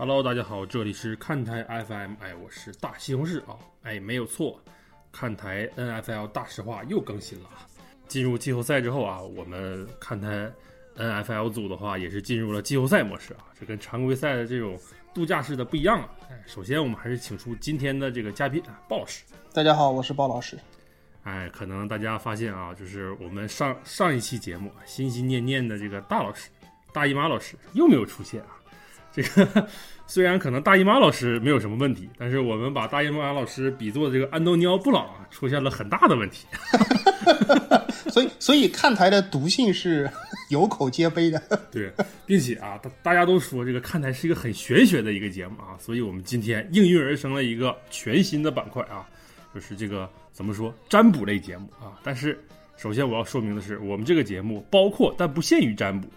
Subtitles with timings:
[0.00, 4.58] Hello，大家好，这里是看台 FM，哎，我是大西红柿啊，哎，没有错，
[5.12, 7.68] 看台 NFL 大实话又更新了啊。
[8.08, 10.50] 进入季后赛之后啊，我们看台
[10.96, 14.80] NFL 组的话也是进入了季后赛模式啊，这跟常规赛的这种
[15.12, 16.08] 度假式的不一样啊。
[16.30, 19.22] 哎，首先我们还是请出今天的这个嘉宾啊，鲍老师。
[19.52, 20.58] 大家好，我是鲍老师。
[21.24, 26.48] 哎，可能大家发现啊，就是我们上上一期节目心心念念的这个大老师、
[26.90, 28.56] 大姨妈老师又没有出现啊。
[29.12, 29.68] 这个
[30.06, 36.46] 虽然可能大姨妈老师没有什么问题，但是我们把大姨妈老师比作这个安东尼奥布朗啊，出现了很大的问题。
[38.10, 40.10] 所以，所以看台的毒性是
[40.48, 41.40] 有口皆碑的。
[41.70, 41.92] 对，
[42.26, 49.06] 并且啊，大大家都说这个看台是一个很玄学的一个节目啊，所以我们今天应运而生了一个全新的板块啊，
[49.54, 51.94] 就是这个怎么说占卜类节目啊。
[52.02, 52.36] 但是，
[52.76, 56.08] 首先我要说明的是，我们这个节目包括但不限于占卜。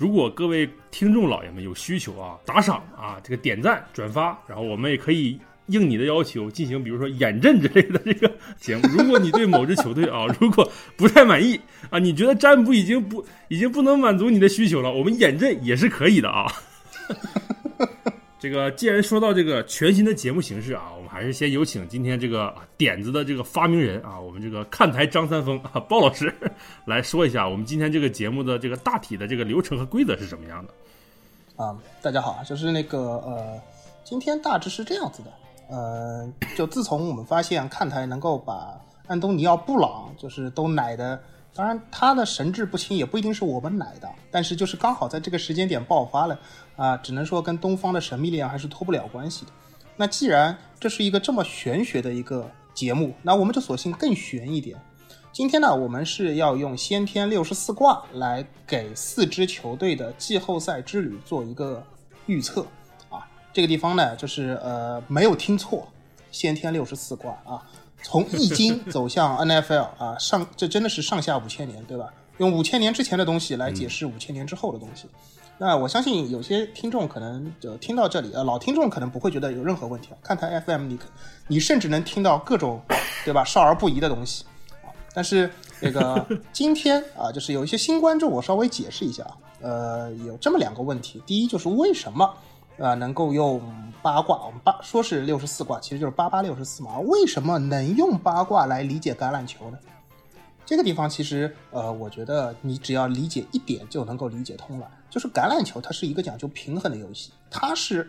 [0.00, 8.88] 如果各位听众老爷们有需求啊，打赏啊，这个点赞转发，然后我们也可以应你的要求进行，比如说演阵之类的这个 节目。
[8.96, 16.50] 如果你对某支 球队啊，如果不太满意啊，你觉得占卜已经不已经不能满足你的需求了，我们演阵也是可以的啊。
[18.40, 26.32] 这个既然说到这个全新的节目形式啊，还是先有请今天这个点子的这个发明人啊，我们这个看台张三丰啊，鲍老师
[26.84, 30.72] 来说一下我们今天这个节目的这个大体的这个流程和规则是什么样的。
[31.56, 33.60] 啊，大家好啊，就是那个呃，
[34.04, 35.32] 今天大致是这样子的，
[35.68, 41.20] 呃，就自从我们发现看台能够把安东尼奥布朗就是都奶的。
[41.52, 46.38] 当然，他的神志不清也不一定是我们奶的，但是就是刚好在这个时间点爆发了
[46.76, 49.50] 啊，只能说跟东方的神秘力量还是脱不了关系的。
[50.00, 54.74] 那既然这是一个这么玄学的一个节目，那我们就索性更玄一点。
[55.30, 61.84] 今天呢，我们是要用先天六十四卦来给四支球队的季后赛之旅做一个
[62.24, 62.62] 预测
[63.10, 63.28] 啊。
[63.52, 65.86] 这个地方呢，就是呃没有听错，
[66.32, 67.62] 先天六十四卦啊。
[68.02, 72.10] 从易经 走向 NFL 啊，上这真的是上下五千年，对吧？
[72.38, 75.04] 用五千年之前的东西来解释五千年之后的东西。
[75.62, 80.16] 那我相信有些听众可能就听到这里，呃，老听众可能不会觉得有任何问题啊。
[80.22, 80.98] 看台 FM，你
[81.48, 82.80] 你甚至能听到各种，
[83.26, 83.44] 对吧？
[83.44, 84.46] 少儿不宜的东西
[84.82, 84.88] 啊。
[85.12, 89.36] 但是那个 今天啊，就是有一些新观众，我稍微解释一下啊。
[89.60, 92.32] 呃，有这么两个问题，第一就是为什么？
[92.78, 93.60] 啊，能够用
[94.00, 96.98] 八卦，我们八说是六十四卦，其实就是八八六十四嘛。
[97.00, 99.78] 为什么能用八卦来理解橄榄球呢？
[100.70, 104.88] 这个地方其实，呃，我觉得你只要理解一点就能够理解通了。
[105.10, 108.08] 就是橄榄球它是一个讲究平衡的游戏，它是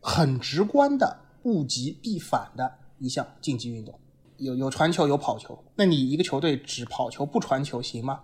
[0.00, 2.68] 很直观的物极必反的
[2.98, 3.96] 一项竞技运动。
[4.38, 8.18] 有有传球有跑球，那你一个球队只跑球不传球行吗？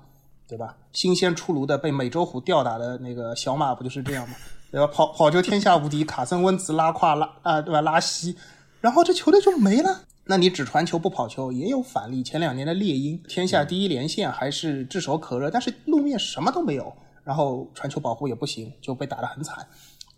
[0.48, 0.76] 对吧？
[0.92, 4.34] 新鲜出炉的被美洲虎吊打的那个小马不就是这样吗？
[4.72, 4.88] 对吧？
[4.88, 7.80] 跑跑球天下无敌，卡森温茨拉胯拉啊，对吧？
[7.80, 8.36] 拉稀，
[8.80, 10.00] 然后这球队就没了。
[10.30, 12.22] 那你只传球不跑球也有反例。
[12.22, 16.94] 前两年的猎鹰，天下第一连线还是炙手可热，但是路面什么都没有，
[17.24, 19.66] 然后传球保护也不行，就被打得很惨。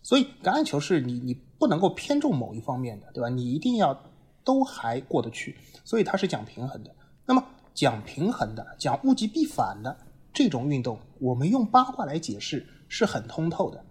[0.02, 3.28] 所以橄榄球是你你不能够偏重某一方面的，对吧？
[3.28, 3.96] 你一定要
[4.42, 5.56] 都还过得去。
[5.84, 6.90] 所以它是讲平衡的。
[7.24, 9.96] 那么讲平衡的，讲物极必反的
[10.32, 13.84] 这种运动，我们用八卦来解释是很通透的。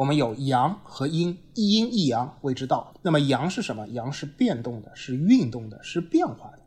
[0.00, 2.94] 我们有阳和阴，一阴一阳谓之道。
[3.02, 3.86] 那么阳是什么？
[3.88, 6.60] 阳是变动的，是运动的，是变化的。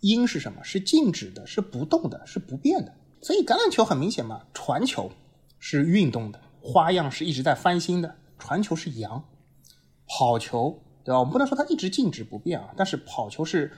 [0.00, 0.64] 阴是什么？
[0.64, 2.92] 是静止的，是不动的，是不变的。
[3.20, 5.12] 所以橄榄球很明显嘛，传球
[5.60, 8.16] 是运动的，花样是一直在翻新的。
[8.36, 9.22] 传球是阳，
[10.08, 11.20] 跑球对吧？
[11.20, 13.70] 我们不能说它一直静止不变啊，但是跑球是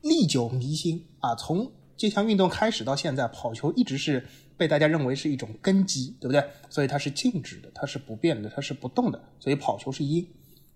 [0.00, 1.36] 历久弥新啊。
[1.36, 4.26] 从这项运动开始到现在，跑球一直是。
[4.62, 6.40] 被大家认为是一种根基，对不对？
[6.70, 9.20] 所以它是静止的，它是不变的，它是不动的。
[9.40, 10.24] 所以跑球是阴。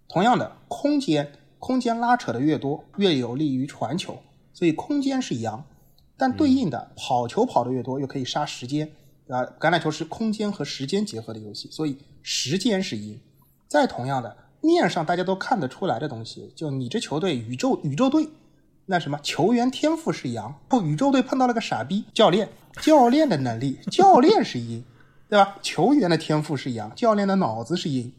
[0.08, 1.30] 同样的，空间
[1.60, 4.18] 空间拉扯的越多，越有利于传球，
[4.52, 5.64] 所以空间是阳。
[6.16, 8.90] 但对应的，跑球跑的越多，又可以杀时间
[9.28, 9.44] 啊。
[9.60, 13.20] 橄榄球是空间和时间结合的游戏，所以时间是阴。
[13.68, 18.28] 再同样的，面上大家都看得出来的东西，就你这球队宇宙宇宙队。
[18.86, 22.48] 那什么球员天赋是阳，不宇宙队碰到了个傻逼教练，
[22.80, 24.84] 教练的能力教练是阴，
[25.28, 25.58] 对吧？
[25.60, 28.14] 球员的天赋是阳，教练的脑子是阴，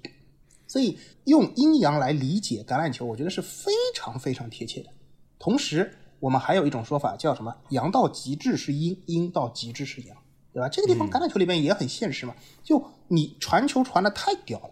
[0.68, 4.90] 所以用阴阳来理解橄榄球，我觉得是非常非常贴切的。
[5.40, 7.56] 同时，我们还有一种说法叫什么？
[7.70, 10.18] 阳到极致是阴，阴到极致是阳，
[10.52, 10.68] 对吧？
[10.68, 14.72] 这个地方橄榄球里面也很现实嘛，就你传球传的太屌了，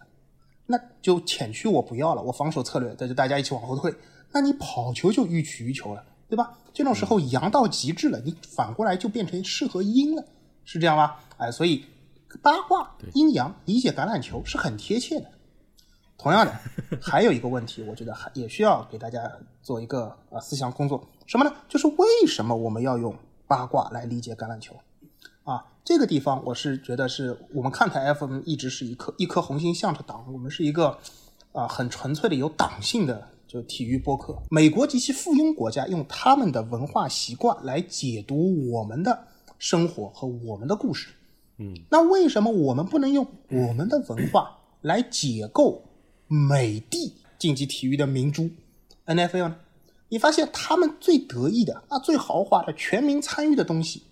[0.66, 3.94] 那就前区我不要了，我防守策略，那就大家一起往后退。
[4.36, 6.58] 那你跑球就欲取予求了，对吧？
[6.74, 10.22] 这种时候阳到极致了，你反过来就变成适合阴了，
[10.62, 11.18] 是这样吧？
[11.38, 11.82] 哎，所以
[12.42, 15.30] 八卦阴阳理解橄榄球是很贴切的。
[16.18, 16.54] 同样的，
[17.00, 21.50] 还有一个问题，我觉得还也需要给大家做一个呃思想工作，什么呢？
[21.66, 23.16] 就是为什么我们要用
[23.46, 24.76] 八卦来理解橄榄球？
[25.44, 30.98] 啊，这个地方我是觉得是我们看台 FM 一直是一颗一颗红心向着党，我们是一个
[31.52, 34.36] 啊很纯粹的有党性的就体育播客。
[34.50, 39.26] 美国及其附庸国家用他们的文化习惯来解读我们的
[39.58, 41.08] 生活和我们的故事。
[41.58, 45.82] 嗯，那为什么我们不能用我们的文化来解构？
[46.28, 48.50] 美帝竞技体育的明珠
[49.06, 49.56] NFL 呢？
[50.08, 54.02] 你发现他们最得意的啊、最豪华的全民参与的东西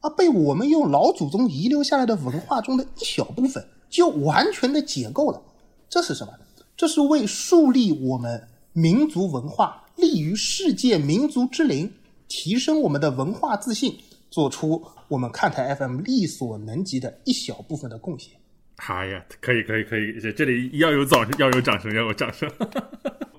[0.00, 5.42] 啊，被我们用老祖宗遗留下来的文化中的一小部分就完全的解构了。
[5.88, 6.32] 这是什么？
[6.76, 11.90] 这是为树立我们民族文化、立于世界民族之林、
[12.28, 13.96] 提升我们的文化自信，
[14.28, 18.34] 做出我们看台 FM 力所能及的一小部分的贡献。
[18.76, 22.46] 哎呀，可以可以可以，这这里要有掌声，要有掌声，要有掌声。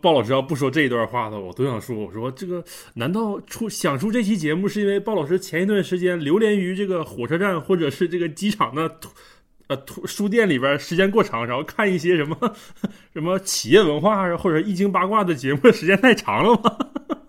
[0.02, 1.96] 鲍老师要不说这一段话的，我都想说。
[1.96, 2.64] 我说这个，
[2.96, 8.90] 难道出想出这期节目是因为鲍老师前一段时间流连于这个火车站或者是这个机场的
[9.68, 12.56] 呃图书店里边，时间过长，然后看一些什么
[13.14, 16.78] 什么企业文化或者易经八卦的节目 时间太长了吗？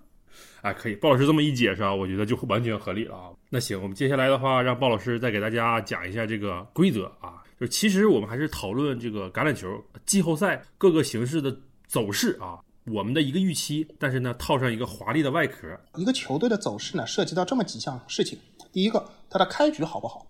[0.63, 3.31] 哎，可以，鲍老师这么一解释啊，我觉得就完全合理了啊。
[3.49, 7.43] 那行，我们接下来的话，让鲍老师再给大家讲一下这个规则啊。
[7.61, 9.69] 就其实我们还是讨论这个橄榄球
[10.05, 11.57] 季后赛各个形式的
[11.87, 15.69] 走势啊，我们的一个预期，但是呢，套上一个华丽的外壳。
[15.95, 18.39] 一个球队的走势呢，涉及到这么几项事情。
[18.73, 20.27] 第一个，它的开局好不好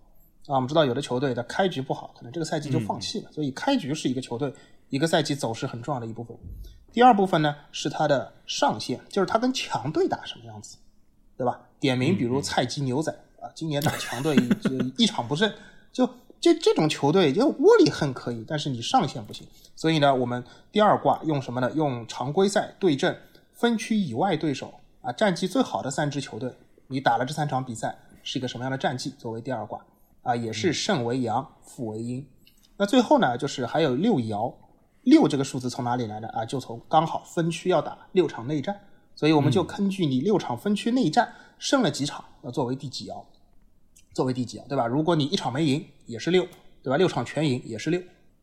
[0.49, 0.57] 啊？
[0.57, 3.31] 我们知道有的球队的开局不好，可能这个赛季就放弃了。
[3.31, 4.53] 所以开局是一个球队
[4.89, 6.37] 一个赛季走势很重要的一部分。
[6.93, 10.77] 第二部分呢，是它的上限，就是它跟强队打什么样子，
[11.37, 11.61] 对吧？
[11.79, 15.53] 点名，比如菜鸡牛仔啊，今年打强队就一场不胜，
[15.93, 16.09] 就。
[16.41, 19.45] 这这种球队就窝里横可以，但是你上限不行。
[19.75, 21.69] 所以呢，我们第二卦用什么呢？
[21.73, 23.21] 用常规赛对阵
[23.55, 24.73] 分区以外对手
[25.03, 26.55] 啊，战绩最好的三支球队，
[26.87, 29.13] 你打了这三场比赛是一个什么样的战绩？
[29.19, 29.85] 作为第二卦
[30.29, 32.29] 啊，也是胜为阳，负为阴。
[32.77, 34.55] 那最后呢，就是还有六爻，
[35.05, 36.45] 六这个数字从哪里来的啊？
[36.45, 38.79] 就从刚好分区要打六场内战，
[39.15, 43.25] 所以我们就根据你六场分区内战胜了几场，要作为第几爻。
[44.13, 44.87] 作为第几爻，对吧？
[44.87, 46.47] 如果你一场没赢，也是六，
[46.83, 46.99] 对吧？
[46.99, 47.99] 六场全赢也是六，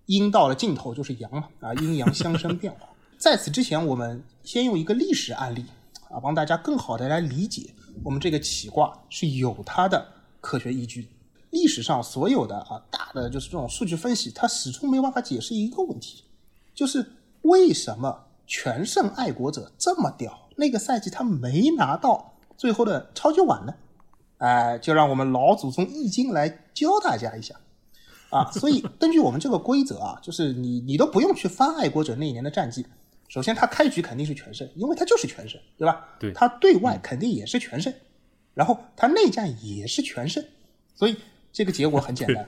[0.08, 2.90] 阴到了尽头就是阳嘛，啊，阴阳相生变化。
[3.20, 5.64] 在此之前，我们先用一个历史案例
[6.10, 7.70] 啊，帮大家更好的来理解
[8.04, 10.04] 我们这个起卦是有它的
[10.42, 11.08] 科学依据。
[11.56, 16.26] 历史上所有的啊大的就是这种数据分析，它始终没有办法解释一个问题，
[16.74, 17.14] 就是
[17.44, 23.74] 为什么全胜爱国者这么屌，那个赛季他没拿到最后的超级碗呢？
[24.40, 27.56] 哎，就让我们老祖宗易经来教大家一下
[28.30, 28.52] 啊！
[28.60, 32.86] 所以根据我们这个规则啊，就是你你都不用去翻爱国者那一年的战绩。
[33.30, 36.06] 首先，他开局肯定是全胜，因为他就是全胜，对吧？
[36.20, 37.92] 对，他对外肯定也是全胜，
[38.54, 40.44] 然后他内战也是全胜，
[40.96, 41.16] 所以
[41.56, 42.46] 这个结果很简单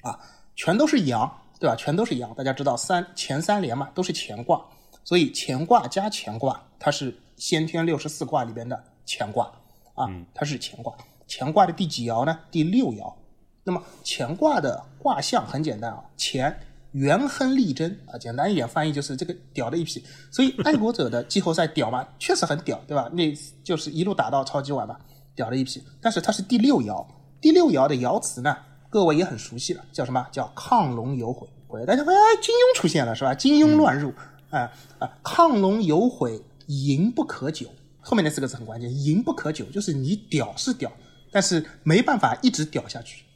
[0.00, 0.18] 啊，
[0.56, 1.76] 全都是阳，对吧？
[1.76, 2.34] 全都是阳。
[2.34, 4.64] 大家知道三前三连嘛，都是乾卦，
[5.04, 9.52] 所以乾卦加乾卦，它是先天六十四卦里边的乾卦。
[9.94, 10.96] 啊，它是乾卦，
[11.28, 12.40] 乾卦的第几爻呢？
[12.50, 13.14] 第六爻。
[13.62, 16.58] 那么乾卦的卦象很简单啊，乾
[16.92, 20.02] 元亨利贞啊，简单一点翻译就是这个屌的一批。
[20.32, 23.10] 所以爱国者的季后赛屌嘛，确实很屌，对吧？
[23.12, 23.30] 那
[23.62, 24.98] 就是一路打到超级碗嘛，
[25.34, 25.82] 屌的一批。
[26.00, 27.06] 但是它是第六爻，
[27.44, 28.56] 第六爻的爻辞呢，
[28.88, 31.46] 各位也很熟悉了，叫什么叫亢龙有悔？
[31.84, 33.34] 大家发现金庸出现了是吧？
[33.34, 34.14] 金庸乱入，
[34.48, 37.68] 啊啊，亢龙有悔，淫不可久。
[38.00, 40.90] 后面那四个字很关键，淫不可久，就是你屌是屌，
[41.30, 43.26] 但是没办法一直屌下去。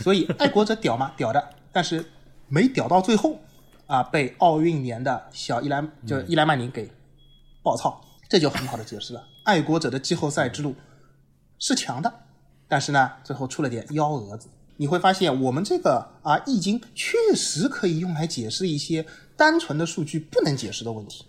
[0.00, 1.12] 所以爱国者屌吗？
[1.18, 2.02] 屌的，但是
[2.48, 3.36] 没屌到最后，
[3.86, 6.90] 啊，被奥运年的小伊莱就伊莱曼宁给
[7.62, 10.74] 爆操，这就很好的解释了爱国者的季后赛之路
[11.58, 12.10] 是强的，
[12.68, 14.48] 但是呢，最后出了点幺蛾子。
[14.76, 19.04] 你会发现，我们这个啊易经确实可以用来解释一些
[19.36, 21.24] 单纯的数据不能解释的问题。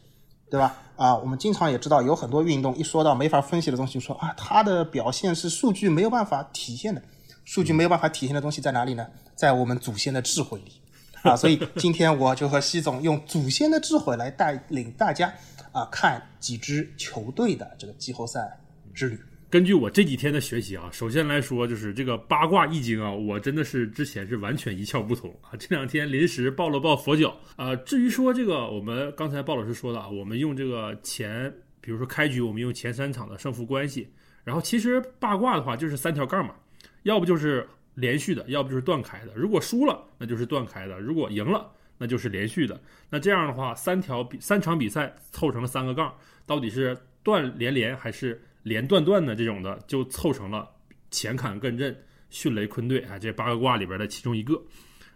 [0.51, 0.75] 对吧？
[0.95, 6.99] 啊，我们经常也知道，有很多运动一说到没法分析的东西，就说啊，它的表现是数据没有办法体现的。
[7.45, 9.05] 数据没有办法体现的东西在哪里呢？
[9.35, 10.81] 在我们祖先的智慧里
[11.21, 11.35] 啊。
[11.35, 15.31] 所以今天我就和西总用祖先的智慧来带领大家
[15.71, 18.59] 啊，看几支球队的这个季后赛
[18.91, 19.19] 之旅。
[19.49, 25.57] 根据我这几天的学习啊，首先来说就是这个八卦易经啊，我真的是之前是完全一窍不通啊。
[25.57, 27.75] 这两天临时抱了抱佛脚啊。
[27.77, 31.51] 至于说这个，我们刚才鲍老师说的啊，我们用这个前，
[31.81, 34.07] 比如说开局我们用前三场的胜负关系，
[34.43, 36.53] 然后其实八卦的话就是三条杠嘛，
[37.01, 39.33] 要不就是连续的，要不就是断开的。
[39.33, 42.79] 如果输了那就是断开的，如果赢了那就是连续的。
[43.09, 46.13] 那这样的话，三条比三场比赛凑成了三个杠，
[46.45, 49.35] 到底是断连连还是连断断的？
[49.35, 50.69] 这种的就凑成了
[51.11, 51.95] 乾坎艮震
[52.31, 54.61] 巽雷坤兑啊，这八个卦里边的其中一个，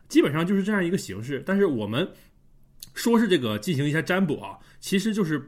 [0.07, 1.43] 基本上就是这样一个形式。
[1.45, 2.07] 但是我们
[2.93, 5.41] 说是这个进行一下占卜啊，其实就是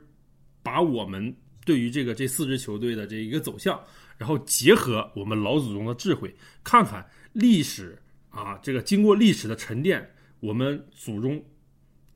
[0.62, 1.36] 把我们
[1.66, 3.80] 对于这个这四支球队的这一个走向，
[4.18, 6.34] 然后结合我们老祖宗的智慧，
[6.64, 7.98] 看看历史
[8.30, 10.08] 啊，这个经过历史的沉淀，
[10.40, 11.44] 我们祖宗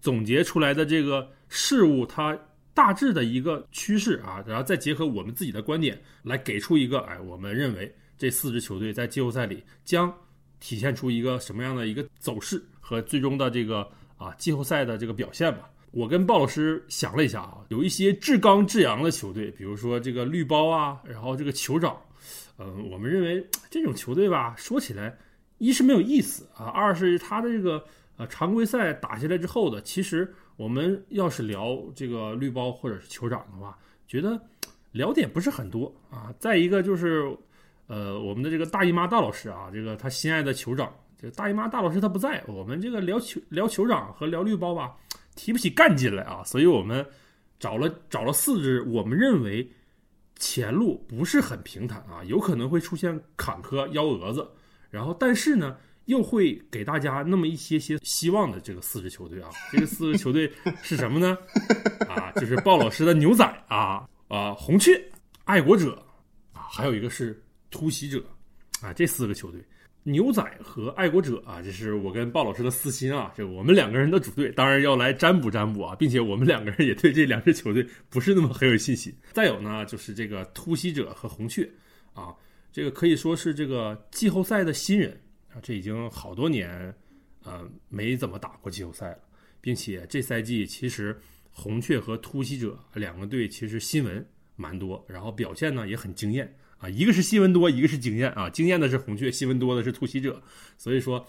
[0.01, 2.38] 总结出来的这个事物，它
[2.79, 10.09] 大致的一个趋势啊，然后再结合我们自己的观点，来给出一个哎，我们认为这四支球队在季后赛里将
[10.62, 15.69] 体现出一个什么样的一个走势和最终的这个啊季后赛的这个表现吧。
[15.91, 22.01] 我跟鲍老师想了一下啊，有一些至刚至阳的球队，比如说这个绿包啊，然后这个酋长，
[22.57, 25.13] 嗯，我们认为这种球队吧，说起来
[25.57, 27.83] 一是没有意思啊，二是他的这个
[28.15, 34.37] 呃常规赛打下来之后的，其实我们要是聊这个绿包或者是酋长的话，觉得
[34.91, 36.33] 聊点不是很多啊。
[36.37, 37.33] 再一个就是
[37.87, 44.97] 呃我们的这个大姨妈大老师啊，这个他心爱的酋长，这大姨妈大老师他不在，我们这个聊酋聊酋长和聊绿包吧。
[45.33, 47.05] 提不起干劲来啊，所以我们
[47.57, 49.71] 找了找了四只，我们认为
[50.35, 54.45] 前路不是很平坦啊，有可能会出现坎坷幺蛾子，
[54.89, 55.77] 然后但是呢，
[56.09, 60.51] 又会给大家那么一些些希望的这个四支球队啊， 这个四支球队
[60.81, 61.37] 是什么呢？
[62.09, 64.99] 啊，就是鲍老师的牛仔啊啊，红雀、
[65.43, 66.03] 爱国者
[66.51, 67.39] 啊，还有一个是
[67.69, 68.23] 突袭者
[68.81, 69.63] 啊，这四个球队。
[70.03, 79.13] 牛仔和爱国者啊，这是我跟鲍老师的私心啊，这我们两个人的主队，当然要来占卜占卜啊，并且我们两个人也对这两支球队不是那么很有信心。
[79.33, 81.69] 再有呢，就是这个突袭者和红雀
[82.13, 82.33] 啊，
[82.71, 85.19] 这个可以说是这个季后赛的新人，
[85.61, 86.93] 这已经好多年
[87.43, 89.19] 呃没怎么打过季后赛了，
[89.61, 91.19] 并且这赛季其实
[91.51, 94.25] 红雀和突袭者两个队其实新闻
[94.55, 96.55] 蛮多，然后表现呢也很惊艳。
[96.79, 98.49] 啊，一个是新闻多，一个是经验啊。
[98.49, 100.41] 惊艳的是红雀，新闻多的是突袭者，
[100.77, 101.27] 所以说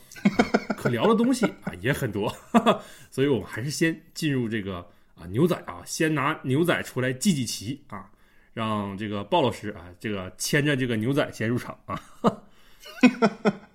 [0.76, 2.32] 可聊的东西啊也很多。
[3.10, 8.08] 所以我们还是先进入这个啊牛仔啊，先拿牛仔出来记记棋啊，
[8.54, 12.00] 让这个鲍老师啊这个牵着这个牛仔先入场啊。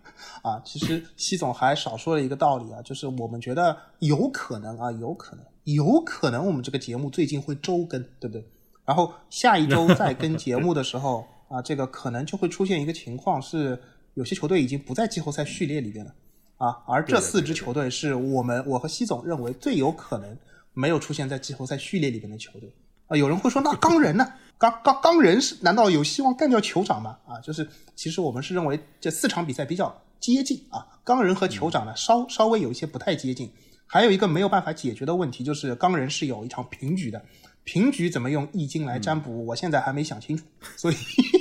[0.46, 8.46] 啊，其实西总还少说了一个道理啊，就是我们觉得有可能啊，有可能，有可能我们这个节目最近会周更，对不对？
[8.86, 11.26] 然后下一周再跟节目的时候。
[11.48, 13.80] 啊，这个可能就会出现一个情况，是
[14.16, 16.12] 有些球队已经不在季后赛序列里边了，
[16.58, 20.36] 啊，而这四支球队是我们我和西总认为最有可能
[20.74, 22.76] 没有出现在季后赛序列里边的球队。
[23.08, 24.34] 啊，有人会说，那钢人呢？
[24.58, 27.18] 钢钢钢人是难道有希望干掉酋长吗？
[27.28, 33.52] 啊，就是其实我们是认为这四场比赛比较接近啊，钢人和酋长呢稍稍微有一些不太接近，
[33.86, 37.22] 还有一个没有办法解决的问题就是钢人是有一场平局的。
[37.66, 39.44] 平局怎么用易经来占卜？
[39.46, 40.46] 我现在还没想清楚，
[40.78, 40.96] 所以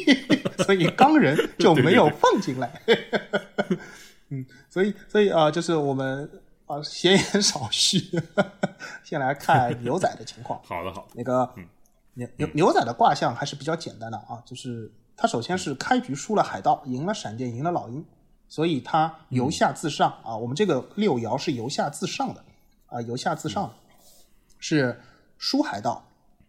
[0.65, 2.81] 所以钢人就没有放进来。
[4.31, 6.29] 嗯，所以所以啊，就是我们
[6.67, 7.99] 啊闲言少叙，
[9.03, 10.61] 先来看牛仔的情况。
[10.65, 11.07] 好的，好。
[11.15, 11.49] 那个
[12.15, 18.05] 牛牛牛仔的卦象还是比较简单的啊，就是他首先是开局输了海盗，赢了闪电，赢了老鹰，
[18.49, 20.37] 所以他由下自上啊。
[20.37, 22.45] 我们这个六爻是由下自上的
[22.87, 23.75] 啊，由下自上
[24.59, 25.01] 是
[25.39, 26.05] 输海盗。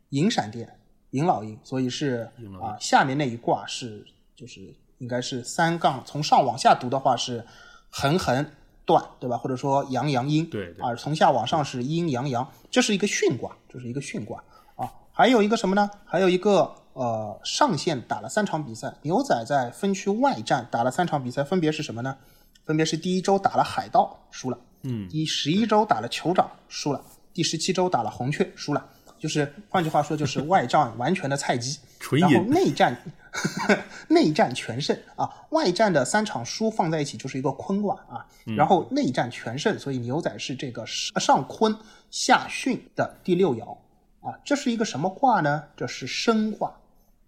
[0.09, 0.79] 赢闪电，
[1.09, 2.31] 赢老鹰，所以是
[2.61, 4.05] 啊，下面那一卦是
[4.35, 7.45] 就是应该是三杠，从上往下读的话是
[7.89, 8.45] 横横
[8.85, 9.37] 断，对吧？
[9.37, 14.43] 或者说阳阳阴，对啊，从下往上是阴阳阳，这是一个巽卦，这是一个巽卦
[14.75, 14.91] 啊。
[15.11, 15.89] 还有一个什么呢？
[16.05, 22.15] 还有一个呃，上线打了三场比赛，牛仔在分区外战打了三场比赛，分别是什么呢？
[22.63, 27.01] 分别是第一周打了海盗输了，嗯，第十一周打了酋长输了，
[27.33, 28.85] 第十七周打了红雀输了。
[29.17, 31.79] 就是换句话说，就是外战完全的菜鸡，
[32.19, 32.95] 然后内战
[34.07, 35.29] 内战全胜啊！
[35.49, 38.25] 外战的三场输放在一起就是一个坤卦啊，
[38.55, 41.75] 然后内战全胜，所以牛仔是这个上坤
[42.09, 43.77] 下巽的第六爻
[44.21, 44.39] 啊。
[44.43, 45.63] 这是一个什么卦呢？
[45.75, 46.71] 这是升卦，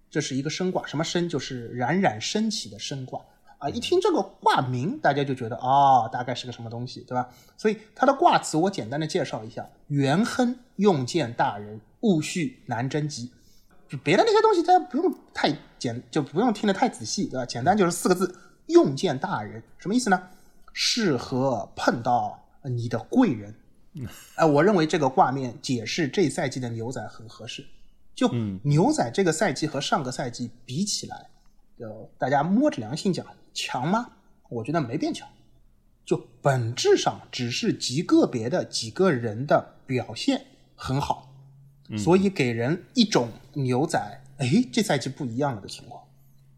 [0.10, 1.28] 这是一个升卦，什么升？
[1.28, 3.22] 就是冉冉升起的升卦。
[3.60, 7.28] 啊，一听这个卦名，大家就觉得啊，大概是个什么东西，对吧？
[7.58, 13.32] 所以它的卦辞我简单的介绍一下：元亨，用见大人，戊戌，难贞吉。
[13.90, 17.46] 就别的那些东西，大家不用太简，就不用听得太仔细，对吧？
[17.46, 19.62] 简单就是四个字：用见大人。
[19.77, 20.22] 什么意思呢？
[20.74, 23.55] 适合碰到你的贵人。
[24.36, 27.65] 哎，我认为这个画面解释这赛季的牛仔很合适。
[28.13, 28.31] 就
[28.63, 31.29] 牛仔这个赛季和上个赛季比起来，
[31.77, 33.25] 就大家摸着良心讲。
[33.53, 34.12] 强吗？
[34.50, 35.27] 我觉得没变强，
[36.05, 41.34] 就本质上只是极个别的几个人的表现很好，
[41.98, 46.03] 所以给人一种牛仔哎这赛季不一样了的情况。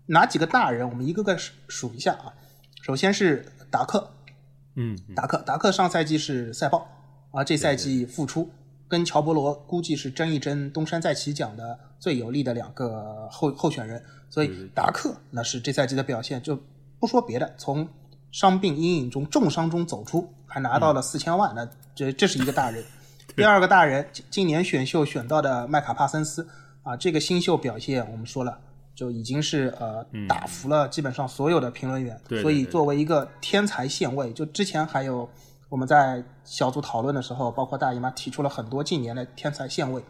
[0.05, 0.89] 哪几个大人？
[0.89, 2.33] 我们一个个数数一下啊。
[2.81, 4.09] 首先是达克，
[4.75, 6.87] 嗯，达克，达克上赛季是赛豹
[7.31, 8.49] 啊，这赛季复出，
[8.87, 14.03] 跟乔伯罗估计是争一争东山再起奖的最有力的两个候候选人。
[14.29, 16.59] 所以达克那是这赛季的表现，就
[16.99, 17.87] 不说别的，从
[18.31, 22.83] 伤病阴影中重伤中走出，还拿到了四千万，那这这是一个大人。
[23.35, 26.47] 第二个大人，今年选秀选到的麦卡帕森斯
[26.83, 28.59] 啊，这个新秀表现我们说了。
[28.95, 35.29] 就已经是呃打服了基本上所有的评论员，所以作为一个天才线位，就之前还有
[35.69, 40.03] 我们在小组讨论的时候，包括大姨妈提出了很多近年的天才线位，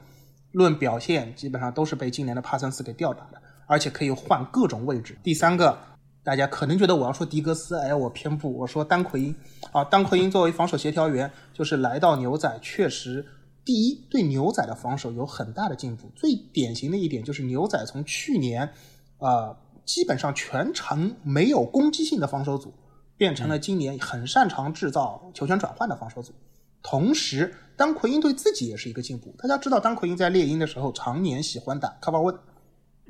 [0.54, 5.16] 论表现基本上都是被今年的帕森斯给吊打的，而且可以换各种位置。
[5.22, 5.78] 第三个，
[6.24, 9.36] 大家可能觉得我要说迪格斯，哎，我偏不，我说丹奎因
[9.72, 13.24] 啊，丹奎因作为防守协调员，就是来到牛仔确实。
[13.70, 16.10] 第一，对牛仔的防守有很大的进步。
[16.16, 18.68] 最典型的一点就是牛仔从去年，
[19.20, 22.74] 呃，基本上全程没有攻击性的防守组，
[23.16, 26.34] 变成了今年很擅长制造球权转换的防守组。
[26.82, 29.36] 同时，当奎因对自己也是一个进步。
[29.38, 32.40] 大家知道，当奎因在猎鹰的时候常年喜欢打 cover one。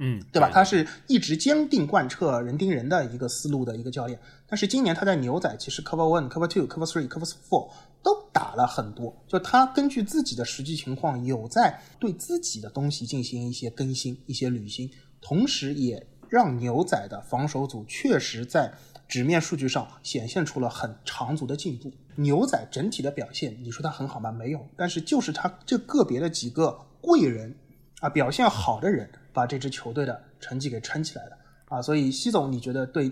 [0.02, 0.50] 嗯，对吧？
[0.50, 4.20] 他是一直坚定贯彻人盯人的一个思路的一个教练。
[4.46, 7.70] 但是今年他在牛仔，其实 cover one、cover two、cover three、cover four
[8.04, 9.16] 都打了很多。
[9.28, 14.90] 就他根据自己的实际情况，有在对自己的东西进行一些更新、一些履新，
[15.22, 18.74] 同时也让牛仔的防守组确实在
[19.08, 21.92] 纸面数据上显现出了很长足的进步。
[22.16, 24.32] 牛仔整体的表现，你说他很好吗？
[24.32, 24.68] 没有。
[24.76, 27.56] 但是就是他这个别的几个贵人
[28.02, 29.10] 啊，表现好的人。
[29.32, 31.38] 把这支球队的成绩给撑起来了
[31.70, 31.82] 啊！
[31.82, 33.10] 所以，西总，你觉得对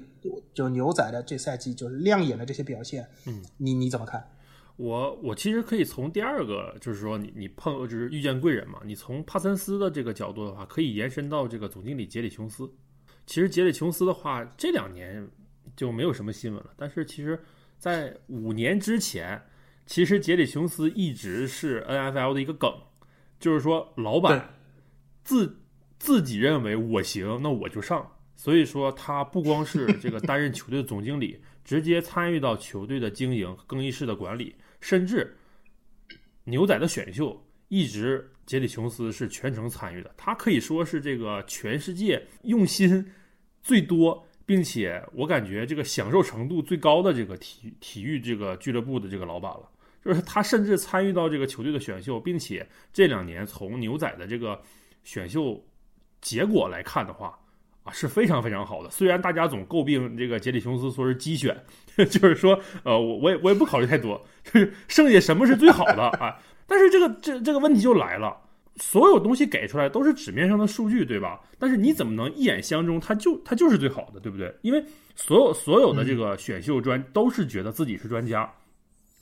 [0.54, 4.28] 就牛仔的这赛季就是亮眼的这些表现，嗯，你你怎么看？
[4.78, 12.72] 我我其实可以从第二个，就是说你你碰就是遇见贵人嘛，你从帕森斯的这个角度的话，可以延伸到这个总经理杰里琼斯。
[13.26, 15.28] 其实杰里琼斯的话，这两年
[15.76, 17.38] 就没有什么新闻了，但是其实，
[17.78, 19.42] 在五年之前，
[19.86, 22.72] 其实杰里琼斯一直是 NFL 的一个梗，
[23.40, 24.58] 就是说老板
[25.24, 25.62] 自。
[26.00, 28.08] 自己认为我行，那我就上。
[28.36, 35.36] 所以说，他不光是这个担任球队的总经理， 直接参与到球队的经营、更衣室的管理，甚至
[36.44, 40.14] 牛仔的选秀，一直杰里琼斯是全程参与的。
[40.18, 43.06] 他可以说是这个全世界用心
[43.62, 49.70] 最多，并且我感觉这个享受程度最高的这个体体育这个俱乐部的这个老板了。
[50.04, 54.62] 就是他甚至参与到这个球队的选秀，并且这两年从牛仔的这个
[55.04, 55.64] 选秀。
[56.20, 57.38] 结果来看的话，
[57.84, 58.90] 啊是非常非常好的。
[58.90, 61.56] 虽然大家总诟病这个杰里琼斯说是鸡选，
[62.06, 66.38] 就是说，呃，我我也我也不考虑太多，就是剩下什么是最好的啊？
[66.68, 68.36] 但是这个这这个问题就来了，
[68.76, 71.40] 所有东西给出来都是纸面上的数据，对吧？
[71.58, 74.54] 但是你怎么能一眼相中，他就他就是最好的，对不对？
[74.62, 74.84] 因为
[75.16, 78.50] 所有所有的这个选秀专都是觉得自己是专家。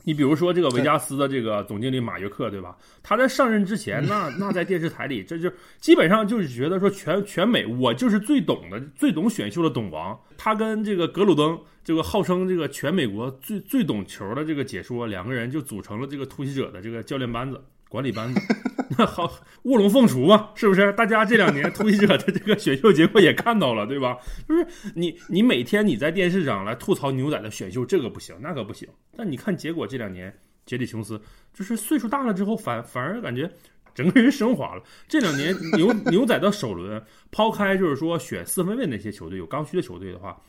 [0.08, 2.78] 你比如说这个维加斯的这个总经理马约克，对吧？
[3.02, 10.16] 他在上任之前，那那在电视台里，这就基本上就是觉得说全全美我就是最懂的、最懂选秀的懂王。
[10.38, 17.64] 他跟这个格鲁登，这个号称这个全美国最最懂球的这个解说，两个人就组成了这个突袭者的这个教练班子。
[17.88, 18.42] 管理班子，
[18.98, 19.32] 那好
[19.64, 20.92] 卧龙凤雏嘛，是不是？
[20.94, 24.18] 大家这两年突袭者的这个选秀结果也看到了，对吧？
[24.50, 28.90] 就是你你每天你在电视上来吐槽牛仔的选秀，这个不行，那个不行。
[29.16, 31.22] 但你看结果，这两年杰里琼斯
[31.54, 33.50] 就是岁数大了之后，反反而感觉
[33.94, 34.84] 整个人升华了。
[35.08, 40.42] 这两年牛牛仔的首轮，抛开就是说选四分卫那些球队有刚需的球队的话，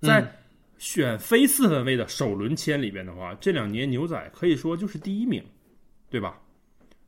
[0.00, 0.26] 在
[0.78, 5.44] 选非四分卫的首轮签里边的话，这两年牛仔可以说就是第一名，
[6.08, 6.40] 对吧？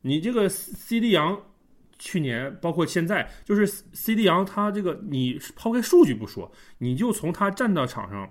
[0.01, 1.39] 你这个 CD 杨，
[1.99, 8.27] 去年包括现在，就是 CD 杨，他这个你抛开数据不说，你就从他站到场上，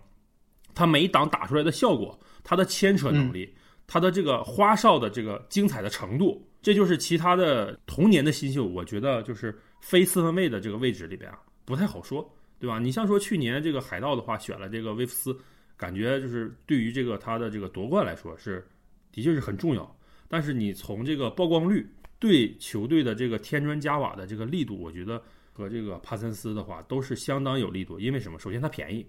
[0.75, 3.55] 他每一档打出来的效果，他的牵扯能力，
[3.87, 12.29] 他的这个花哨的这个精彩的程度，这就是其他的同年的新秀，我觉得就是非四分卫的这个位置里边啊，不太好说，
[12.61, 12.79] 对吧？
[12.79, 15.37] 你像说去年这个海盗的话，选了这个威夫斯，
[15.79, 18.65] 感觉就是对于这个他的这个夺冠来说是，
[19.11, 19.99] 的确是很重要。
[20.29, 25.21] 但是你从这个曝光率对球队的这个添砖加瓦的这个力度，我觉得
[25.55, 27.99] 和这个帕森斯的话都是相当有力度。
[27.99, 28.39] 因为什么？
[28.39, 29.05] 首先它便宜，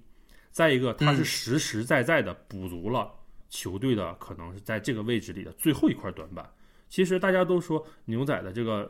[0.50, 3.12] 再一个它是实实在在的补足了
[3.50, 6.50] 球队的可能是在这个位置里的最后一块短板。
[6.88, 8.90] 其实大家都说牛仔的这个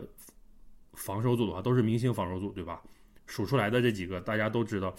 [0.94, 2.82] 防守组的话都是明星防守组，对吧？
[3.32, 4.94] 数出来的这几个大家都知道，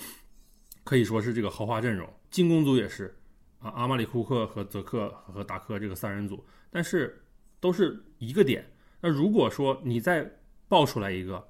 [0.82, 2.08] 可以说是这个豪华阵容。
[2.30, 3.14] 进攻组也是。
[3.58, 7.22] 啊，阿马里库克和泽克和达科这个三人组，但是
[7.60, 8.68] 都是一个点。
[9.00, 10.28] 那如果说你再
[10.66, 11.46] 爆出来一个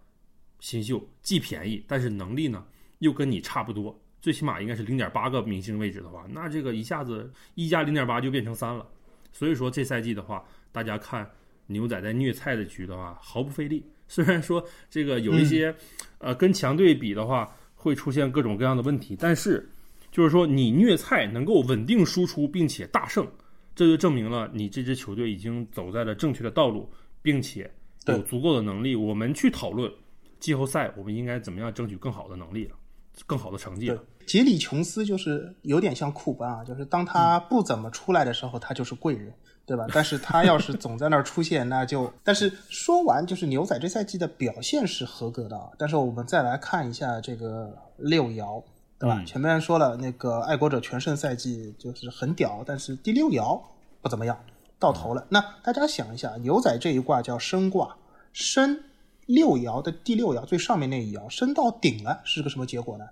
[0.60, 2.66] 新秀，既便宜，但是能力呢
[2.98, 8.86] 又跟你差不多，最起码应该是零点八个明星位置的话，那这个一下子一加零点八就变成三了。
[9.32, 11.30] 所以说这赛季的话，大家看
[11.68, 13.86] 牛仔在虐菜的局的话毫不费力。
[14.12, 15.74] 虽然说这个有一些
[16.18, 19.66] 呃跟强队比的话会出现各种各样的问题，但是
[20.10, 23.26] 就是说你虐菜能够稳定输出并且大胜，
[23.74, 26.86] 这就证明了你这支球队已经走在了正确的道路，
[27.22, 27.70] 并且
[28.06, 29.90] 有足够的能力，我们去讨论
[30.38, 32.76] 季后赛我们应该怎么样争取更好的能力了，
[33.24, 34.04] 更好的成绩了。
[34.26, 39.32] 杰里琼斯就是有点像库班啊，就是当他不怎么出来的时候，他就是贵人，
[39.72, 39.86] 对吧？
[39.94, 42.12] 但是他要是总在那儿出现，那就……
[42.22, 45.70] 但是说完，就是牛仔这赛季的表现是合格的啊。
[45.78, 48.62] 但是我们再来看一下这个六爻，
[48.98, 49.24] 对吧？
[49.26, 53.58] 前面说了那个爱国者全胜赛季就是很屌，但是第六爻
[54.02, 54.38] 不怎么样，
[54.78, 55.26] 到头了。
[55.30, 57.96] 那大家想一下，牛仔这一卦叫升卦，
[58.34, 58.78] 升
[59.24, 63.06] 六爻的第六爻最上面那一爻升到顶了，是个什么结果呢？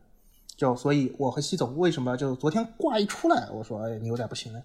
[0.57, 4.61] 就所以，我和西总为什么就昨天卦一出来，我说哎，牛仔不行了，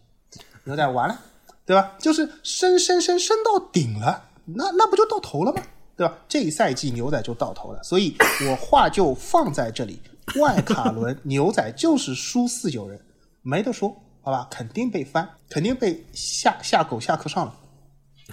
[0.65, 1.17] 牛仔完了，
[1.65, 1.95] 对吧？
[1.99, 5.61] 就是升升升升到顶了，那那不就到头了吗？
[5.97, 6.17] 对吧？
[6.27, 8.15] 这一赛季牛仔就到头了，所以
[8.47, 9.99] 我话就放在这里，
[10.39, 12.99] 外卡轮牛仔就是输四九人，
[13.41, 14.47] 没得说，好吧？
[14.51, 17.55] 肯定被翻，肯定被下下狗下课上了。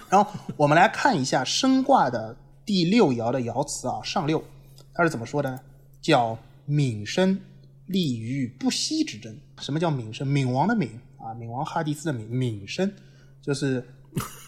[0.09, 4.43] 然后我们来看一下升卦的第六爻的爻辞啊，上六，
[4.93, 5.59] 它是怎么说的呢？
[6.01, 7.39] 叫敏生。
[7.87, 9.37] 立于不息之争。
[9.59, 10.25] 什么叫敏生？
[10.25, 12.25] 冥王的冥啊，冥王哈迪斯的冥。
[12.29, 12.89] 冥生
[13.43, 13.85] 就是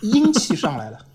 [0.01, 1.05] 阴气上来了，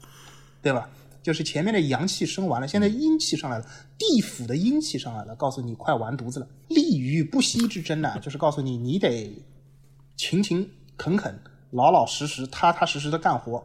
[0.63, 0.89] 对吧？
[1.23, 3.67] 就是前面的阳气升完了，现在阴气上来了，
[3.99, 6.47] 地府的阴气上来了，告诉你快完犊子了。
[6.69, 9.31] 立于不息之争呢，就是告诉你你得
[10.17, 11.39] 勤勤恳恳、
[11.73, 13.63] 老老实实、踏踏实实的干活，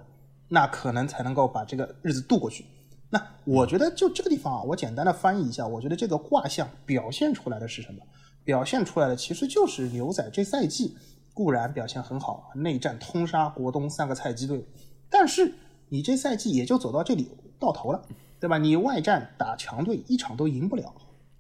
[0.50, 2.66] 那可能才能够把这个日子度过去。
[3.10, 8.02] 那我觉得就这个地方啊，我简单的翻译一下，我觉得这个卦象表现出来的是什么？
[8.44, 10.96] 表现出来的其实就是牛仔这赛季
[11.36, 14.66] 固然表现很好，内战通杀国东三个菜鸡队，
[15.10, 15.54] 但是
[15.90, 18.02] 你这赛季也就走到这里到头了，
[18.40, 18.58] 对吧？
[18.58, 20.92] 你外战打强队一场都赢不了。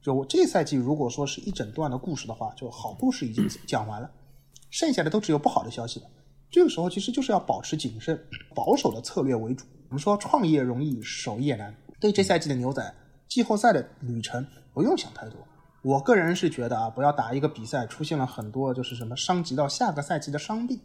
[0.01, 4.11] 就我这赛季如果说是一整段的故事的话，就好故事已经讲完了，
[4.69, 6.05] 剩下的都只有不好的消息了。
[6.51, 8.21] 这个时候其实就是要保持谨慎、
[8.53, 9.65] 保守的策略为主。
[9.87, 12.93] 我们说创业容易守业难，对这赛季的牛仔
[13.29, 15.39] 季后赛的旅程不用想太多。
[15.85, 20.79] 我个人是觉得啊，不要打一个比赛出现了很多就是什么伤及到下个赛季的伤病，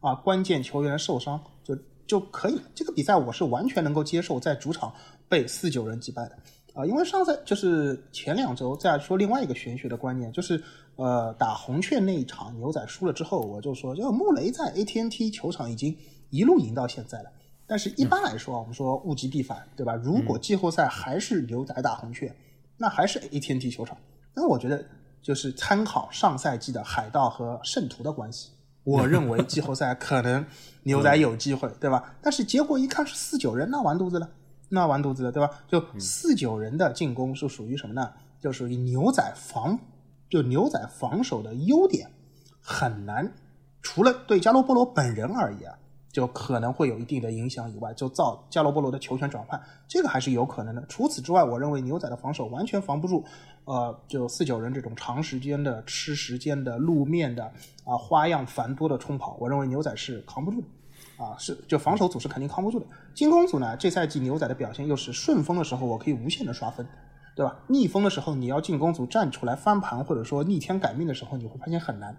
[0.00, 1.74] 啊，关键球员受伤就
[2.06, 2.60] 就可以。
[2.74, 4.92] 这个比赛我是完全能够接受在主场
[5.26, 6.36] 被四九人击败的
[6.74, 10.62] 啊，因为上赛就是前两周再说另外一个玄学的观念，就是
[10.96, 15.96] 呃打红雀那一场牛仔输了之后，我就说，就穆雷在 AT&T 球场已经
[16.28, 17.32] 一路赢到现在了。
[17.66, 19.94] 但是一般来说啊，我们说物极必反，对吧？
[19.94, 22.30] 如果季后赛还是牛仔打红雀，
[22.76, 23.96] 那还是 AT&T 球场。
[24.34, 24.84] 那我觉得
[25.20, 28.50] 就是参考上赛季的海盗和圣徒的关系，
[28.84, 30.44] 我认为季后赛可能
[30.82, 32.14] 牛仔有机会，对吧？
[32.22, 34.28] 但是结果一看是四九人，那完犊子了，
[34.68, 35.50] 那完犊子了，对吧？
[35.68, 38.10] 就四九人的进攻是属于什么呢？
[38.40, 39.78] 就属于牛仔防，
[40.28, 42.10] 就牛仔防守的优点
[42.60, 43.32] 很难，
[43.82, 45.72] 除了对加罗波罗本人而言。
[46.12, 50.84] 就可能会有一定的影响以外，就造加罗波罗的球权转换，这个还是有可能的。
[50.86, 53.24] 除此之外，我认为牛仔的防守完全防不住，
[53.64, 57.44] 呃，就四九人这种长时间的吃时间的路面的
[57.84, 62.84] 啊花样繁多的冲跑，我认为牛仔是扛不住的，啊，是就防守组是肯定扛不住的。
[63.14, 66.86] 进攻组呢，这赛季牛仔的表现又是顺风的时候我可以无限的刷分，
[67.34, 67.56] 对吧？
[67.68, 72.14] 逆风的时候你要进攻组站出来翻盘或者说逆天改命的时候，你会发现很难。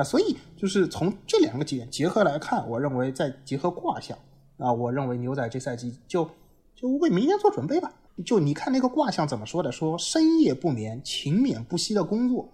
[0.00, 4.16] 啊，所以就是从这两个点结合来看，我认为再结合卦象
[4.56, 6.26] 啊，我认为牛仔这赛季就
[6.74, 7.92] 就为明年做准备吧。
[8.24, 9.70] 就你看那个卦象怎么说的？
[9.70, 12.50] 说深夜不眠，勤勉不息的工作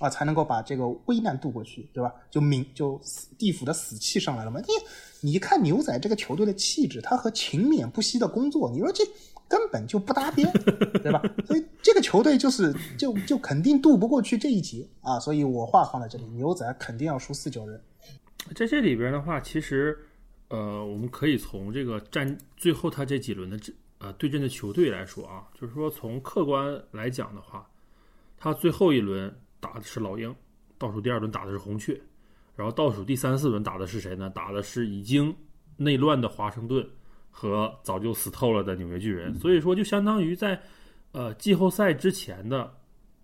[0.00, 2.12] 啊，才能够把这个危难度过去，对吧？
[2.30, 3.00] 就明就
[3.38, 4.60] 地府的死气上来了嘛。
[4.60, 9.04] 你你看牛仔这个球队的气质，他和勤勉不息的工作，你说这。
[9.48, 10.46] 根本就不搭边，
[11.02, 11.22] 对吧？
[11.46, 15.18] 所以这个球队就是就就肯定渡不过去这一劫啊！
[15.18, 17.80] 所以我话放在这里，牛仔肯定要输四九人。
[18.54, 19.98] 在这里边的话，其实
[20.48, 27.66] 呃，我们可以从这个战最后他这几轮的这呃对阵的球队来说啊，就是说从客观来讲的话，
[28.36, 30.34] 他最后一轮打的是老鹰，
[30.76, 31.98] 倒数第二轮打的是红雀，
[32.54, 34.28] 然后倒数第三四轮打的是谁呢？
[34.30, 35.34] 打的是已经
[35.76, 36.86] 内乱的华盛顿。
[37.40, 40.60] 和早就死透了的纽约巨人，所以说就相当于在，
[41.12, 42.76] 呃季后赛之前的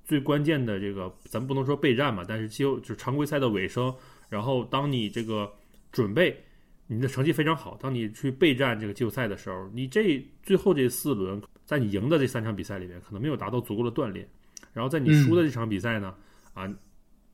[0.04, 3.92] 最关键的这个，咱不能说备战嘛，但是季后就是常规赛的尾声，
[4.28, 5.52] 然后当你这个
[5.90, 6.44] 准备
[6.86, 14.28] 你的成绩非常好，当你去备战这个季后赛的时候，你这最后这四轮在你赢的这三场比赛里面，可能没有达到足够的锻炼，
[14.72, 16.14] 然后在你输的这场比赛呢，
[16.52, 16.72] 啊，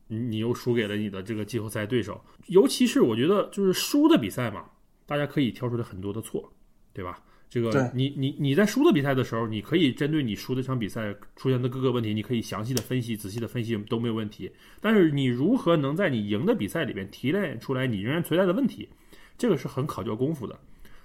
[0.06, 4.64] 你你又输给了你的这个季后赛对手，尤其是我觉得就是输的比赛嘛，
[5.04, 6.50] 大家可以挑出来很多的错，
[6.92, 7.18] 对吧？
[7.48, 14.48] 这个你你你在输的比赛的时候，你可以针对你输的这场比赛出现的各个问题，你可以详细的分析、仔细的分析都没有问题。
[14.80, 18.88] 但是你如何能在你赢的比赛里边提炼出来你仍然存在的问题，
[19.36, 20.56] 这个是很考究功夫的。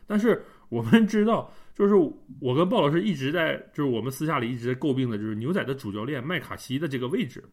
[0.05, 1.95] 但是我们知道，就是
[2.39, 7.43] 我跟鲍老师一直在，就是我们私下里一直在诟病的，就是牛仔的主教练麦卡锡的这个位置，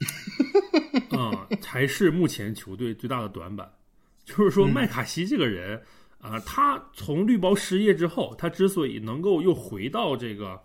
[1.12, 3.70] 啊、才是目前球队最大的短板。
[4.24, 5.80] 就是说，麦卡锡这个人
[6.30, 10.60] 啊、他从绿包失业之后，他之所以能够又回到这个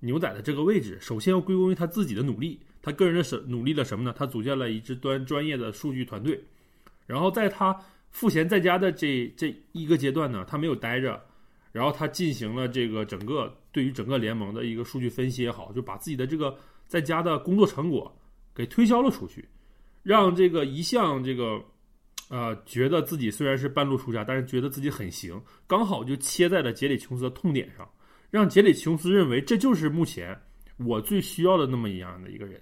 [0.00, 2.58] 牛仔的这个位置，首先要归功于他自己的努力。
[2.82, 4.14] 他个人的什努力了什么呢？
[4.14, 6.38] 他组建了一支端专业的数据团队，
[7.06, 7.74] 然后在他
[8.10, 11.18] 赋闲在家的这这一个阶段呢，他没有待着，
[11.72, 16.54] 然后他进行了这个整个对于整个联盟的一个数据分析也好，就把自己的这个
[16.86, 18.14] 在家的工作成果
[18.54, 19.48] 给推销了出去，
[20.02, 21.58] 让这个一向这个
[22.30, 27.88] 呃觉得自己虽然是半路出家，但是觉得自己很行，刚好就切在了杰里琼斯的痛点上，
[28.30, 30.38] 让杰里琼斯认为这就是目前
[30.78, 32.60] 我最需要的那么一样的一个人。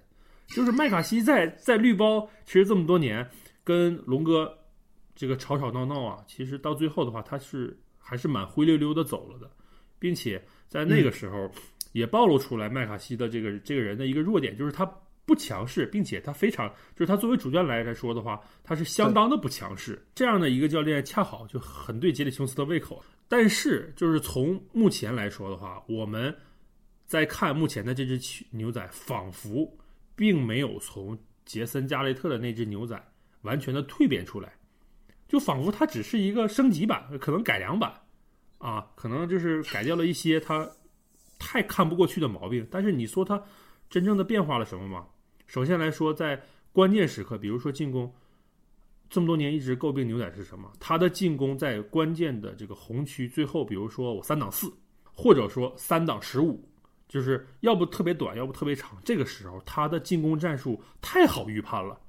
[0.48, 3.26] 就是麦卡锡在在绿包，其实这么多年
[3.64, 4.52] 跟龙哥
[5.14, 9.50] 这个吵吵闹闹啊，其实到最后的话，他是还是蛮灰溜溜的走了的，
[9.98, 11.50] 并且在那个时候
[11.92, 14.84] 也暴露出来麦卡锡的这个这个人的一个弱点，就是他
[15.24, 20.04] 不强势，并且他非常就是他作为主教练来说的话，他是相当的不强势。
[20.14, 23.02] 这样的一个教练恰好就很对杰里琼斯的胃口。
[23.28, 26.34] 但是就是从目前来说的话，我们
[27.06, 29.70] 在看目前的这只牛仔，仿佛。
[30.14, 33.02] 并没有从杰森加雷特的那只牛仔
[33.40, 34.52] 完全的蜕变出来，
[35.26, 37.90] 就仿佛它只是一个升级版，可能改良版，
[38.58, 40.70] 啊，可能就是改掉了一些他
[41.38, 42.64] 太看不过去的毛病。
[42.70, 43.42] 但是你说他
[43.92, 45.06] 真正的变化了什么吗？
[45.46, 48.10] 首先来说，在关键时刻，比如说进攻，
[49.10, 50.72] 这么多年一直诟病牛仔是什么？
[50.80, 54.72] 他的进攻在关键的这个红区最后，比如说我三档四，
[55.12, 56.66] 或者说三档十五。
[57.06, 58.98] 就是要不特别短，要不特别长。
[59.04, 62.00] 这个时候，他的进攻战术太好预判了，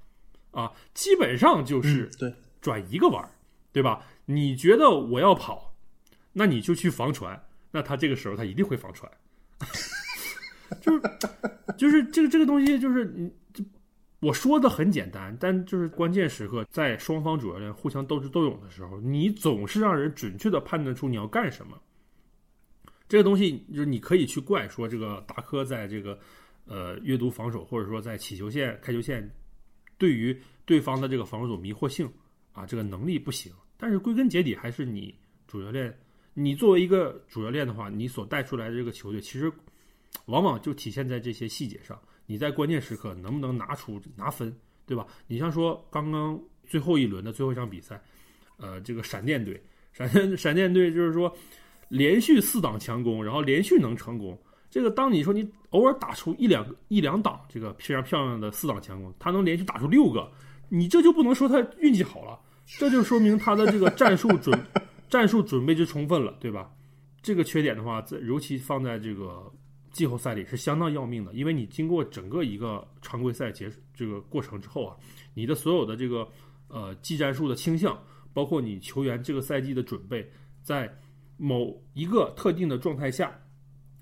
[0.51, 3.29] 啊，基本上就是对转一个弯儿，
[3.73, 4.01] 对吧？
[4.23, 5.75] 你觉得我要跑，
[6.31, 7.37] 那你就去防传，
[7.69, 9.11] 那他这个时候他一定会防传。
[10.81, 11.01] 就是
[11.77, 13.31] 就是这个这个东西，就是你
[14.19, 21.77] 我说的很简单，但就是关键时刻，在双方主教练互相斗智斗勇的时候，你总是让人准确的判断出你要干什么。
[23.09, 26.17] 这个东西就是你可以去怪说这个达科在这个
[26.65, 29.29] 呃阅读防守，或者说在起球线、开球线
[29.97, 32.09] 对于对方的这个防守迷惑性
[32.53, 33.51] 啊，这个能力不行。
[33.77, 35.13] 但是归根结底还是你
[35.47, 35.93] 主教练，
[36.33, 39.51] 你作为一个主教练的话，你所带出来的这个球队，其实
[40.25, 41.99] 往往就体现在这些细节上。
[42.25, 45.05] 你在关键时刻能不能拿出拿分，对吧？
[45.27, 48.01] 你像说刚刚最后一轮的最后一场比赛，
[48.57, 49.61] 呃，这个闪电队，
[49.93, 51.35] 闪电闪电队就是说。
[51.89, 54.35] 连续四档强攻，然后连续能成功。
[54.67, 60.27] 这个当你说你偶尔打出一两一两档这个非常漂亮的四档强攻，他能连续打出六个，
[60.69, 64.59] 你这就不能说他运气好了，这就说明他的这个战术准
[65.07, 66.71] 战术准备就充分了，对吧？
[67.21, 69.51] 这个缺点的话，在尤其放在这个
[69.93, 74.97] 季后赛里是相当要命的，因为你经过整个一个常规赛结束这个过程之后啊，
[75.33, 76.27] 你的所有的这个
[76.67, 77.97] 呃技战术的倾向，
[78.33, 80.27] 包括你球员这个赛季的准备，
[80.63, 80.91] 在
[81.37, 83.39] 某一个特定的状态下，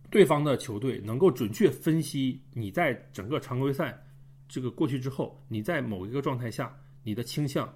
[0.09, 4.01] 对方的球队能够准确分析你在整个常规赛
[4.47, 6.73] 这个过去之后，你在某一个状态下
[7.03, 7.71] 你的倾向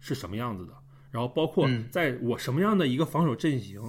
[0.00, 0.74] 是什么样子的，
[1.10, 3.80] 然后包括在我什么样的一个防守阵型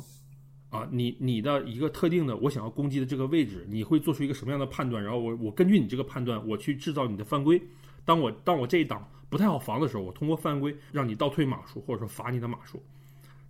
[0.69, 7.61] 啊，你你的一个特定的我想要攻击的这个位置，你会做出一个什么样的判断，然后我我根据你这个判断，我去制造你的犯规。
[8.03, 12.83] 当我当我这一档不太好防的时候，我通过犯规让你倒退码数，或者说罚你的码数。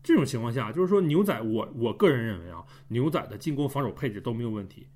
[0.04, 4.88] 这种情况下，就是说牛仔，我我个人认为啊，牛仔的进攻、防守配置都没有问题，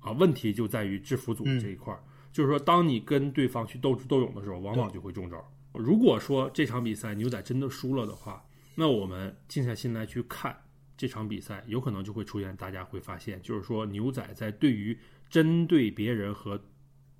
[0.00, 2.00] 啊，问题就在于制服组这一块儿。
[2.32, 5.42] 就是说，当你跟对方去斗智斗勇的时候，往往就会中招。
[5.72, 8.44] 如果说这场比赛牛仔真的输了的话，
[8.74, 10.54] 那我们静下心来去看
[11.02, 14.96] 这场比赛，有可能就会出现，大家会发现，就是说牛仔在对于
[15.28, 16.62] 针对别人和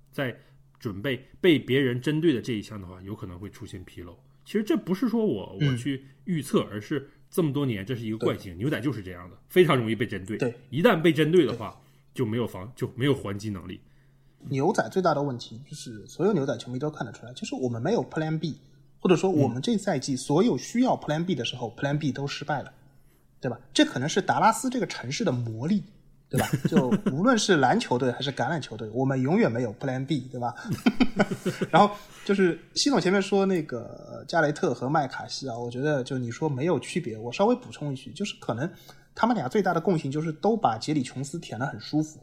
[0.09, 0.33] 在
[0.79, 4.17] 准备被别人针对的这一项的话，有可能会出现纰漏。
[4.45, 10.37] 其实这不是说我我去预测，而是这么多年这是一个惯性，牛仔就是这样的，非常容易被针对。
[10.37, 11.77] 对，一旦被针对的话，
[12.13, 13.81] 就没有防就没有还击能力。
[14.47, 18.55] 牛仔最大的问题就是，所有牛仔球迷都看得出来，就是我们没有 Plan B，
[19.01, 22.73] 或者说我们这赛季所有需要 Plan B 的时候，Plan B 都失败了，
[23.43, 23.59] 对吧？
[23.73, 25.83] 这可能是达拉斯这个城市的魔力，
[26.29, 26.47] 对吧？
[26.67, 30.55] 就无论是篮球队还是橄榄球队，我们永远没有 Plan B，对吧？
[31.69, 38.71] 然后就是系统前面说那个加雷特和麦卡锡啊，我觉得就你说没有区别，我稍微补充一句，就是可能
[39.13, 42.19] 他们俩最大的共性就是都把杰里琼斯舔得很舒服，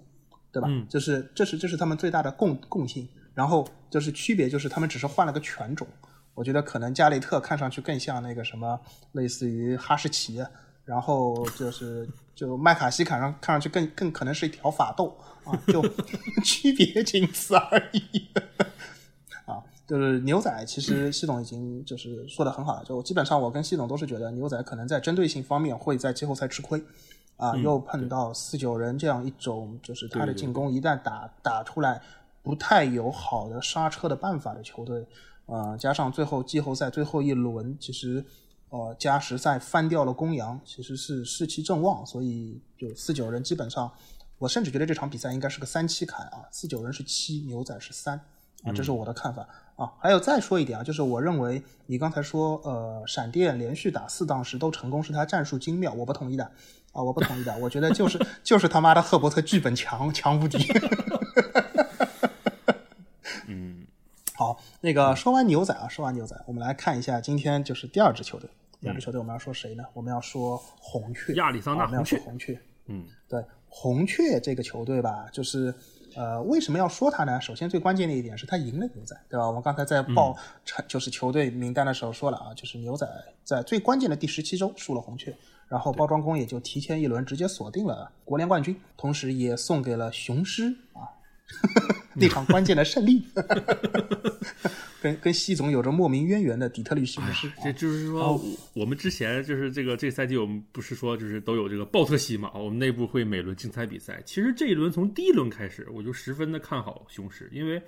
[0.51, 0.69] 对吧？
[0.89, 3.07] 就是这是这是他们最大的共共性。
[3.33, 5.87] 然后就是区别就是他们只是换了个犬种，
[6.35, 8.79] 我觉得可能加雷特看上去更像那个什么，
[9.13, 10.45] 类似于哈士奇，
[10.91, 15.81] 然后就是就麦卡锡看上看上去更更可能是一条法斗啊，就
[16.43, 18.29] 区别仅此而已。
[19.47, 26.83] 啊，就是牛仔，其实系统已经就是说的很好了，就基本上我跟系统都是觉得牛仔可能在针对性方面会在季后赛吃亏，
[27.37, 32.03] 啊，又碰到四九人这样一种就是他的进攻一旦打打出来。
[32.43, 35.07] 不太有好的刹车的办法的球队，
[35.45, 38.25] 呃，加上最后季后赛最后一轮，其实，
[38.71, 43.93] 呃，加时赛翻掉了公羊，其实是士气正旺，所以就四九人基本上，
[44.39, 48.17] 我甚至觉得这场比赛应该是个三七开啊，四九人是七，牛仔是三
[48.63, 49.93] 啊，这是我的看法啊。
[49.99, 56.45] 还有再说一点啊，就是我认为你刚才说，呃，闪电连续打四档时都成功，是他战术精妙，我不同意的
[56.93, 60.59] 啊，我不同意的，我觉得就是就是他妈的赫伯特剧本强强无敌。
[64.37, 68.49] 好，那个说完牛仔啊，说完牛仔，我们来看一下今天就是第二支球队。
[68.81, 69.85] 第二支球队我们要说谁呢？
[69.93, 72.19] 我们要说红雀，亚利桑那红雀。
[72.21, 75.75] 红雀，嗯，对，红雀这个球队吧，就是
[76.17, 77.39] 呃，为什么要说他呢？
[77.41, 79.47] 首先最关键的一点是他赢了牛仔，对吧？
[79.47, 80.35] 我们刚才在报
[80.89, 83.07] 就是球队名单的时候说了啊，就是牛仔
[83.45, 85.37] 在最关键的第十七周输了红雀，
[85.69, 91.20] 然后包装工也就提前一轮直接锁定了国联冠军，同时也送给了雄狮啊。
[92.15, 93.25] 那场关键的胜利，
[95.01, 98.39] 跟跟西总有着莫名渊源的底特律西勇士，这就是说，
[98.75, 102.51] 我们之前就是这个这个赛季，我们不是说就是都有这个鲍特西嘛？
[102.55, 104.21] 我们内部会每轮竞猜比赛。
[104.27, 107.81] 其实这一轮从第一轮开始，我就十分的看好雄狮，因为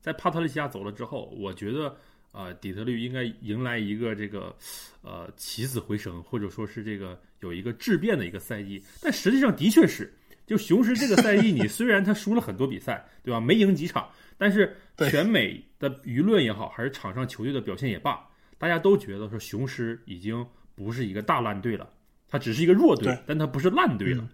[0.00, 1.94] 在帕特利西亚走了之后，我觉得
[2.32, 4.56] 呃底特律应该迎来一个这个
[5.02, 8.82] 呃起死回生，或者说是这个有一个质变的一个赛季。
[9.00, 10.12] 但实际上的确是。
[10.46, 13.40] 就雄狮这个赛季，你虽然他输了很多比赛，对吧？
[13.40, 14.76] 没赢几场，但是
[15.10, 18.24] 全美的舆论也好，还是场上球队的表现也罢，
[18.56, 21.88] 大家都觉得说雄狮已经不是一个大烂队了，
[22.28, 24.28] 他只是一个弱队，但他不是烂队了。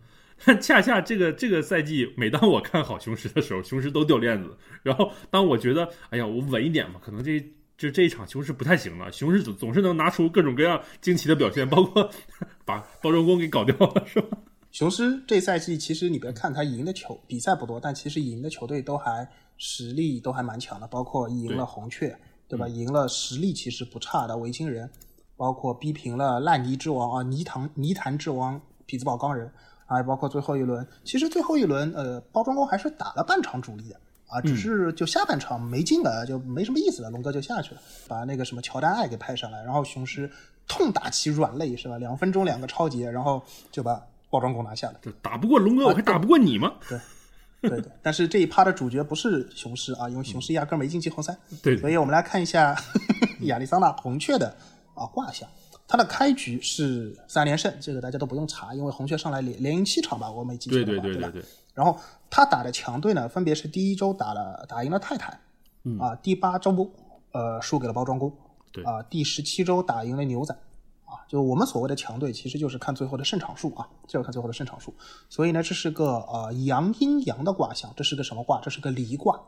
[0.60, 4.56] 恰恰这个这个赛季，每当我看好雄狮的时候，雄狮都掉链子。
[4.82, 7.38] 然后当我觉得，哎呀，我稳一点嘛，可能这
[7.78, 9.12] 就这一场雄狮不太行了。
[9.12, 12.10] 雄狮总总是能拿出各种各样惊奇的表现，包括
[12.66, 14.36] 把包装工给搞掉了，是吧？
[14.72, 22.66] 雄狮这赛季其实你别看他赢的球比赛不多，但其实赢的球队都还实力都还蛮强的，包括赢了红雀，对吧？
[22.66, 24.88] 赢了实力其实不差的维京人，
[25.36, 29.52] 包括逼平了烂泥之王啊泥塘泥潭之王匹兹堡钢人，
[29.84, 40.30] 啊包括最后一轮，其实最后一轮呃包装工还是打了半场主力的啊，只是就下半场没进了就没什么意思了，龙哥就下去了，把那个什么乔丹爱给派上来，然后雄狮
[40.66, 41.98] 痛打其软肋是吧？
[41.98, 44.02] 两分钟两个超节，然后就把。
[44.32, 46.72] 包装工拿下了，打不过龙哥，我还打不过你吗？
[46.88, 46.98] 对，
[47.68, 47.92] 对对。
[48.00, 51.36] 但是这一趴的主角不是雄狮啊，因为雄狮压根没进季后赛。
[51.62, 51.76] 对。
[51.76, 52.74] 所以我们来看一下
[53.44, 54.56] 亚利桑那红雀的
[54.94, 55.46] 啊卦象，
[55.86, 61.30] 它的开局是三连胜，这个大家都不用查，因为红雀上来连连赢七场吧，我没记错的话，对吧？
[61.74, 61.98] 然后
[62.30, 65.38] 他打的强队呢，分别是第一周打了打赢了泰坦，
[66.00, 66.90] 啊，第八周
[67.32, 68.34] 呃输给了包装工，
[68.72, 70.56] 对啊，第十七周打赢了牛仔。
[71.12, 74.94] 啊就我们所谓的强队，其实就是看最后的胜场数啊，就是看最后的胜场数。
[75.28, 78.60] 所以呢，这是个呃阳阴阳的卦象，这是个什么卦？
[78.60, 79.40] 这是个离卦。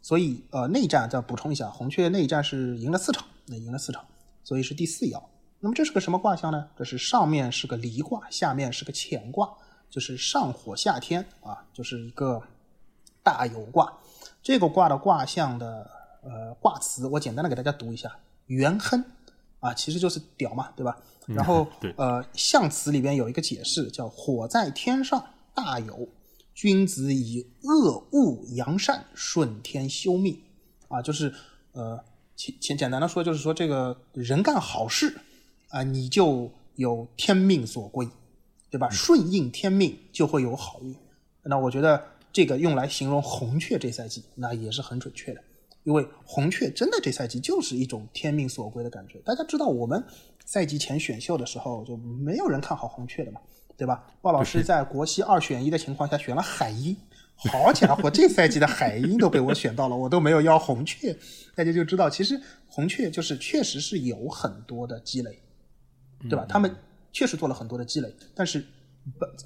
[0.00, 4.04] 所以呃内战再补充一下，红雀内战是赢了四场，那赢了四场，
[4.44, 5.20] 所以是第四爻。
[5.60, 6.68] 那么这是个什么卦象呢？
[6.76, 9.50] 这是上面是个离卦，下面是个乾卦，
[9.90, 12.40] 就是上火下天啊，就是一个
[13.24, 13.92] 大有卦。
[14.40, 15.90] 这个卦的卦象的
[16.22, 19.04] 呃卦辞，我简单的给大家读一下：元亨
[19.60, 20.96] 啊，其实就是屌嘛，对吧？
[21.26, 25.22] 然后， 呃，象辞里边有一个解释，叫“火在天上，
[25.54, 26.08] 大有
[26.54, 30.40] 君子以恶恶扬善，顺天修命”。
[30.88, 31.34] 啊，就是
[31.72, 32.02] 呃，
[32.34, 35.18] 简简简单的说，就是说这个人干好事
[35.68, 38.08] 啊，你就有天命所归，
[38.70, 38.88] 对吧？
[38.88, 40.94] 顺应天命就会有好运。
[41.42, 42.02] 那我觉得
[42.32, 45.42] 这个用来形容红雀这赛季，那也是很准确的。
[45.88, 49.18] 因为红雀真的这赛季就是一种天命所归的感觉。
[49.24, 50.04] 大家知道，我们
[50.44, 53.40] 赛季前选秀的时候就没有人看好红雀的嘛，
[53.74, 54.06] 对吧？
[54.20, 56.94] 鲍老师在国西二选一的情况下选了海鹰，
[57.36, 61.16] 好家伙，这赛季的海鹰都被我选到了，我都没有要红雀，
[61.54, 65.40] 大家就知道，其实红雀就是确实是有很多的积累，
[66.28, 66.44] 对吧？
[66.46, 66.70] 他们
[67.12, 68.62] 确实做了很多的积累，但是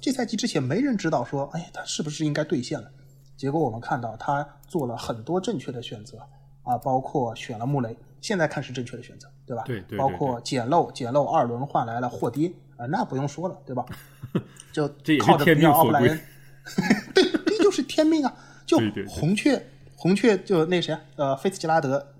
[0.01, 2.91] 这赛季之前没人知道说，哎，他是不是应该兑现了？
[3.35, 6.19] 结果我们看到他做了很多正确的选择
[6.63, 9.63] 啊，包括选了穆雷，现在看是正确的选择，对吧？
[9.65, 9.97] 对对。
[9.97, 13.85] 包括捡漏，捡漏二轮换来了霍爹啊，那不用说了，对吧？
[14.71, 14.87] 就
[15.21, 16.19] 靠着比尔奥布莱恩，
[17.13, 18.33] 对，这就是天命啊！
[18.65, 19.63] 就红雀，
[19.95, 22.13] 红雀就那谁呃，菲茨杰拉德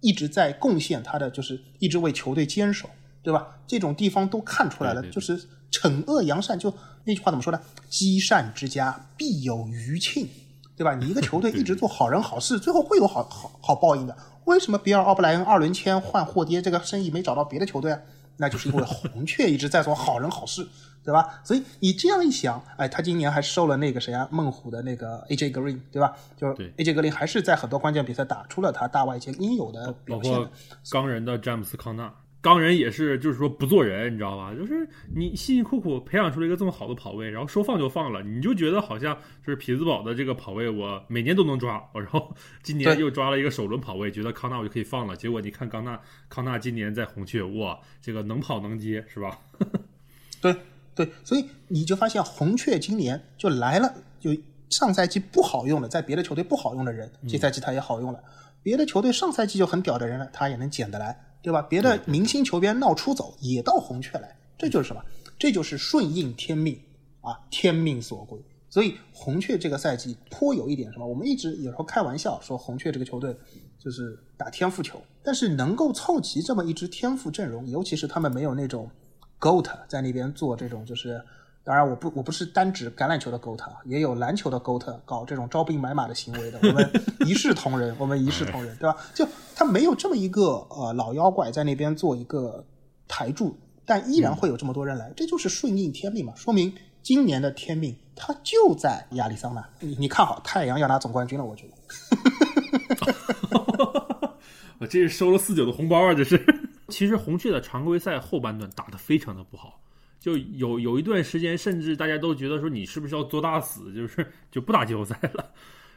[0.00, 2.88] 一直在贡献他的，就是一直为球队坚守，
[3.22, 3.58] 对吧？
[3.66, 5.38] 这种地方都看出来了，就是
[5.70, 6.74] 惩恶扬善，就
[7.04, 7.60] 那句话怎么说呢？
[7.88, 10.28] 积善之家必有余庆，
[10.76, 10.94] 对吧？
[10.94, 14.16] 你一个球队一直做好人好事，最后会有好好好报应的。
[14.44, 18.00] 为什么比尔奥布莱恩二轮签换霍爹这个生意没找到别的球队啊？
[18.36, 20.66] 那就是因为 红雀一直在做好人好事。
[21.04, 21.38] 对吧？
[21.44, 24.26] 所以你这样一想，哎，他今年还收了那个谁啊？
[24.30, 26.16] 孟虎的那个 AJ Green，对吧？
[26.34, 30.32] 就是 AJ Green 还是在很多关键比赛打出了他大外线应有的表现。
[30.32, 30.50] 包括
[30.90, 32.10] 钢人的詹姆斯康纳，
[32.44, 34.52] 钢人也是，就是说不做人，你知道吧？
[34.54, 34.86] 就是
[35.16, 45.16] 你辛辛苦苦培养出了一个这么好的跑位，然后说放就放了，你就觉得好像就是匹兹堡的这个跑位，我每年都能抓，然后 今年又抓了一个首轮跑位，觉得康纳我就可以放了。
[45.16, 49.38] 结果你看康纳，康纳今年在红雀，哇，这个能跑能接，是吧？
[50.42, 50.54] 对。
[50.96, 54.30] 对，所以你就发现红雀今年就来了，就
[54.70, 58.20] 上赛季不好用的，在别的球队不好用的人，这赛季他也好用了。
[58.62, 61.62] 别的球队上赛季就很屌的人了，他也能捡得来，对吧？
[61.62, 65.04] 别的明星球员闹出走，也到红雀来，这就是什么？
[65.38, 66.80] 这就是顺应天命
[67.20, 68.36] 啊，天命所归。
[68.70, 71.06] 所以红雀这个赛季颇有一点什么？
[71.06, 73.36] 我们一直有时候开玩笑说红雀这个球队
[73.78, 78.90] 就是打天赋球，但是能够凑齐这么一支天赋阵容，尤其是他们没有那种。
[79.40, 81.22] GOAT 在那边做这种，就是
[81.64, 86.90] 当然我不我不是单指橄榄球的 GOAT，也有篮球的 GOAT 搞这种招兵买马的行为的，我们
[87.26, 88.94] 一视同仁，我们一视同仁，对吧？
[89.14, 92.62] 就他没有这么一个呃老妖怪在那边做一个
[93.08, 93.56] 台柱，
[93.86, 101.74] 但依然会有这么多人来，这就是顺应天命嘛，说明今年的天命他就在亚利桑那，你你看好太阳要拿总冠军了，我觉得，
[104.80, 106.44] 我这是收了四九的红包啊，这是。
[106.88, 109.80] 其实红雀的常规赛后半段打得非常的不好，
[110.24, 115.52] 就有有一段时间，甚至大家都觉得说你是不是要做大死，就是就不打季后赛了。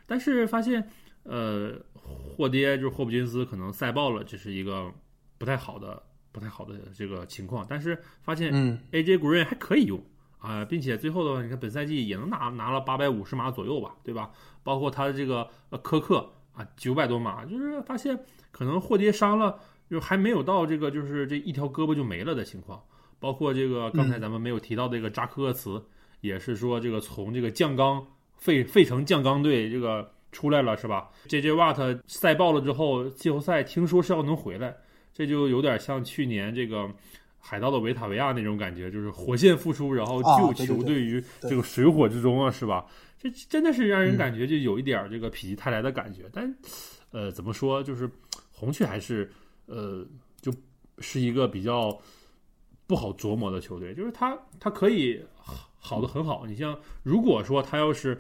[0.05, 0.86] 但是发现，
[1.23, 4.91] 呃，霍爹就是霍普金斯可能赛爆了，这是一个
[5.38, 6.03] 不太好的、
[6.34, 7.65] 不太好的这个情况。
[7.69, 10.03] 但是发现嗯，AJ Green 还可以用
[10.39, 14.30] 啊，并且最后的话，你看本赛季也能拿拿了八百五十码左右吧，对吧？
[14.61, 18.19] 包括他的这个呃科克啊，九百多码，就是发现
[18.51, 19.57] 可能霍爹伤了。
[19.89, 22.84] 就还没有到这个，就是这一条胳膊就没了的情况，
[23.20, 25.84] 包括这个刚才咱们没有提到的这个扎克厄茨，
[26.22, 28.05] 也是说这个从这个降钢
[28.38, 34.76] 费费城降钢队这个出来了是吧？J J Watt 赛爆了之后，季后赛听说是要能回来，
[35.13, 36.89] 这就有点像去年这个
[37.39, 42.86] 海盗的维塔维亚那种感觉，就是火线复出，然后救球队于这个水火之中啊，是吧？
[43.20, 46.55] 这真的是让人感觉就有一点这个否极泰来的感觉，但
[47.11, 48.09] 呃，怎么说，就是
[48.51, 49.32] 红雀还是。
[49.70, 50.07] 呃，
[50.39, 50.49] 就
[50.99, 51.89] 是一个比较
[52.88, 55.21] 不好琢磨的球队，就是他他可以
[55.77, 56.45] 好的很好。
[56.47, 58.17] 你像如果说他要是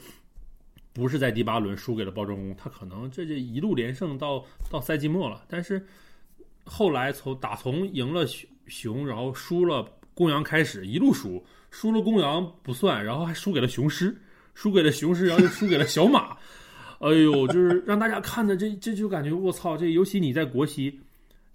[0.91, 5.45] 不是在第八轮输给了包装工，他可能这就一路连胜到到赛季末了。
[5.47, 5.83] 但是
[6.65, 8.25] 后来从打从赢了
[8.67, 11.41] 熊，然后输了公羊开始，一路输，
[11.71, 14.15] 输了公羊不算，然后还输给了雄狮，
[14.53, 16.35] 输给了雄狮，然后又输给了小马。
[16.99, 20.99] 哎呦，就是让大家看的这这就感觉我操，这尤其你在国西。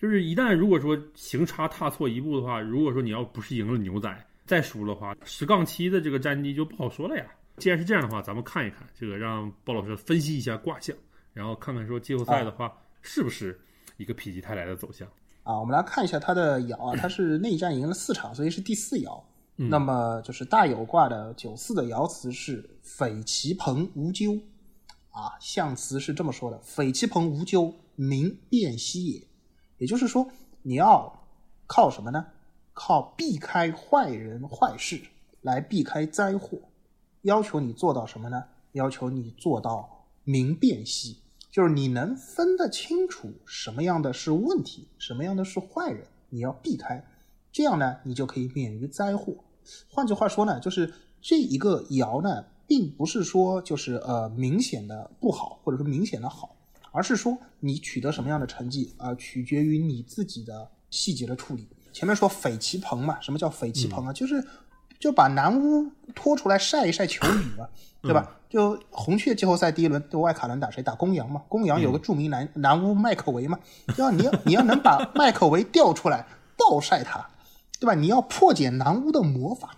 [0.02, 7.24] 就是一旦如果说行差踏错一步的话，如果说你要不是赢了牛仔再输的话，十杠七的这个战绩就不好说了呀。
[7.58, 10.96] 既然是这样的话，咱们看一看这个，让鲍老师分析一下卦象，
[11.32, 13.56] 然后看看说季后赛的话是不是
[13.96, 15.06] 一个否极泰来的走向
[15.44, 15.56] 啊？
[15.60, 19.22] 我们来看一下他的爻啊，他是内战赢了四场，所以是第四爻。
[19.54, 24.36] 那么就是大有卦的九四的爻辞是“匪其朋无咎”，
[25.12, 29.22] 啊，象辞是这么说的：“匪其朋无咎，民变息也。”
[29.82, 30.28] 也就是说，
[30.62, 31.24] 你要
[31.66, 32.24] 靠什么呢？
[32.72, 35.02] 靠避开坏人坏事
[35.40, 36.56] 来避开灾祸。
[37.22, 38.44] 要求你做到什么呢？
[38.74, 41.18] 要求你做到明辨析，
[41.50, 47.04] 就是你能分得清楚什么样的是问题，什么样的是坏人，你要避开。
[47.50, 49.34] 这样呢，你就可以免于灾祸。
[49.90, 56.54] 换句话说呢，就是这一个爻呢，并不是说就是呃明显的不好，或者说明显的好。
[56.92, 61.66] 而是说你取得什么样的成绩啊，取决于你自己的细节的处理。
[61.92, 64.12] 前面说匪其朋嘛，什么叫匪其朋啊？
[64.12, 64.46] 就是
[65.00, 67.68] 就把南屋拖出来晒一晒球雨嘛，
[68.02, 68.38] 对吧？
[68.48, 70.82] 就红雀季后赛第一轮对外卡伦打谁？
[70.82, 71.42] 打公羊嘛。
[71.48, 73.58] 公羊有个著名男男巫麦克维嘛，
[73.96, 76.26] 要你要你要能把麦克维调出来
[76.56, 77.30] 暴晒他，
[77.80, 77.94] 对吧？
[77.94, 79.76] 你要破解男巫的魔法，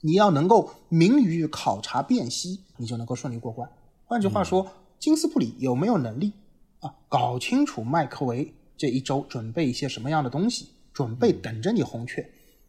[0.00, 3.70] 你要能够明于考察辨析，你就能够顺利过关。
[4.06, 4.66] 换句话说，
[5.02, 6.32] 金斯布里有没有能力
[6.78, 6.94] 啊？
[7.08, 12.24] 搞清楚麦克维这一周准备一些什么样的东西，准备等着你红雀。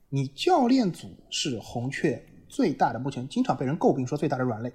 [0.09, 4.73] 你教练组是红雀最大的，目前经常被人诟病说最大的软肋。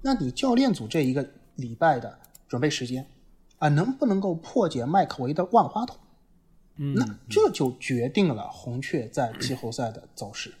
[0.00, 2.18] 那你教练组这一个礼拜的
[2.48, 3.06] 准备时间
[3.58, 5.98] 啊，能不能够破解麦克维的万花筒？
[6.76, 10.54] 嗯，那这就决定了红雀在季后赛的走势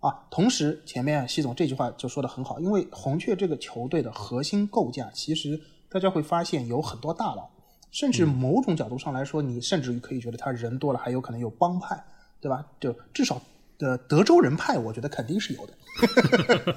[0.00, 0.26] 啊。
[0.30, 7.48] 同时，前面西总这句话就说的很好，因为红雀这个球队的核心构架，其实大家会发现有很多大佬，
[7.90, 12.04] 甚至某种角度上来说，你甚至于可以觉得他人多了，还有可能有帮派。
[12.42, 12.66] 对吧？
[12.80, 13.38] 就至少
[13.76, 15.74] 的德州人派，我觉得肯定是有的。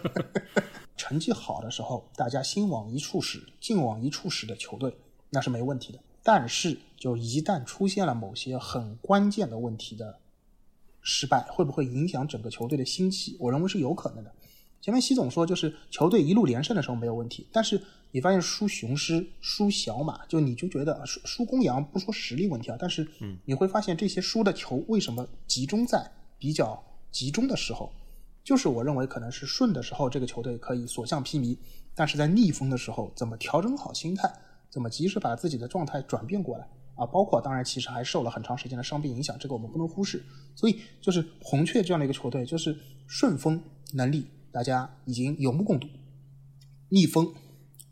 [0.98, 4.94] 成绩好的时候，大家心往一处使，劲往一处使的球队，
[5.30, 6.00] 那是没问题的。
[6.22, 10.20] 但是，就一旦出现了某些很关键的问题的
[11.04, 13.38] 失败，会不会影响整个球队的心气？
[13.40, 14.34] 我认为是有可能的。
[14.82, 17.82] 前面习总说，就是球队一路连胜的时候没有问题，但是
[18.12, 23.08] 你发现输雄狮、输小马，就你就觉得输输公羊，不说实力问题啊，但是
[23.46, 27.92] 你会发现这些输的球为什么集中在比较集中的时候？
[28.44, 31.58] 就是我认为可能是顺的时候，这个球队可以所向披靡，
[31.96, 34.30] 但是在逆风的时候，怎么调整好心态，
[34.70, 37.06] 怎么及时把自己的状态转变过来啊？
[37.06, 40.24] 包括当然，其实还受了很长时间的伤病影响，这个我们不能忽视。
[40.56, 42.78] 所以就是红雀这样的一个球队，就是
[43.08, 43.62] 顺风
[43.94, 44.28] 能力。
[44.52, 45.88] 大家已经有目共睹，
[46.90, 47.34] 逆风，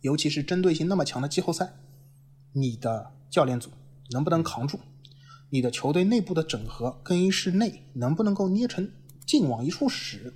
[0.02, 1.74] 尤其是针对性那么强的季后赛，
[2.54, 3.72] 你的教练组
[4.12, 4.80] 能不能扛住？
[5.49, 8.91] 你的球队内部的整合更衣室内能不能够捏成
[9.26, 10.32] 劲往一处使，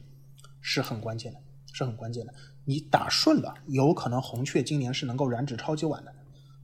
[0.62, 1.40] 是很关键的，
[1.74, 2.34] 是很关键的。
[2.66, 6.12] 你打顺了，有可能红雀今年是能够染指超级碗的；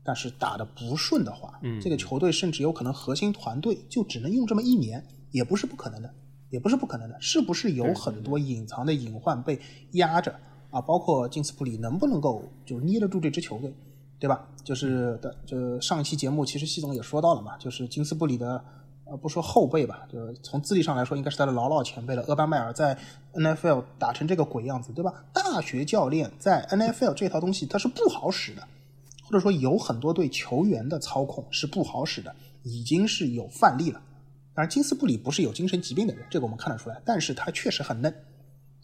[0.03, 6.13] 但是打的不顺的话，这个球队甚至有可能核心团队就只能用这么一年，也不是不可能的。
[6.49, 9.57] 也不是不可能的，是不是有很多隐藏的隐患被
[9.91, 10.35] 压着
[10.69, 10.81] 啊？
[10.81, 13.73] 包括金斯普里能不能够就捏得住这支球队，
[14.19, 14.45] 对吧？
[14.61, 18.61] 就是的，就上一期节目其实系总也说到了嘛，就是金斯布里的
[19.05, 22.21] 呃不说后辈吧，就是从资历上来说应该是他的老老前辈了。
[22.23, 22.97] 厄班迈尔在
[23.33, 25.23] NFL 打成这个鬼样子，对吧？
[25.31, 28.67] 大学教练在 NFL 这套东西它是不好使的，
[29.31, 34.03] 或者说有很多对球员的操控是不好使的，已经是有范例了。
[34.53, 37.01] 当然，金斯布里不是有精神疾病的人，这个我们看得出来。
[37.05, 38.13] 但是他确实很嫩，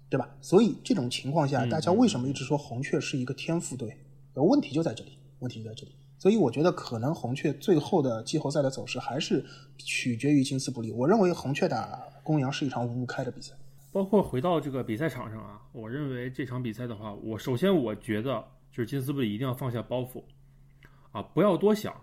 [0.10, 0.30] 对吧？
[0.39, 3.98] 所以这种情况下，大家为什么一直说红雀是一个天赋队？
[4.36, 5.91] 问题就在这里，问题就在这里。
[6.18, 9.45] 所以我觉得可能红雀最后的季后赛的走势还是
[9.78, 10.93] 取决于金斯布里。
[10.93, 13.54] 我认为红雀打公羊是一场五五开的比赛。
[13.91, 18.41] 包括回到这个比赛场上啊，我认为这场比赛的话，我首先我觉得
[18.72, 20.24] 就是金斯布里一定要放下包袱
[21.18, 21.93] 啊，不要多想，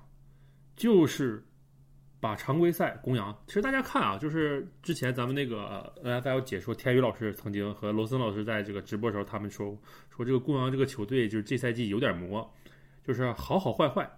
[0.77, 1.45] 就是。
[2.21, 12.51] 把常规赛公羊，其实大家看啊，就是之前咱们那个 NFL 解说天宇老师曾经和罗森老师在这个直播时候，他们说说这个公羊这个球队就是这赛季有点磨，
[13.07, 14.11] 就是好好坏坏。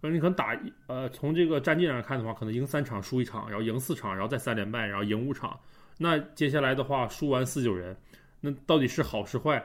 [0.00, 5.56] 说你可能打呃从这个战绩上看的话，可能赢三场输一场，然后赢四场，然后再三连败，然后赢五场。
[5.96, 7.96] 那接下来的话输完四九人，
[8.40, 9.64] 那到底是好是坏，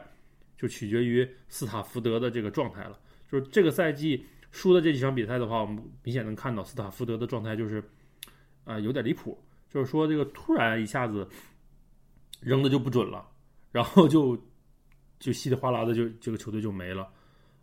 [0.56, 2.96] 就取决于斯塔福德的这个状态了。
[3.28, 4.24] 就是这个赛季。
[4.54, 7.82] 输的这几场比赛的话，我们明显能看到斯塔福德的状态就是，
[8.62, 9.36] 啊，有点离谱。
[9.68, 11.28] 就是说，这个突然一下子
[12.40, 13.28] 扔的就不准了，
[13.72, 14.40] 然后就
[15.18, 17.10] 就稀里哗啦的就这个球队就没了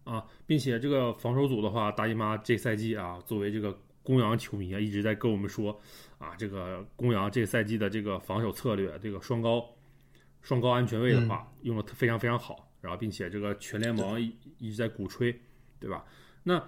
[0.03, 3.73] 啊，并且这个防守组的话，大姨妈这赛季啊，作为这个
[4.03, 5.71] 公羊球迷啊，一直在跟我们说
[6.17, 9.65] 啊，这个公羊这赛季的这个防守策略，这个双高
[10.41, 15.31] 双高安全位的话，用的非常非常好，然后并且这个全联盟一一直在鼓吹，
[15.79, 16.03] 对吧？
[16.43, 16.61] 那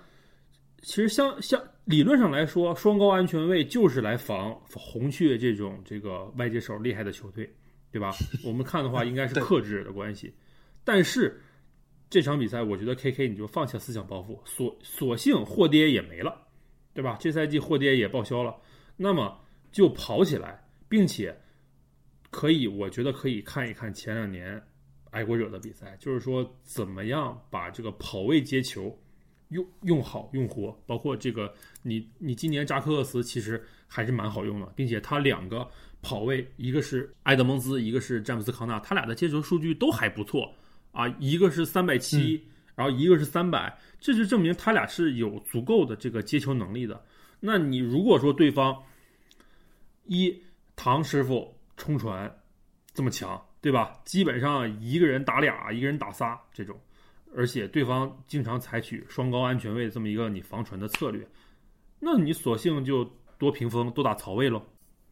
[0.84, 7.50] 其实，像像理论上来说，双高安全位就是来防红雀这种这个外接手厉害的球队，
[7.90, 8.12] 对吧？
[8.44, 10.34] 我们看的话，应该是克制的关系。
[10.84, 11.42] 但是
[12.10, 16.38] 这场比赛，我觉得 K K 你就放下思想包袱，索索性霍爹也没了，
[16.94, 17.18] 对吧？
[17.20, 18.54] 这赛季霍爹也报销了，
[18.98, 19.40] 那么
[19.72, 21.34] 就跑起来，并且
[22.30, 24.62] 可以，我觉得可以看一看前两年
[25.12, 29.00] 爱国者的比赛，就是说怎么样把这个跑位接球。
[29.50, 35.68] 用用好用活，包括这个你你今年扎克厄斯其实还是蛮好用的，并且他两个
[36.02, 40.54] 跑位，一个是埃德蒙兹，一个是詹姆斯康纳，他俩的接球数据都还不错
[40.92, 42.44] 啊，一个是三百七，
[42.76, 47.04] 然后一个是三百，这就证明他俩是有足够的这个接球能力的。
[47.40, 48.76] 那你如果说对方
[50.06, 50.36] 一
[50.76, 52.34] 唐师傅冲传
[52.94, 54.00] 这么强，对吧？
[54.06, 56.80] 基本上一个人打俩，一个人打仨这种。
[57.36, 61.28] 而且对方经常采取双高安全位这么一个你防船的策略，
[62.00, 63.04] 那你索性就
[63.38, 64.62] 多屏风多打曹位喽。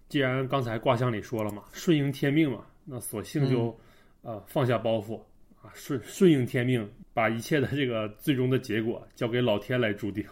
[0.08, 3.78] 既然刚才卦象里说了嘛，顺应天命嘛，那索性就
[4.22, 5.20] 呃放下包袱
[5.62, 10.26] 啊，顺顺应天命，把一切的这个最终的结果交给老天来注定。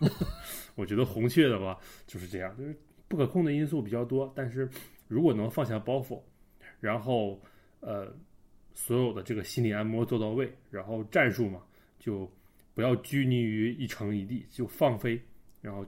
[0.74, 4.68] 我觉得红雀的吧就是这样，就是不可控的因素比较多，但是
[5.06, 6.20] 如果能放下包袱，
[6.80, 7.40] 然后
[7.78, 8.12] 呃
[8.74, 11.62] 所有的这个心理按摩做到位，然后战术嘛
[11.98, 12.28] 就
[12.74, 15.20] 不要拘泥于一城一地，就放飞，
[15.60, 15.86] 然后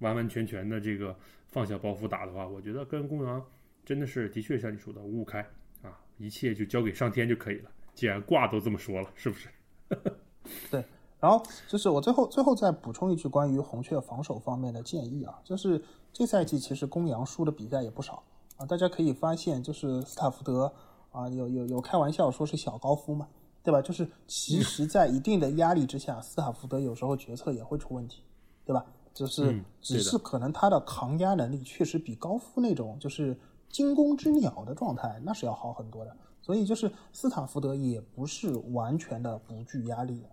[0.00, 1.16] 完完全全的这个
[1.48, 3.44] 放下包袱打的话，我觉得跟公羊
[3.84, 5.40] 真的是的确像你说的五五开
[5.82, 7.70] 啊，一切就交给上天就可以了。
[7.94, 9.48] 既然卦都这么说了，是不是？
[10.70, 10.84] 对。
[11.20, 18.22] 然后就是我最后最后再补充一句关于红雀防守方面的建议啊，就是这赛季其实公羊输的比赛也不少
[18.58, 20.70] 啊，大家可以发现就是斯塔福德
[21.14, 23.28] 啊有有有开玩笑说是小高夫嘛，
[23.62, 23.80] 对吧？
[23.80, 28.24] 就是其实在一定的压力之下，斯塔福德有时候决策也会出问题，
[28.66, 28.84] 对吧？
[29.14, 33.38] 只是只是可能他的抗压能力确实比高夫那种就是
[33.68, 40.28] 惊弓之鸟的状态那是要好很多的，所以就是斯塔福德也不是完全的不惧压力的。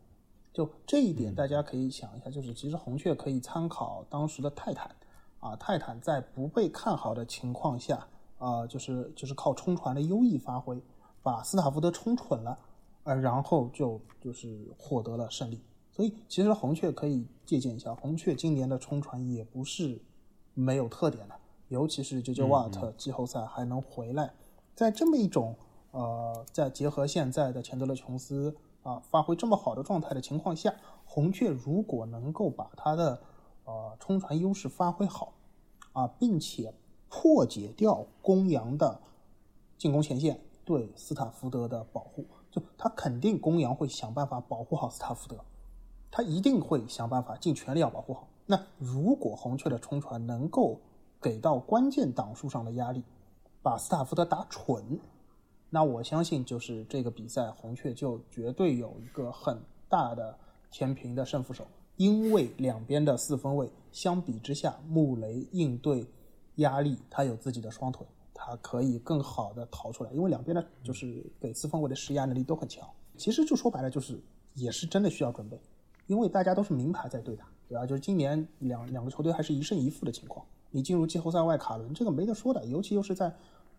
[0.52, 4.90] 就这一点，大家可以想一下，就是其实红雀可以参考当时的泰坦，
[5.40, 8.08] 啊，泰坦在不被看好的情况下，
[8.42, 10.82] 啊，就是就是靠冲船的优异发挥，
[11.22, 12.58] 把斯塔福德冲蠢了，
[13.04, 15.62] 呃，然后就就是获得了胜利。
[15.92, 20.02] 所以其实红雀可以借鉴一下，红雀今年的冲船也不是
[20.54, 21.36] 没有特点的，
[21.70, 24.34] 尤其是 JJ 瓦特季后赛还能回来，
[24.74, 25.56] 在这么一种
[25.92, 28.56] 呃，在结合现在的钱德勒琼斯。
[28.84, 30.74] 啊，发挥这么好的状态的情况下，
[31.06, 33.22] 红雀如果能够把它的
[33.64, 35.34] 呃冲船优势发挥好，
[35.94, 36.74] 啊，并且
[37.12, 39.00] 破解掉公羊的
[39.78, 45.38] 进攻前线对斯塔福德的保护，就他肯定公羊会想办法保护好斯塔福德，
[46.10, 48.28] 他一定会想办法尽全力要保护好。
[48.46, 50.80] 那如果红雀的冲传能够
[51.22, 53.04] 给到关键档数上的压力，
[53.62, 55.00] 把斯塔福德打蠢。
[55.70, 60.38] 那我相信，就是这个比赛，红雀就绝对有一个很大的
[60.72, 61.66] 天平的胜负手，
[61.98, 66.06] 因为两边的四分卫相比之下，穆雷应对
[66.56, 72.88] 压力，他有自己的双腿，他可以更好的逃出来，因为两边的就是给四分卫的施压能力都很强。
[73.18, 74.20] 其实就说白了，就是
[74.54, 75.60] 也是真的需要准备，
[76.08, 77.86] 因为大家都是名牌在对打，对吧？
[77.86, 83.34] 就是今年两两个球队还是一胜一负的情况，你进入季后赛外卡轮，这个没得说的，尤其又是在。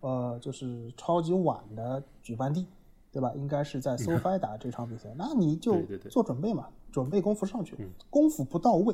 [0.05, 2.67] 呃，就是超级晚的举办地，
[3.09, 3.31] 对吧？
[3.35, 7.77] 应该是在 SoFi 打这场比赛， 那你就做准备嘛，准备功夫上去，
[8.09, 8.93] 功夫不到位，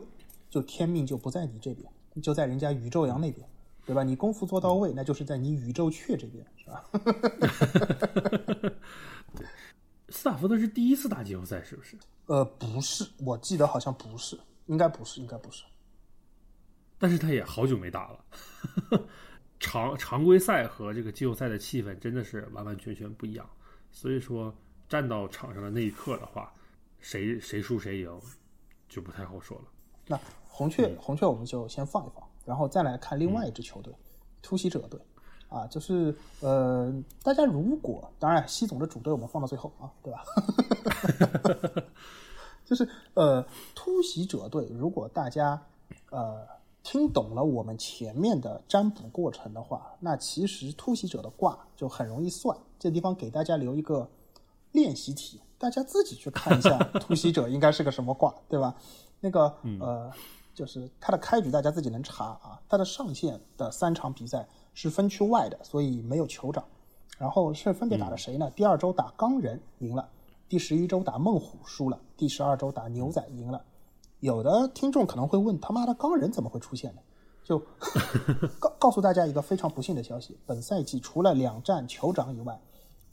[0.52, 3.44] 就天命就不在你这边，就在人家宇宙洋那边，
[3.86, 4.04] 对吧？
[4.04, 6.86] 你功夫做到位，那就是在你宇宙雀这边，是吧？
[10.10, 11.98] 斯塔福德是第一次打季后赛，是不是？
[12.26, 15.64] 呃，不是，我记得好像不是，应该不是，应该不是。
[16.98, 18.20] 但是他也好久没打了。
[19.60, 23.50] 常常规赛和这个季后赛的气氛真的是完完全全不一样，
[23.92, 24.54] 所以说
[24.88, 26.54] 站到场上的那一刻的话，
[27.00, 28.22] 谁谁输谁赢
[28.88, 29.66] 就不太好说了。
[30.08, 33.94] 那红雀红雀我们就先放一放，然后再来看另外一支球队
[34.42, 35.00] 突袭者队
[35.48, 36.92] 啊，就是呃，
[37.24, 40.24] 大家如果当然西总的主队我们放到最后啊，对吧？
[42.66, 43.46] 就是呃，
[43.76, 45.62] 突袭者队如果大家
[46.10, 46.46] 呃。
[46.82, 52.58] 听懂了我们前面的占卜过程的话，那其实突袭者的卦就很容易算。
[52.80, 54.10] 这地方给大家留一个
[54.72, 58.74] 练习题，大家自己去看一下 突袭者应该是个什么卦，对吧？
[59.20, 60.10] 那个呃，
[60.60, 62.60] 就是它的开局大家自己能查啊。
[62.68, 66.62] 它的上线的三场比赛是分区外的，所以没有酋长。
[67.18, 68.52] 然后是分别打了谁呢？
[68.56, 70.10] 第二周打钢人赢了，
[70.50, 73.64] 第十一周打孟虎输了，第十二周打牛仔赢了。
[74.20, 77.02] 有的听众可能会问：“他妈的钢人怎么会出现呢？”
[77.44, 77.58] 就
[78.60, 82.60] 告告诉大家一个非常不幸的消息：本赛季除了两战酋长以外，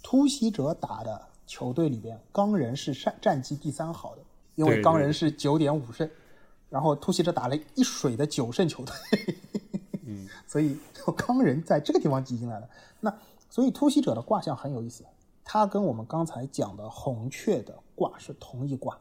[0.03, 4.22] 突袭者打的球队里边，钢人是战战绩第三好的，
[4.57, 6.09] 因为钢人是九点五胜，
[6.68, 8.94] 然后突袭者打了一水的九胜球队。
[10.04, 10.78] 嗯， 所以
[11.16, 12.68] 钢人在这个地方挤进来了。
[13.00, 13.16] 那
[13.50, 15.04] 所以突袭者的卦象很有意思，
[15.44, 18.98] 它跟我们刚才讲的红雀的卦是同一卦。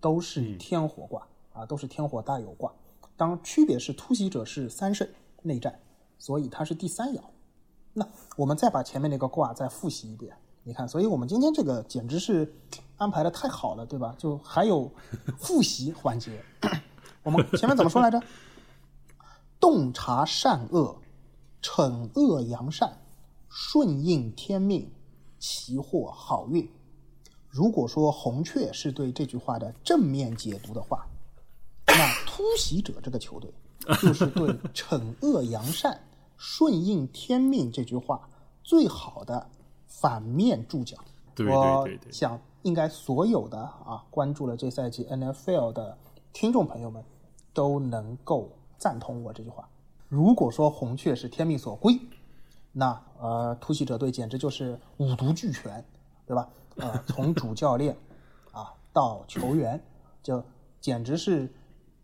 [0.00, 2.72] 都是天火卦啊，都是天火大有卦。
[3.16, 5.08] 当区别是突袭者是三胜
[5.42, 5.78] 内战，
[6.18, 7.20] 所以它是第三爻。
[7.92, 8.04] 那
[8.36, 12.54] 我们再把前面那个卦再复习一遍，你看，所以我们今天这个简直是
[12.96, 14.14] 安排的太好了，对吧？
[14.16, 14.90] 就还有
[15.38, 16.44] 复习环节。
[17.24, 18.22] 我们前面怎么说来着？
[19.58, 20.96] 洞察善恶，
[21.60, 22.96] 惩恶扬善，
[23.48, 24.90] 顺应天命，
[25.38, 26.68] 奇获好运。
[27.48, 31.06] 如果说红雀是对这句话的正面解读的话，
[31.86, 31.94] 那
[32.24, 33.52] 突袭者这个球队
[34.00, 36.00] 就是对惩恶扬善、
[36.36, 38.28] 顺应天命这句话
[38.62, 39.50] 最好的
[40.00, 40.96] 反面注脚。
[41.34, 45.96] 对对我对对，想应该所有的啊关注了这赛季 NFL 的
[46.32, 47.02] 听众朋友们
[47.54, 49.68] 都能够赞同我这句话。
[50.08, 51.98] 如果说红雀是天命所归，
[52.72, 55.84] 那呃突袭者队简直就是五毒俱全，
[56.26, 56.48] 对吧？
[56.76, 57.96] 呃，从主教练
[58.50, 59.82] 啊 到球员，
[60.22, 60.42] 就
[60.80, 61.50] 简直是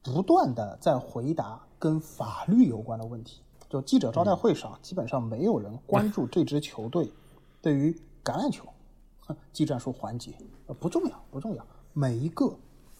[0.02, 3.42] 不断的在回答跟法律有关的问题。
[3.68, 7.12] 就记者招待会上，基本上没有人关注这支球队
[7.60, 7.90] 对于
[8.24, 8.64] 橄榄球
[9.20, 10.32] 哼技战术环节，
[10.66, 12.52] 呃，不重要，不重要，每一个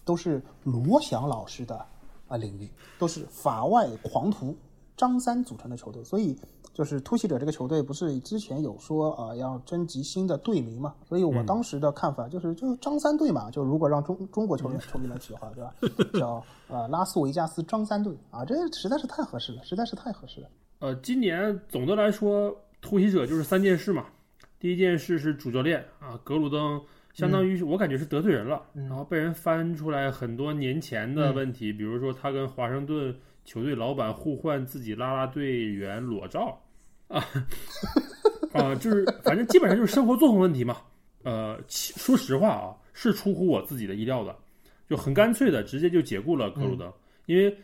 [0.05, 1.87] 都是罗翔老师的
[2.27, 4.57] 啊领域，都是法外狂徒
[4.97, 6.37] 张三组成的球队，所以
[6.73, 15.75] 就是突袭者这个球队不是之前有说呃要征集新的队名嘛，所以我当时的看法就是就张三队嘛，就如果让中中国球员球迷们起的话，对吧？
[16.19, 20.49] 叫呃拉斯维加斯张三队啊，这实在是太合适了，实在是太合适了。
[20.81, 24.07] 呃，今年总的来说，突袭者就是三件事嘛。
[24.61, 26.81] 第一件事是主教练啊，格鲁登
[27.13, 36.61] 相当于是我感觉是得罪人了，然后被人翻出来很多年前的问题，比如说他跟华盛顿球队老板互换自己啦啦队员裸照
[37.09, 37.25] 啊
[38.53, 40.77] 啊，就是反正基本上就是生活作风问题嘛。
[41.25, 44.35] 呃，其说实话啊，是出乎我自己的意料的，
[44.89, 46.91] 就很干脆的直接就解雇了格鲁登，
[47.27, 47.55] 因为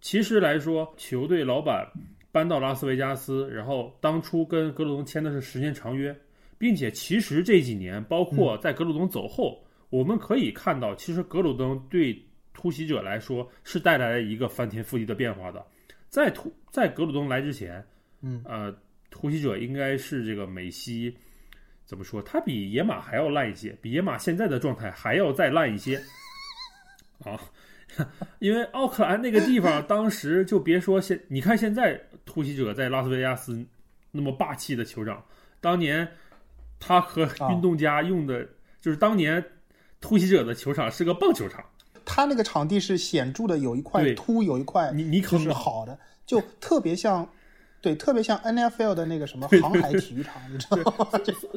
[0.00, 1.88] 其实来说，球队老板
[2.32, 6.14] 搬到拉斯维加斯，然后当初跟格鲁登签的是十年长约，
[6.58, 12.16] 并且其实这几年，包括在格鲁登走后，我们可以看到，其实格鲁登对
[12.52, 15.64] 突袭者来说是带来了一个翻天覆地的变化的。
[16.08, 17.84] 在突在格鲁登来之前，
[18.22, 18.74] 嗯，呃，
[19.10, 21.14] 突袭者应该是这个美西
[21.84, 22.22] 怎么说？
[22.22, 26.00] 他比野马还要烂一些，比野马现在的状态还要再烂一些
[27.24, 27.38] 啊。
[28.40, 33.64] 因为奥克兰那个地方，当时就别说现，你看现在突袭者在拉斯维加斯
[34.10, 35.24] 那么霸气的酋长，
[35.60, 36.06] 当年
[36.78, 38.46] 他和运动家用的，
[38.80, 39.44] 就是当年
[40.00, 41.64] 突袭者的球场是个棒球场，
[42.04, 44.14] 他那个场地是显著的，有一块对。
[44.14, 47.28] 凸，有一块你你可是好的，就特别像，
[47.80, 51.08] 对，特别像 NFL 的那个什么航海体育场，你知道吗？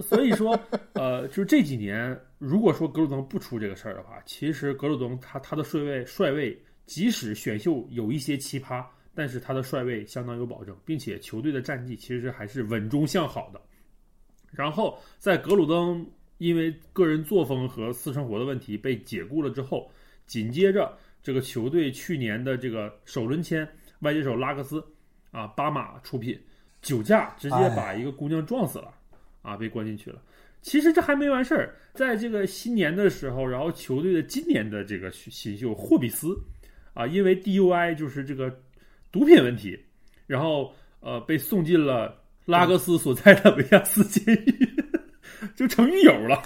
[0.01, 0.59] 所以说，
[0.93, 13.59] 呃，就是这几年，如果说格鲁登不出这个事儿的话，其实格鲁登他他的帅位帅位，即使选秀有一些奇葩，但是他的帅位相当有保证，并且球队的战绩其实还是稳中向好的。
[14.51, 16.05] 然后在格鲁登
[16.37, 19.91] 因为个人作风和私生活的问题被解雇了之后，
[20.25, 23.67] 紧接着这个球队去年的这个首轮签
[23.99, 24.83] 外接手拉克斯
[25.31, 26.39] 啊，巴马出品，
[26.81, 28.93] 酒驾直接把一个姑娘撞死了。
[29.41, 30.21] 啊，被关进去了。
[30.61, 36.37] 其实这还没完事儿，在这个新年的时候，然后球队的今年的这个新秀霍比斯
[36.93, 38.53] 啊，因为 DUI 就是这个
[39.13, 39.79] 毒品问题，
[40.27, 42.18] 然后呃被送进了
[42.49, 44.67] 拉各斯所在的维亚斯监狱，
[45.55, 46.41] 就成狱友了。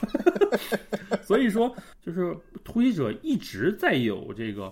[1.23, 4.71] 所以说，就是突袭者一直在有这个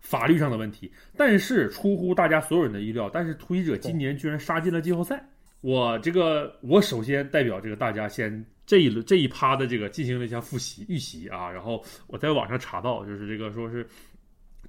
[0.00, 5.26] 法律上的问题，但是出乎大家所有人的意料，但是突袭者今年居然杀进了季后赛。
[5.62, 13.86] 我这个，我首先代表这个大家先这一轮这一趴的这个进行了一下复习预习啊，然后我在网上查到，就是这个说是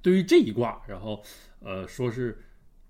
[0.02, 1.20] 对于这一卦，然后
[1.60, 2.38] 呃说是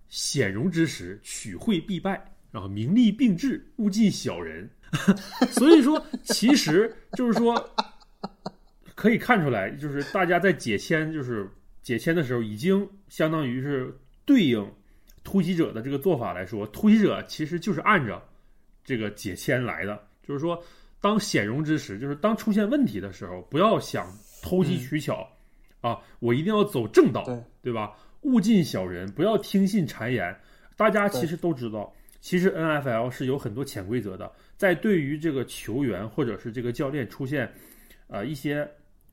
[0.09, 2.23] 显荣之时，取惠必败，
[2.55, 4.71] 然后名利并至，勿近小人。
[5.51, 7.53] 所以说，其实就是说
[8.95, 11.51] 可以看出来，就是大家在解签，就是
[11.83, 13.93] 解签的时候，已经相当于是
[14.25, 14.65] 对应。
[15.25, 18.23] 突袭者的这个做法来说，突袭者其实就是按照
[18.85, 20.63] 这个解签来的，就是说，
[21.01, 24.07] 当显荣之时，就是当出现问题的时候，不要想
[24.43, 25.27] 偷机取巧、
[25.81, 27.93] 啊，我一定要走正道，对对吧？
[28.21, 30.39] 勿近小人，不要听信谗言。
[30.77, 31.93] 大家其实都知道，
[32.25, 37.53] 其实 N F L 是有很多潜规则的，在对于这个球员或者是这个教练出现
[38.07, 38.67] 呃一些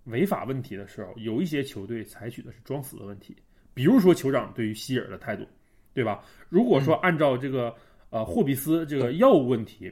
[0.05, 3.36] 违法问题的时候，有一些球队采取的是装死的问题，
[3.74, 5.45] 比如说酋长对于希尔的态度。
[5.93, 6.24] 对吧？
[6.47, 7.76] 如果说按照这个
[8.12, 9.91] 呃霍比斯这个药物问题，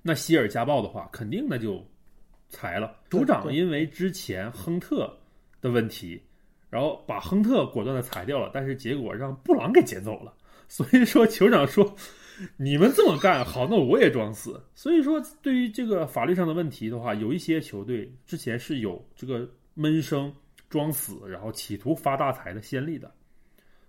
[0.00, 1.84] 那希尔家暴的话，肯定那就
[2.48, 2.96] 裁了。
[3.10, 5.12] 酋长因为之前亨特
[5.60, 6.22] 的问题，
[6.70, 10.32] 然后把亨特果断的裁掉了，但是结果让布朗给捡走了。
[10.68, 11.92] 所以说酋长说
[12.56, 14.62] 你们这么干好，那我也装死。
[14.74, 20.34] 所以说对于这个法律上的问题的话，有一些球队之前是有这个闷声
[20.68, 23.12] 装死，然后企图发大财的先例的，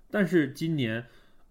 [0.09, 1.03] 但是今年。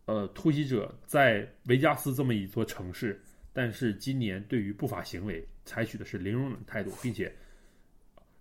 [0.09, 3.21] 呃，突袭者在维加斯这么一座城市，
[3.53, 7.35] 但是今年对于不法行为采取的是零容忍态度，并且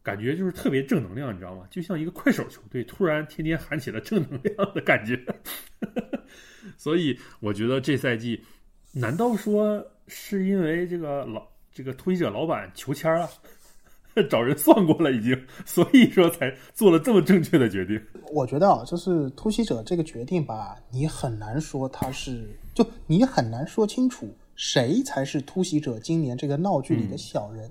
[0.04, 1.68] 感觉就是特别正能量，你知道吗？
[1.72, 5.20] 就像一个快手球队突然天天喊起了正能量的感觉。
[6.78, 8.42] 所以我觉得这赛季，
[8.92, 11.42] 难道说是因为这个老
[11.74, 13.30] 这个突袭者老板求签啊，
[14.30, 18.00] 找人算过了已经，所以说才做了这么正确的决定？
[18.32, 27.70] 我觉得啊，就是突袭者这个决定吧，你很难说他是，就你很难说清楚谁才是突袭者今年这个闹剧里的小人。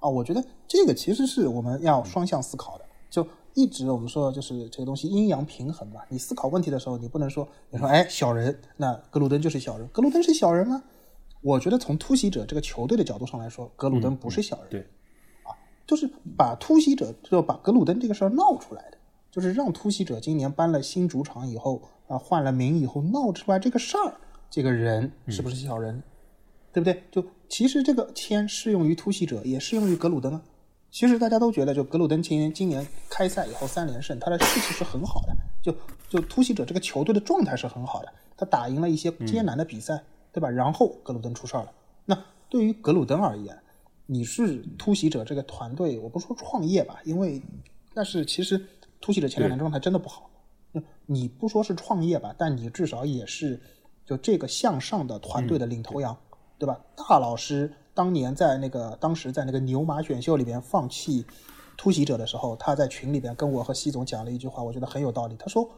[0.00, 2.84] 啊，我觉得这个其实是我们要双向思考的。
[3.10, 3.26] 就
[3.58, 6.00] 一直我们说，就是这个东西阴阳平衡嘛。
[6.08, 10.80] 你思考问题的时候，你不能说你说哎小人，那格鲁登就是小人，格鲁登是小人吗？
[11.40, 14.66] 我觉得从突袭者这个球队的角度上来说，格鲁登不是小人。
[14.70, 14.80] 对，
[15.42, 15.50] 啊，
[15.84, 18.98] 就是把突袭者就把格鲁登这个事儿闹出来的，
[19.32, 24.14] 就是让突袭者今年搬了新主场以后啊，换了名以后闹出来这个事儿，
[24.48, 26.00] 这个人是不是小人？
[26.72, 27.02] 对不对？
[27.10, 30.42] 就其实这个签适用于突袭者，也适用于格鲁登啊。
[30.98, 35.36] 其实大家都觉得，就格鲁登今年今年开赛以后三连胜，他的士气是很好的。
[35.62, 35.72] 就
[36.08, 40.50] 就突袭者这个球队的状态是很好的，他打赢了一些艰难的比赛，对吧？
[40.50, 41.72] 然后格鲁登出事儿了。
[42.04, 43.56] 那对于格鲁登而言，
[44.06, 47.40] 你是突袭者这个团队，我不说创业吧，因为
[47.94, 48.60] 但是其实
[49.00, 50.28] 突袭者前两年状态真的不好。
[51.06, 53.60] 你不说是创业吧，但你至少也是
[54.04, 56.18] 就这个向上的团队的领头羊。
[56.58, 56.76] 对吧？
[56.96, 61.26] 大老师当年在那个当时在那个牛马选秀里边放弃
[61.76, 65.34] 突袭者的时候，他在群里边跟我和西总讲了一句话，我觉得很有道理。
[65.36, 65.68] 他说：“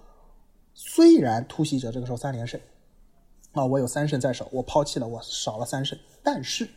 [0.74, 2.60] 虽然突袭者这个时候三连胜
[3.52, 6.68] 啊，我有三胜在手，我抛弃了，我少了三胜，但是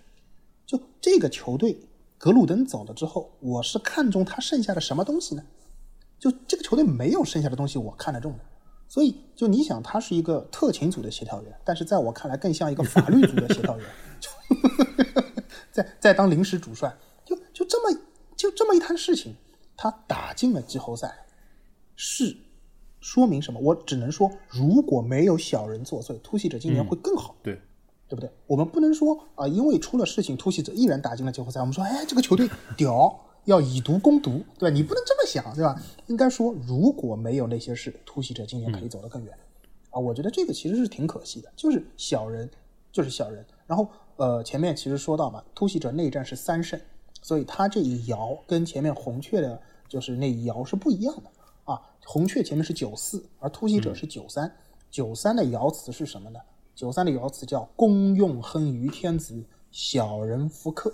[0.65, 1.77] 就这个球队
[2.17, 5.43] 格鲁登走了之后，我是看中他剩下的什么东西呢？
[6.17, 8.39] 就这个球队没有剩下的东西，我看得中的。”
[8.87, 13.87] 所以，就你想，他是一个特勤组的协调员，但是在我看来，更像一个法律组的协调员，
[15.73, 16.95] 在在当临时主帅，
[17.25, 17.99] 就就这么
[18.37, 19.35] 就这么一摊事情，
[19.75, 21.25] 他打进了季后赛，
[21.97, 22.37] 是
[23.01, 23.59] 说明什么？
[23.59, 27.59] 我只能说，如果没有小人作祟，突袭者今年会更好，对
[28.07, 28.29] 对不对？
[28.47, 33.19] 我们不能说啊，因为出了事情，突袭者依然打进了季后赛，我们说，哎，这个球队 屌。
[33.45, 34.73] 要以毒攻毒，对吧？
[34.73, 35.77] 你不能这么想，对吧？
[36.07, 39.37] 应该说，如果没有那些事，突袭者今年可以走得更远
[39.89, 39.99] 啊！
[39.99, 42.49] 我觉得这个其实是挺可惜的，就是小人，
[42.89, 43.45] 就是小人。
[43.67, 43.85] 然后，
[44.17, 46.79] 呃，前面其实说到嘛，突袭者内战是三胜，
[47.21, 51.29] 所以他这一爻跟前面红雀的，就是那一爻是不一样的
[51.63, 51.81] 啊。
[52.05, 54.51] 红雀前面是九四，而突袭者是九三。
[54.91, 56.39] 九三的爻辞是什么呢？
[56.75, 60.93] 九三的爻辞叫“公用亨于天子，小人弗克”。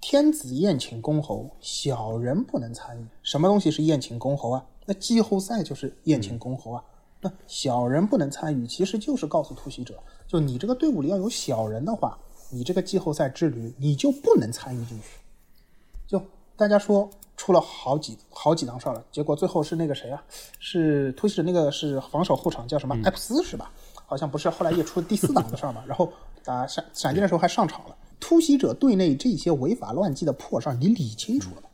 [0.00, 3.06] 天子宴请公侯，小人不能参与。
[3.22, 4.66] 什么东西是宴请公侯啊？
[4.86, 6.84] 那季后赛就是宴请公侯啊。
[7.20, 12.18] 那小人不能参与，其实就是告诉突袭者，就你这个队伍里要有小人的话，
[12.50, 15.04] 你这个季后赛之旅你就不能参与进去。
[16.06, 16.22] 就
[16.56, 20.22] 大家说出了好几好几档事儿了，结果最后是那个谁啊？
[20.58, 22.94] 是突袭者那个是防守后场叫什么？
[23.04, 23.72] 埃普斯是吧？
[24.06, 25.84] 好像不是，后来也出了第四档的事儿嘛。
[25.86, 26.12] 然后
[26.44, 27.96] 打闪闪电的时候还上场了。
[28.18, 31.68] 突袭者队内这些违法乱纪的破事儿，你理清楚了吗？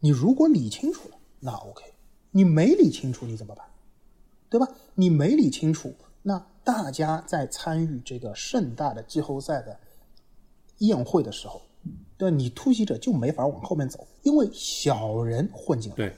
[0.00, 1.82] 你如果理清楚了，那 OK；
[2.30, 3.66] 你没理清楚，你怎么办？
[4.48, 4.68] 对吧？
[4.94, 5.94] 你没理清楚，
[6.28, 9.80] 那大家在参与这个盛大的季后赛的
[10.80, 11.62] 宴会的时候，
[12.18, 15.96] 对你突袭者就没法往后面走，因为小人混进来。
[15.96, 16.14] 对，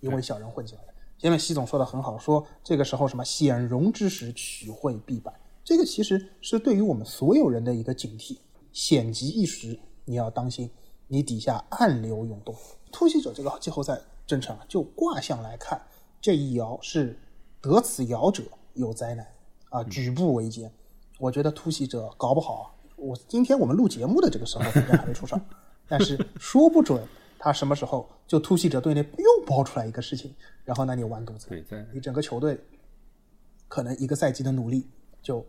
[0.00, 0.92] 因为小人混进来了。
[1.16, 5.32] 前面习总说的很好，说这个时候什么显荣之时，取会必败。
[5.64, 8.36] 这个其实是对于我们所有人的一个警惕。
[8.74, 10.70] 险极一时，你要当心，
[11.08, 12.54] 你底下暗流涌动。
[12.92, 15.80] 突袭者这个季后赛征程啊，就卦象来看，
[16.20, 17.18] 这一爻是
[17.62, 18.42] 得此爻者
[18.74, 19.26] 有灾难
[19.70, 20.72] 啊，举步维艰。
[21.18, 25.40] 我觉得突袭者搞不好，我今天我们录节目的这个时候应该还没出事儿，
[25.86, 27.02] 但是说不准
[27.38, 31.48] 他什么时候就突袭者队内又爆出来一个事情，然后那你完犊子，
[31.92, 32.58] 你整个球队
[33.68, 34.88] 可能一个赛季的努力
[35.22, 35.44] 就。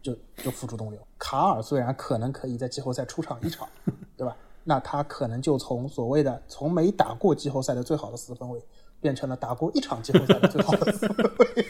[0.00, 1.08] 就就付诸东流。
[1.18, 3.68] 卡尔虽然可能可以在季后赛出场一场，
[4.16, 4.34] 对吧？
[4.62, 8.62] 那他可能就从所谓的从没打过季后赛的最好的四分卫，
[9.00, 11.66] 变成了打过一场季后赛的最好的四分卫。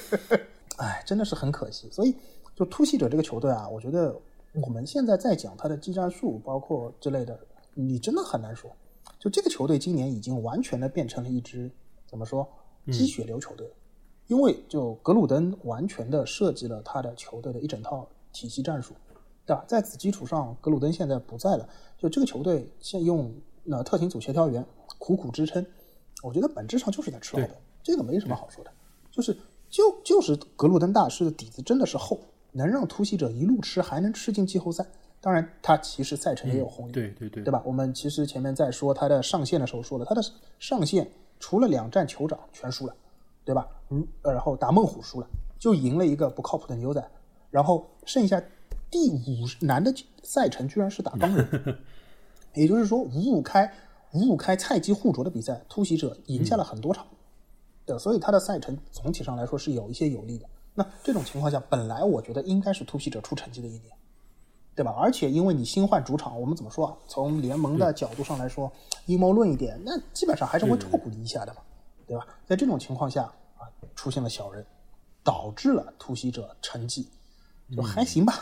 [0.78, 1.88] 哎，真的是很可惜。
[1.90, 2.14] 所以，
[2.54, 4.14] 就突袭者这个球队啊，我觉得
[4.62, 7.38] 我们现在在讲他的技战术，包括之类的，
[7.74, 8.70] 你真的很难说。
[9.18, 11.70] 就这个球队今年已经完全的变成了一支
[12.06, 12.46] 怎么说
[12.92, 13.66] 鸡血流球队。
[14.26, 18.92] 因为就格鲁登完全的设计了他的球队的一整套体系战术，
[19.46, 19.64] 对吧？
[19.68, 24.66] 在此基础上，格鲁登现在不在了，就这个球队现用那特勤组协调员
[24.98, 25.64] 苦苦支撑，
[26.26, 28.70] 我觉得本质上就是在吃老本，这个没什么好说的，
[29.12, 29.36] 就是
[29.70, 32.18] 就就是格鲁登大师的底子真的是厚，
[32.50, 34.84] 能让突袭者一路吃还能吃进季后赛，
[35.20, 37.62] 当然，他其实赛程也有红利，对对对，对吧？
[37.64, 40.22] 我们其实前面在说他的上线的时候说了，他的
[40.58, 41.08] 上线
[41.38, 42.94] 除了两战酋长全输了，
[43.44, 43.68] 对吧？
[43.90, 45.28] 嗯，然后打孟虎输了，
[45.60, 47.08] 就赢了一个不靠谱的牛仔，
[47.50, 48.42] 然后剩下
[48.90, 51.78] 第五难的赛程居然是打钢人，
[52.54, 53.72] 也就是说五五开
[54.16, 57.06] 五五开菜鸡互啄的比赛，突袭者赢下了很多场，
[57.84, 60.46] 对，所以他的赛程总体上来说是有一些有利的。
[60.74, 63.94] 那这种情况下，本来我觉得应该是突袭者出成绩的一年。
[64.74, 64.94] 对吧？
[64.98, 66.94] 而且因为你新换主场，我们怎么说啊？
[67.08, 68.70] 从联盟的角度上来说，
[69.06, 71.62] 阴谋论一点，那基本上还是会照顾你一下的嘛，
[72.06, 72.26] 对吧？
[72.44, 73.22] 在这种情况下
[73.56, 73.64] 啊，
[73.94, 74.62] 出现了小人，
[75.24, 77.08] 导致了突袭者成绩
[77.74, 78.34] 就还行吧，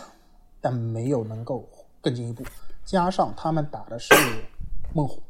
[0.61, 1.65] 但没有能够
[2.01, 2.43] 更进一步。
[2.85, 4.13] 加上他们打的是
[4.93, 5.23] 孟虎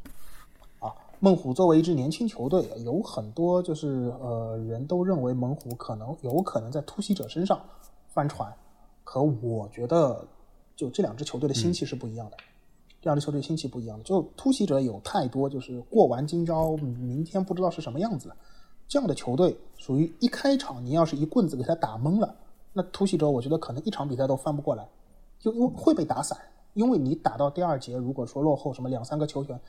[1.25, 7.59] 啊，猛虎作为一支年轻球队，有很多就是呃人都认为猛虎可能有可能在突袭者身上
[8.09, 8.53] 翻船，
[9.03, 10.25] 可我觉得。
[10.77, 12.37] 就这两支球队的心气是不一样的，
[13.01, 14.03] 这两支球队心气不一样的。
[14.03, 18.35] 就突袭者有太多就是过完今朝，明天不知道是什么样子了。
[18.89, 22.35] 这样的球队属于一开场你要是一棍子给他打懵了，
[22.73, 24.85] 那突袭者我觉得可能一场比赛都翻不过来，
[25.39, 26.37] 就因为会被打散。
[26.73, 29.61] 因为你打到第二节，如果说落后什么两三个球员，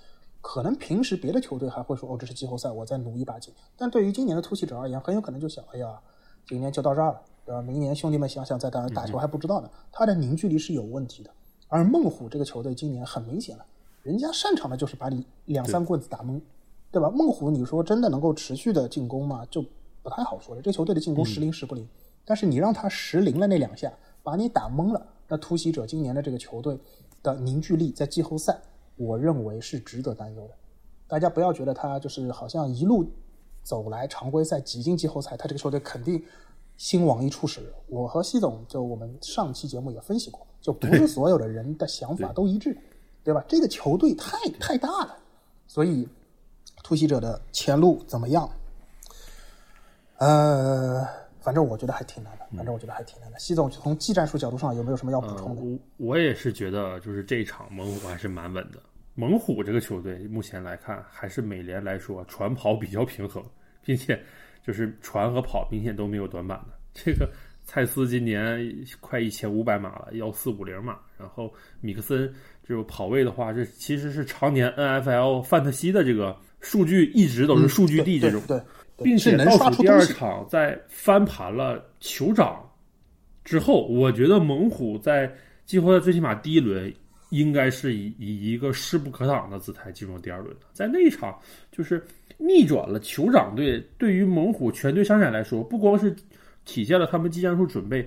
[0.47, 3.51] 可能平时别的球队还会说哦这是季后赛，我再努一把劲。
[3.75, 5.99] 但对于今年的突袭者而言，很有可能就想哎呀，
[6.47, 7.21] 今年就到这儿了。
[7.43, 11.31] 对吧，明年兄弟们想想再打打球还不知道呢，他的凝聚力是有问题的。
[11.67, 13.65] 而孟虎这个球队今年很明显了，
[14.03, 16.39] 人家擅长的就是把你两三棍子打懵，
[16.91, 17.09] 对吧？
[17.09, 19.43] 孟虎你说真的能够持续的进攻吗？
[19.49, 19.65] 就
[20.03, 20.61] 不太好说了。
[20.61, 21.87] 这球队的进攻时灵时不灵，
[22.23, 23.91] 但是你让他时灵了那两下，
[24.21, 26.77] 把你打懵了，那突袭者今年的这个球队
[27.23, 28.61] 的凝聚力在季后赛，
[28.95, 30.53] 我认为是值得担忧的。
[31.07, 33.05] 大家不要觉得他就是好像一路
[33.63, 36.23] 走来常规赛挤进季后赛，他这个球队肯定。
[36.77, 42.77] 新网一处使，我和西总就我们上期节目也分析过，就不是所有的人的想法都一致，
[43.23, 43.41] 对吧？
[43.47, 45.17] 这个球队太太大了，
[45.69, 46.05] 所以
[46.83, 48.49] 突袭者的前路怎么样？
[50.17, 51.07] 呃，
[51.45, 53.37] 反正我觉得还挺难的，反正我觉得还挺难的。
[53.37, 55.61] 西总从技战术角度上有没有什么要补充的？
[55.61, 58.79] 我我也是觉得，就是这一场猛虎还是蛮稳的。
[59.13, 63.43] 猛虎这个球队目前来看，还是美联来说传跑比较平衡，
[63.83, 64.19] 并且。
[64.65, 66.73] 就是传和跑明显都没有短板的。
[66.91, 67.29] 这个
[67.65, 68.59] 蔡司今年
[68.99, 70.97] 快一千五百码了，幺四五零码。
[71.19, 72.33] 然后米克森
[72.67, 78.59] 这个跑位的话，这其实是常年 NFL 范特西的这个数据一直都是数据帝这种，对，
[78.97, 82.67] 并且倒数第二场在翻盘了酋长
[83.43, 85.31] 之后，我觉得猛虎在
[85.65, 86.93] 季后赛最起码第一轮
[87.29, 90.65] 应该是以以一个势不可挡的姿态进入第二轮的。
[90.73, 91.37] 在那一场
[91.71, 92.03] 就是。
[92.37, 96.13] 逆转了酋长队，对于猛虎全队商战来说，不光是
[96.65, 98.05] 体现了他们技战术准备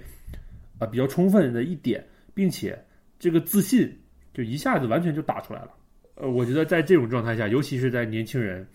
[0.79, 2.79] 啊比较充分的一点，并且
[3.19, 3.91] 这个自信
[4.35, 5.71] 就一下子完全就打出来了。
[6.17, 8.69] 呃，我觉得在这种状态下，尤其是在年轻人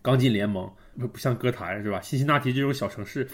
[0.00, 0.66] 刚进联盟，
[1.06, 2.00] 不像歌坛是吧？
[2.00, 3.26] 辛辛那提这种小城市，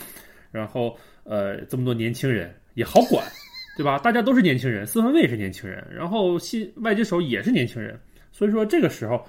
[0.50, 3.24] 然后呃这么多年轻人也好管，
[3.76, 3.98] 对吧？
[3.98, 7.98] 大家都是年轻人，四分卫是年轻人，然后新外接手也是年轻人，
[8.32, 9.24] 所以说这个时候。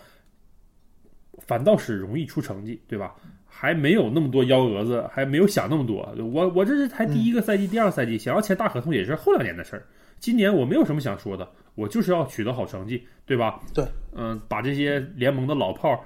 [1.46, 3.14] 反倒是容易出成绩，对吧？
[3.46, 6.02] 还没有那么多幺蛾子，还没有想那么多。
[6.18, 9.86] 我我这是才第一个赛季，第二个赛季想要签大合同也是后两年的事儿。
[10.18, 13.62] 今年我没有什么想说的，我就是要取得好成绩，对吧？
[13.74, 16.04] 对，嗯，把这些联盟的老炮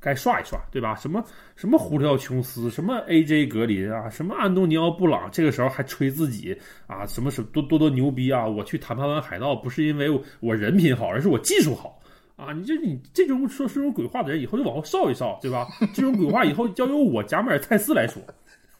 [0.00, 0.94] 该刷一刷，对吧？
[0.94, 1.24] 什么
[1.56, 8.46] 什么胡里奥琼斯，什么 AJ 格林啊，什么安东尼奥布朗，这个时候还吹自己啊，什么什么多多多牛逼啊！
[8.46, 10.08] 我去谈判完海盗不是因为
[10.40, 12.00] 我人品好，而是我技术好。
[12.36, 15.66] 啊，你这你这种说这种鬼话的人，以后就往后稍一稍，对吧？
[15.94, 18.22] 这种鬼话以后交由我贾马尔泰斯来说，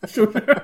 [0.07, 0.45] 是不是？
[0.45, 0.55] 哈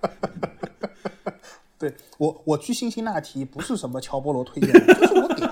[0.00, 1.32] 哈哈
[1.76, 5.50] 对我，我去辛辛那提不是什么乔波罗推荐的，就是我点。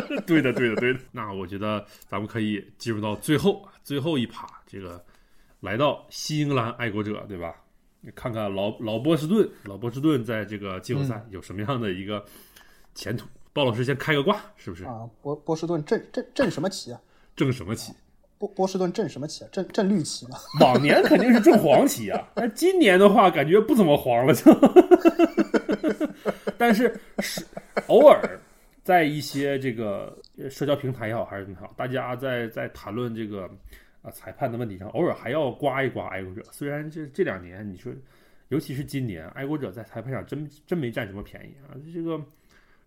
[0.26, 1.00] 对的，对的，对的。
[1.12, 5.02] 那我觉得咱们可以进入到最后最后一趴，这个
[5.60, 7.54] 来到新英格兰爱国者，对吧？
[8.14, 12.22] 看看老老波士顿，老波士顿在这个季后赛有什么样的一个
[12.94, 13.26] 前途？
[13.54, 15.08] 鲍老师先开个挂，是不是啊？
[15.22, 17.00] 波波士顿正正正什么旗啊？
[17.34, 17.94] 正什么旗？
[18.36, 19.48] 波波士顿正什么旗啊？
[19.52, 20.36] 正正绿旗嘛。
[20.60, 24.52] 往年肯定是正黄旗啊，但今年的话感觉不怎么黄了，就。
[26.58, 27.42] 但是是
[27.86, 28.40] 偶尔
[28.84, 30.16] 在一些这个
[30.48, 33.50] 社交平台也好还是怎么好，大家在在谈论这个
[34.02, 36.42] 啊裁判的问题上，偶尔还要刮一刮爱国者。
[36.52, 37.92] 虽然这这两年你说，
[38.50, 42.22] 尤其是今年，爱国者在裁判上真真没占什么便宜啊，这个。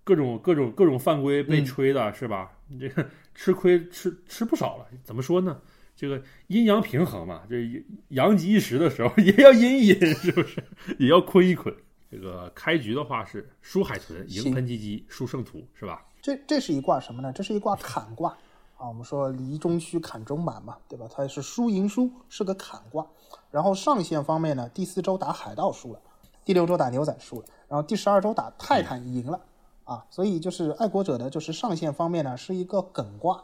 [0.03, 2.49] 各种各种各种犯规被吹的是吧？
[2.79, 4.87] 这个吃亏吃吃不少了。
[5.03, 5.59] 怎么说呢？
[5.97, 7.69] 这个阴阳平衡嘛，这
[8.07, 10.63] 阳极一时的时候 也要阴一阴，是不是？
[10.97, 11.75] 也要坤一坤。
[12.09, 16.05] 这个开局的话是输海豚，赢喷气机，输圣徒，是吧？
[16.21, 17.31] 这这是一卦什么呢？
[17.33, 18.31] 这是一卦坎卦
[18.77, 18.87] 啊。
[18.87, 21.05] 我们说离中虚，坎中满嘛，对吧？
[21.13, 23.05] 它是输赢输，是个坎卦。
[23.51, 25.99] 然后上线方面呢，第四周打海盗输了，
[26.45, 29.41] 第六周打牛仔输了，然后第十二周打泰坦赢了
[29.83, 30.05] 啊。
[30.09, 33.43] 所以就是爱国者的，就是上线方面呢是一个艮卦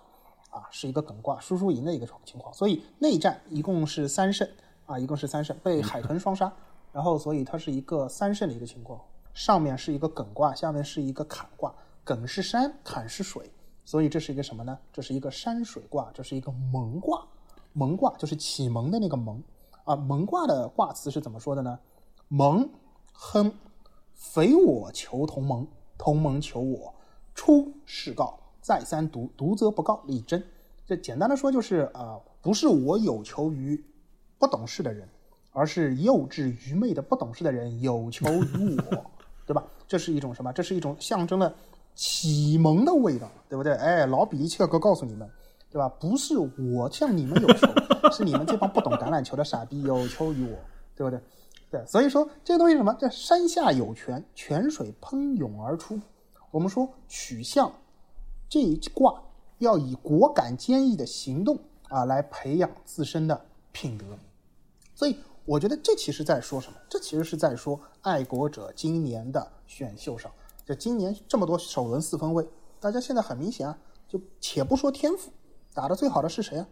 [0.50, 2.54] 啊，是一个艮卦，输输赢的一个情况。
[2.54, 4.48] 所以内战一共是三胜
[4.86, 6.52] 啊，一共是三胜，被海豚双杀。
[6.94, 9.02] 然后所以它是一个三胜的一个情况。
[9.34, 11.74] 上面是一个艮卦，下面是一个坎卦。
[12.06, 13.52] 艮是山，坎是水，
[13.84, 14.78] 所以这是一个什么呢？
[14.92, 17.26] 这是一个山水卦，这是一个蒙卦。
[17.72, 19.42] 蒙卦就是启蒙的那个蒙
[19.86, 19.96] 啊。
[19.96, 21.80] 蒙卦的卦辞是怎么说的呢？
[22.28, 22.70] 蒙，
[23.12, 23.52] 亨，
[24.14, 25.68] 匪我求同盟，
[25.98, 26.94] 同盟求我，
[27.34, 30.44] 出是告，再三读，读则不告，力争。
[30.86, 33.84] 这简单的说就是啊、不是我有求于
[34.38, 35.10] 不懂事的人，
[35.54, 39.06] 而是幼稚愚昧的不懂事的人有求于我，
[39.46, 39.64] 对吧？
[39.88, 40.52] 这是一种什么？
[40.52, 41.54] 这是一种象征了
[41.96, 43.74] 启蒙的味道，对不对？
[43.76, 45.30] 哎，老比利切克告诉你们，
[45.72, 45.88] 对吧？
[46.00, 47.68] 不是我向你们有求，
[48.12, 50.58] 是你们这帮不懂橄榄球的傻逼有求于我，
[50.96, 51.20] 对不对？
[51.70, 52.96] 对，所以说这个东西什么？
[53.00, 56.00] 这山下有泉，泉水喷涌而出。
[56.52, 57.72] 我们说取象
[58.48, 59.20] 这一卦
[59.58, 61.58] 要以果敢坚毅的行动
[61.90, 63.40] 啊来培养自身的
[63.72, 64.06] 品德。
[64.94, 66.78] 所以我觉得这其实在说什么？
[66.90, 70.32] 这其实是在说爱国者今年的选秀上，
[70.66, 72.48] 就今年这么多首轮四分卫，
[72.80, 73.78] 大家现在很明显啊，
[74.08, 75.32] 就且不说天赋，
[75.74, 76.68] 打得最好的是谁啊？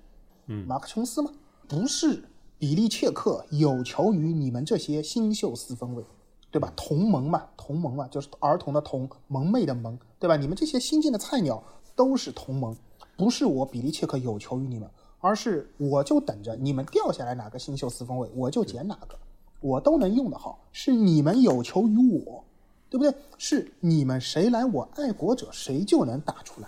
[0.45, 1.31] 嗯，马克琼斯吗？
[1.67, 2.23] 不是，
[2.57, 6.05] 比利切克有求于你们这些新秀四分卫，
[6.49, 6.71] 对吧？
[6.75, 10.37] 同盟嘛，同盟嘛，就是儿童的同，萌妹的萌，对吧？
[10.37, 11.61] 你们这些新进的菜鸟
[11.93, 12.75] 都是同盟，
[13.17, 14.89] 不是我比利切克有求于你们，
[15.21, 19.17] 而是我就等着你们掉下来哪个新秀四分卫，我就捡哪个，
[19.59, 22.43] 我都能用得好，是你们有求于我，
[22.89, 23.13] 对不对？
[23.37, 26.67] 是你们谁来我爱国者谁就能打出来，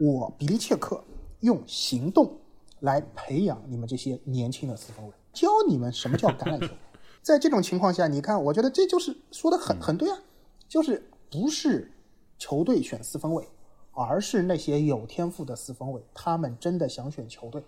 [0.00, 1.04] 我比利切克
[1.40, 2.32] 用行动
[2.80, 6.74] 来培养你们这些年轻的四分卫，教你们什么叫橄榄球。
[7.22, 10.18] 在这种情况下，你看，我觉得这就是说的很很对啊，
[10.66, 11.92] 就是不是
[12.38, 13.46] 球队选四分卫，
[13.92, 17.62] 而是那些有天赋的四分卫，他们真的想选球队。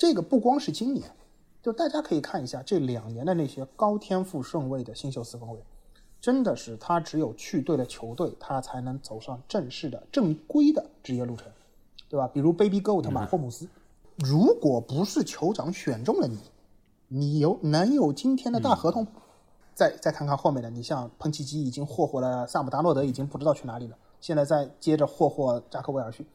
[0.00, 1.14] 这个不光是今年，
[1.60, 5.62] 就大家可以看一下这两年的那些高天赋顺位的新秀四分卫，
[6.18, 11.52] 真的是他只有去对了球队，他才能走上正式的、正规的职业路程，
[12.08, 12.26] 对吧？
[12.26, 13.68] 比如 Baby Goat 马霍姆斯，
[14.16, 16.38] 如果不是酋长选中了你，
[17.08, 19.06] 你有能有今天的大合同？
[19.74, 26.26] 再再看看后面的，你像喷气机已经霍霍了萨姆达洛德，已经不知道去哪里了，现在再接着霍霍扎克威尔逊，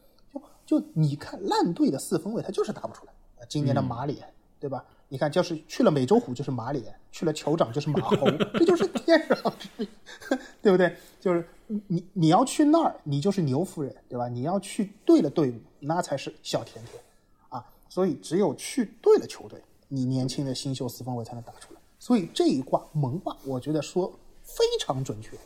[0.64, 3.12] 就就你看烂队的四分卫他就是打不出来。
[3.48, 4.84] 今年的马脸，对吧？
[5.08, 8.16] 你看，就是去了美洲虎就是马脸，去了酋长就是马猴，
[8.58, 9.86] 这就是天壤之别，
[10.60, 10.96] 对不对？
[11.20, 11.48] 就是
[11.86, 14.28] 你你要去那儿，你就是牛夫人，对吧？
[14.28, 17.00] 你要去对了队伍，那才是小甜甜
[17.48, 17.64] 啊！
[17.88, 21.80] 所以只有去对了球队，你年轻的新秀四分卫才能打出来。
[21.98, 24.12] 所以这一卦蒙卦，我觉得说
[24.42, 25.36] 非常准确，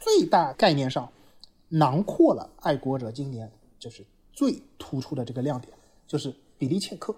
[0.00, 1.10] 最大概念上
[1.68, 5.72] 囊括了爱国者今年就是最突出的这个亮点，
[6.06, 6.34] 就是
[6.64, 7.14] 比利切克。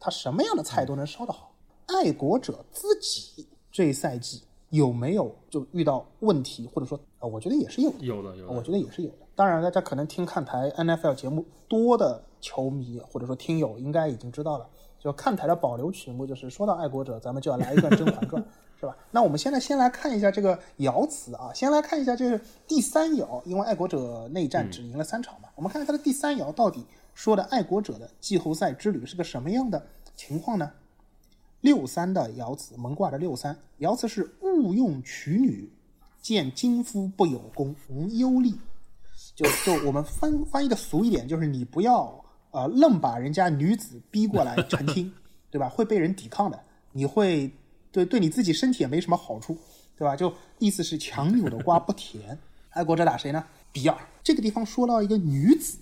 [0.00, 1.52] 他什么样的菜都能烧得好。
[1.86, 9.26] 爱国者自己这一赛季有没有就遇到问题，或者说啊、呃我觉得也是有的，有的有的我觉得也是有的。
[9.34, 14.66] 当然，大家可能听看台 NFL 节目多的球迷或者说听友应该已经知道了，
[14.98, 18.42] 就看台的保留曲目就是说到爱国者，咱们就要来一段《甄嬛传》，
[18.80, 18.96] 是吧？
[19.10, 26.84] 那我们现在先来看一下这个爻辞啊，先来看一下这个第三爻，因为爱国者内战只赢了三场嘛，我们看看它的第三爻到底
[27.16, 30.70] 说的爱国者的季后赛之旅是个什么样的情况呢？
[31.62, 35.72] 六三的爻辞，蒙卦的六三爻辞是勿用娶女，
[36.20, 38.52] 见金夫不有功，无忧虑。
[39.34, 45.10] 就就我们翻翻译的俗一点，就是你不要呃愣把人家女子逼过来 成亲，
[45.50, 45.70] 对吧？
[45.70, 46.60] 会被人抵抗的，
[46.92, 47.50] 你会
[47.90, 49.56] 对对你自己身体也没什么好处，
[49.96, 50.14] 对吧？
[50.14, 52.38] 就意思是强扭的瓜不甜。
[52.70, 53.42] 爱国者打谁呢？
[53.72, 53.96] 比尔。
[54.22, 55.78] 这个地方说到一个女子，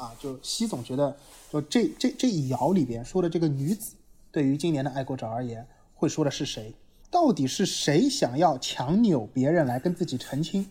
[0.00, 1.14] 啊，就西总觉得，
[1.52, 3.96] 就这这这一爻里边说的这个女子，
[4.32, 6.74] 对于今年的爱国者而言，会说的是谁？
[7.10, 10.66] 到底是谁想要强扭别人来跟自己成亲？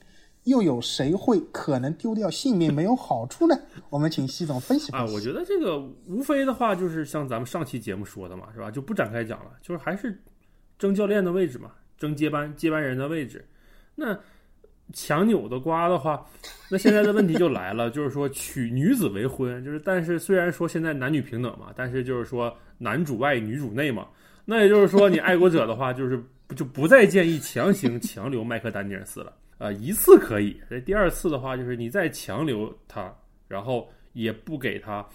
[0.45, 3.55] 又有谁会可能丢掉性命没有好处呢？
[3.89, 5.77] 我们请西总分析分啊，我觉得这个
[6.07, 8.71] 无非的话就是像咱们上期节目说的嘛，是吧？
[8.71, 10.19] 就不展开讲了，就是还是
[10.79, 13.47] 争教练的位置嘛，争接班接班人的位置。
[13.95, 14.17] 那
[14.93, 16.25] 强扭的瓜的话，
[16.69, 24.07] 那现在的问题就来了，就是说娶女子为婚，就是但是虽然说现在男女平等嘛，但是就是说男主外女主内嘛，
[24.45, 26.23] 那也就是说你爱国者的话就是
[26.55, 29.33] 就不再建议强行强留麦克丹尼尔斯了。
[29.59, 33.13] 啊，一次可以，这第二次的话，就是你再强留他，
[33.45, 35.05] 然后也不给他，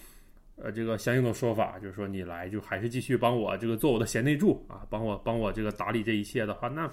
[0.57, 6.87] 呃，这个相应的说法，就是说你来就还是继续帮我这个做我的贤内助啊，帮我帮我这个打理这一切的话，那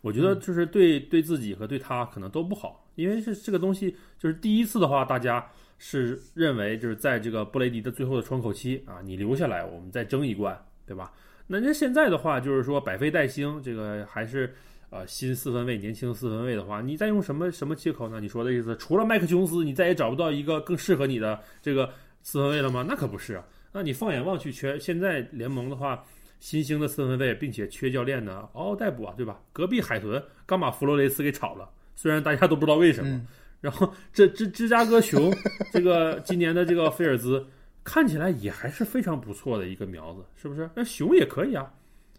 [0.00, 5.46] 我觉得就是对对自己和对他可能都不好，因为是这个东西，就是第一次的话，大家
[5.78, 11.12] 是认为就是在这个布雷迪的最后的窗口期啊，你留下来，我们再争一冠，对吧？
[11.46, 14.54] 那那现在的话，就是说百废待兴，这个还是。
[14.92, 18.18] 呃，新四分卫，年轻四分卫的话，你再用什么什么借口呢？
[18.18, 21.88] 你说的意思，除了麦克琼斯，你再也找不到一个更适合你的这个
[22.24, 22.84] 四分卫了吗？
[22.88, 23.44] 那可不是啊。
[23.70, 26.04] 那你放眼望去，全现在联盟的话，
[26.40, 29.40] 新兴的四分卫，并且缺教练呢，嗷嗷待哺啊，对吧？
[29.52, 33.24] 隔壁海豚刚把弗洛雷斯给炒了，虽然大家都不知道为什么。
[33.60, 35.32] 然后这芝芝加哥熊
[35.72, 37.46] 这个今年的这个菲尔兹
[37.84, 40.68] 看起来也还是非常不错的一个苗子，是不是？
[40.74, 41.72] 那熊也可以啊。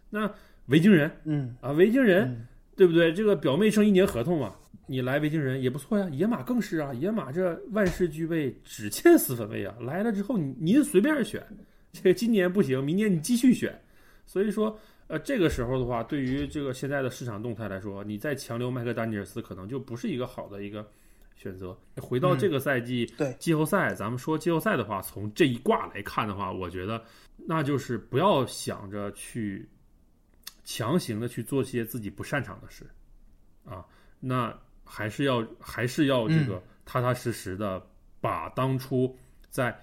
[0.09, 0.33] 那
[0.67, 2.47] 维京人，嗯啊，维京人。
[2.73, 3.13] 对不对？
[3.13, 4.55] 这个表妹剩一年合同嘛，
[4.87, 6.07] 你来维京人也不错呀。
[6.09, 9.75] 野马更是啊，野马这万事俱备，只欠四分卫啊。
[9.81, 11.45] 来了之后，你您随便选，
[11.91, 13.79] 这个今年不行，明年你继续选。
[14.31, 20.87] 所以说，呃，这个时候的话，对于这个现在的市场动态来说，你再强留麦克丹尼尔斯，可能就不是一个好的一个
[21.35, 21.77] 选择。
[21.97, 27.03] 回到这个赛季，对季后赛，咱们说季后赛的话，从这一卦来看的话，我觉得
[27.35, 29.67] 那就是不要想着去。
[30.63, 32.85] 强行的去做些自己不擅长的事，
[33.65, 33.83] 啊，
[34.19, 34.55] 那
[34.85, 37.81] 还是要还是要这个踏踏实实的
[38.21, 39.13] 把当初
[39.49, 39.75] 在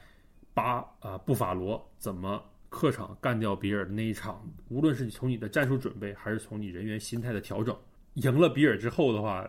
[0.54, 7.76] 巴啊布法罗怎么客场干掉比尔的那一场，无论是从你的战术准备，还是从你人员心态的调整，
[8.14, 9.48] 赢了比尔之后的话，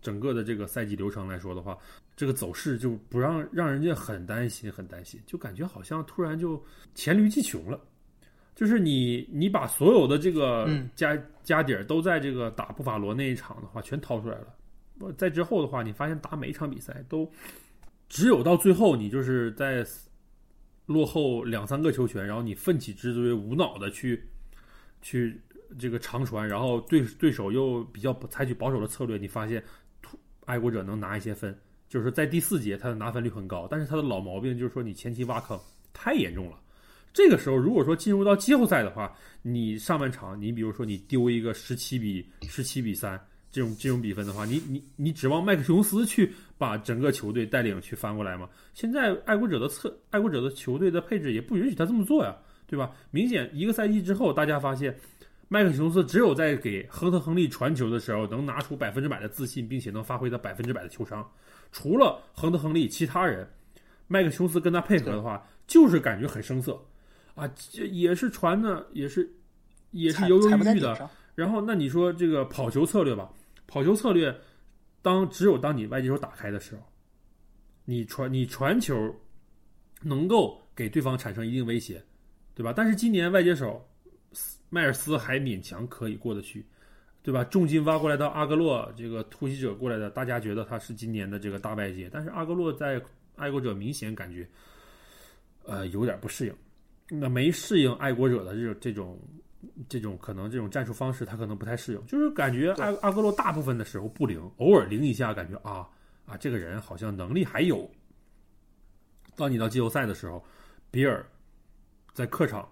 [0.00, 1.76] 整个的这个赛季流程来说的话，
[2.16, 6.62] 这个走势就不让让人家很担心，很担心，就感觉好像突然就
[6.94, 7.80] 黔驴技穷了。
[8.54, 15.12] 就是你，你把所有的这个家家底儿都在这个打布法罗那一场的话，全掏出来了。
[15.18, 17.28] 在之后的话，你发现打每一场比赛都
[18.08, 19.84] 只有到最后，你就是在
[20.86, 24.22] 落后两三个球权，然后你奋起直追，无脑的去
[25.00, 25.40] 去
[25.78, 29.62] 这个长传，然后对对手又比较采取保守的策略，你发现
[30.44, 31.58] 爱国者能拿一些分，
[31.88, 35.58] 就是在第四节他的拿分率很高，但是他的老毛病就是说你前期挖坑
[35.92, 36.60] 太严重了。
[37.12, 43.18] 这个时候，如果说进入到季后赛的话，你上半场，你比如说你丢一个十七比十七比三
[43.54, 48.48] 这种这种比分的话，你你你指望麦克琼斯去把整个球队带领去翻过来吗？
[48.72, 52.36] 现在爱国者的策，爱国者的球队的配置也不允许他这么做呀，
[52.66, 52.90] 对吧？
[53.12, 54.92] 明显一个赛季之后，大家发现
[55.46, 61.24] 麦克琼斯只有在给亨特亨利传球的时候，能拿出百分之百的自信，并且能发挥到百分之百的球商。
[61.70, 63.48] 除了亨特亨利，其他人
[64.08, 66.76] 麦克琼斯跟他配合的话，就是感觉很生涩。
[67.36, 69.32] 啊，这也是传的，也是，
[69.92, 71.08] 也是犹犹豫豫的。
[71.36, 73.28] 然后，那你说这个跑球策略吧，
[73.66, 74.34] 跑球策略，
[75.02, 76.82] 当只有当你外接手打开的时候，
[77.84, 78.94] 你传你传球
[80.02, 82.02] 能够给对方产生一定威胁，
[82.54, 82.72] 对吧？
[82.74, 83.86] 但是今年外接手
[84.70, 86.64] 迈尔斯还勉强可以过得去，
[87.22, 87.44] 对吧？
[87.44, 93.00] 重金挖过来的阿格洛，这个突袭者过来的，大家觉得他是今年的这个大外接，但是阿格洛在
[93.36, 94.48] 爱国者明显感觉，
[95.64, 96.54] 呃，有点不适应。
[97.10, 99.20] 那没适应爱国者的这这种
[99.88, 105.88] 这种可能这种战术方式，他可能不太适应，就是感觉阿阿格洛大部分的时候不灵，偶尔灵一下，感觉啊
[106.26, 107.90] 啊这个人好像能力还有。
[109.36, 110.44] 当你到季后赛的时候，
[110.90, 111.24] 比尔
[112.12, 112.68] 在客场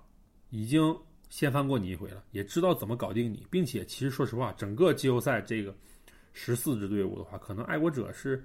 [0.50, 0.96] 已经
[1.28, 5.74] 掀翻过你一回了，也知道怎么搞定你，并且其实说实话，整个季后赛这个
[6.32, 8.44] 十四支队伍的话，可能爱国者是。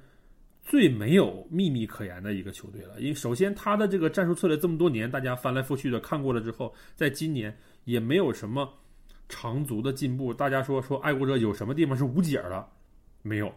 [0.69, 7.57] 最没有秘密可言的一个球队了，因为首先他的这个战术策略这么多年，大家翻来覆去的看过了之后，在今年
[7.87, 8.69] 也没有什么
[9.29, 10.33] 长足的进步。
[10.33, 12.67] 大家说说爱国者有什么地方是无解的？
[13.21, 13.49] 没有，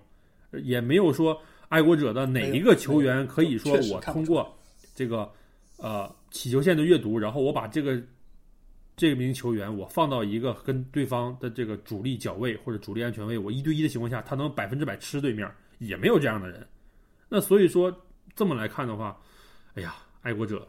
[0.63, 1.37] 也没有说
[1.69, 4.57] 爱国者的哪一个球员可以说我通过
[4.95, 5.29] 这个
[5.79, 8.01] 呃起球线的阅读，然后我把这个
[8.97, 16.65] 这名球员我放到一个跟对方的这个主力脚位或者主力安全位，我一对一的情况下，他能百分之百吃对面，也没有这样的人。
[17.29, 17.93] 那所以说，
[18.37, 19.21] 这么来看的话，
[19.75, 20.69] 哎呀，爱国者，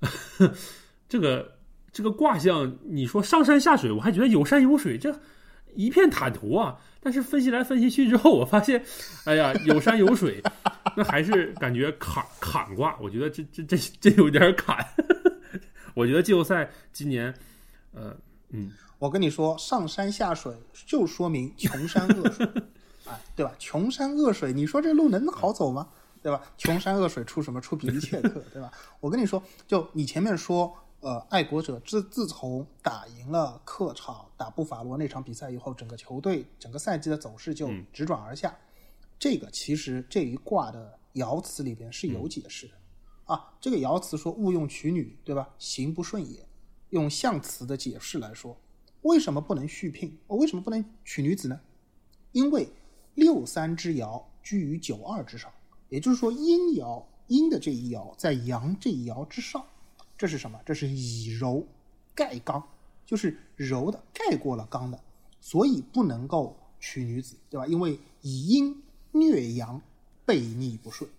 [1.08, 1.55] 这个
[1.96, 5.18] 这个卦象，你说上山下水，我还觉得有山有水，这
[5.74, 6.78] 一片坦途啊。
[7.00, 8.84] 但是分析来分析去之后，我发现，
[9.24, 10.42] 哎呀，有山有水，
[10.94, 12.98] 那还是感觉坎坎卦。
[13.00, 14.86] 我觉得这这这这有点坎。
[15.96, 17.32] 我觉得季后赛今年，
[17.94, 18.14] 呃，
[18.50, 20.52] 嗯，我跟你说，上山下水
[20.84, 22.46] 就说明穷山恶水。
[23.08, 23.54] 哎，对吧？
[23.58, 25.88] 穷山恶水，你说这路能好走吗？
[26.22, 26.42] 对吧？
[26.58, 27.58] 穷山恶水出什么？
[27.58, 28.70] 出比利切克，对吧？
[29.00, 30.70] 我跟你说，就你前面说
[31.00, 38.56] 呃，爱国者自自从打赢了客场打布法罗那场比赛以后，整个球队整个赛季的走势就直转而下。
[39.18, 42.74] 这个其实这一卦的爻辞里边是有解释的
[43.26, 43.54] 啊。
[43.60, 45.48] 这个爻辞说“勿用娶女”，对吧？
[45.58, 46.44] 行不顺也。
[46.90, 48.56] 用象辞的解释来说，
[49.02, 50.18] 为什么不能续聘？
[50.28, 51.60] 为什么不能娶女子呢？
[52.32, 52.68] 因为
[53.14, 55.52] 六三之爻居于九二之上，
[55.88, 59.64] 也就是说阴爻阴的这一爻在阳这一爻之上。
[60.16, 60.58] 这是什么？
[60.64, 61.66] 这是以柔
[62.14, 62.62] 盖刚，
[63.04, 64.98] 就是柔的盖过了刚的，
[65.40, 67.66] 所以不能够娶女子，对吧？
[67.66, 68.82] 因为以阴
[69.12, 69.80] 虐阳，
[70.24, 71.10] 背逆不顺。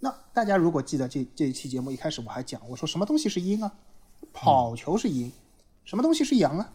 [0.00, 3.72] 那大家如果记得这这一期节目一开始我还讲，我说什么东西是阴啊？
[4.32, 5.32] 跑球是阴，
[5.84, 6.72] 什么东西是阳啊？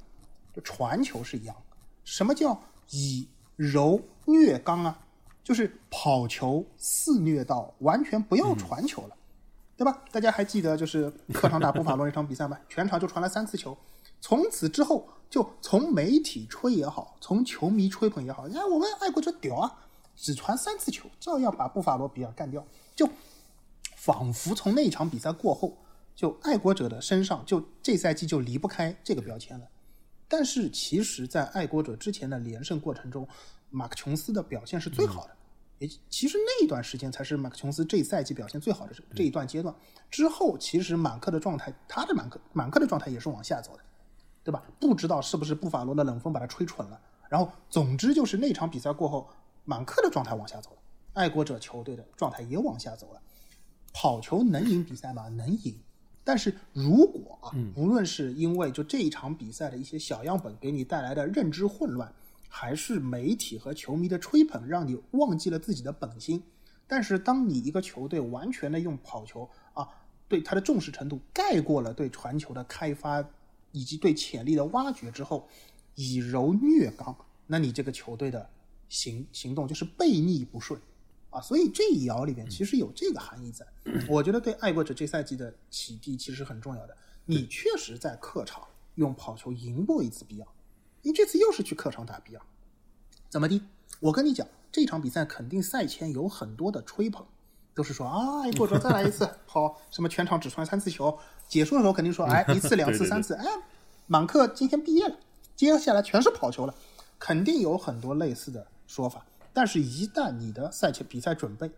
[0.53, 1.55] 就传球是阳。
[2.03, 4.99] 什么叫以柔虐刚啊？
[5.43, 9.15] 就是跑球肆虐到完全不要传球了。
[9.77, 10.03] 对吧？
[10.11, 12.59] 大家还记得就是 客场打布法罗那场比赛吗？
[12.67, 13.77] 全场就传了三次球，
[14.19, 19.71] 从此之后就从媒体吹也好，从球迷吹捧也好，你看我们爱国者屌啊，
[20.15, 23.07] 只传三次球，照样把布法罗比尔干掉，就
[23.95, 25.77] 仿佛从那场比赛过后，
[26.15, 29.67] 就爱国者的身上就这赛季就离不开这个标签了。
[30.27, 33.25] 但是其实，在爱国者之前的连胜过程中，
[33.69, 35.36] 马克琼斯的表现是最好的。
[35.79, 39.73] 也其实那一段时间才是马克琼斯这赛季表现最好的这这一段阶段。
[40.09, 43.83] 之后其实满克的状态，他的满克满克的状态也是往下走的，
[44.43, 44.63] 对吧？
[44.79, 46.99] 不知道是不是布法罗的冷风把他吹蠢了。
[47.29, 49.29] 然后总之就是那场比赛过后，
[49.65, 50.77] 满克的状态往下走了，
[51.13, 53.21] 爱国者球队的状态也往下走了。
[53.93, 55.27] 跑球能赢比赛吗？
[55.29, 55.75] 能赢。
[56.23, 62.13] 但是如果啊，无论是因为就这一场比赛的一些小样本给你带来的认知混乱。
[62.47, 66.43] 还是媒体和球迷的吹捧，让你忘记了自己的本心。
[66.87, 69.87] 但是，当你一个球队完全的用跑球啊，
[70.27, 73.23] 对他的重视程度盖过了对传球的开发
[73.73, 75.47] 以及对潜力的挖掘之后，
[75.95, 77.13] 以柔虐刚，
[77.45, 78.49] 那你这个球队的
[78.87, 80.79] 行行动就是背逆不顺
[81.29, 81.41] 啊。
[81.41, 83.67] 所以这一爻里面其实有这个含义在。
[84.07, 86.95] 我觉得对爱国者这赛季的启迪其实很重要的。
[87.25, 88.65] 你确实在客场
[88.95, 90.47] 用跑球赢过一次比尔。
[91.07, 92.41] 你这次又是去客场打比尔，
[93.29, 93.61] 怎么的？
[94.01, 97.25] 我跟你讲，这场比赛肯定赛前有很多的吹捧，
[97.73, 101.17] 都是说啊，爱国者再来一次， 好，什么全场只传三次球，
[101.47, 103.45] 解说的时候肯定说，哎，一次、两次、 三次，哎，
[104.07, 105.15] 满克今天毕业了，
[105.55, 106.75] 接下来全是跑球了，
[107.17, 109.25] 肯定有很多类似的说法。
[109.53, 111.71] 但是，一旦你的赛前比赛准备，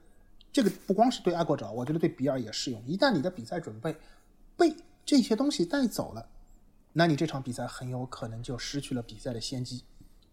[0.52, 2.84] 这个不光是对爱国者，我觉得对比尔也适用。
[2.88, 3.96] 一旦你的比赛准备
[4.58, 4.76] 被
[5.06, 6.26] 这些东西带走了。
[6.94, 9.84] 那你这场比赛很有可能就失去了比赛的先机，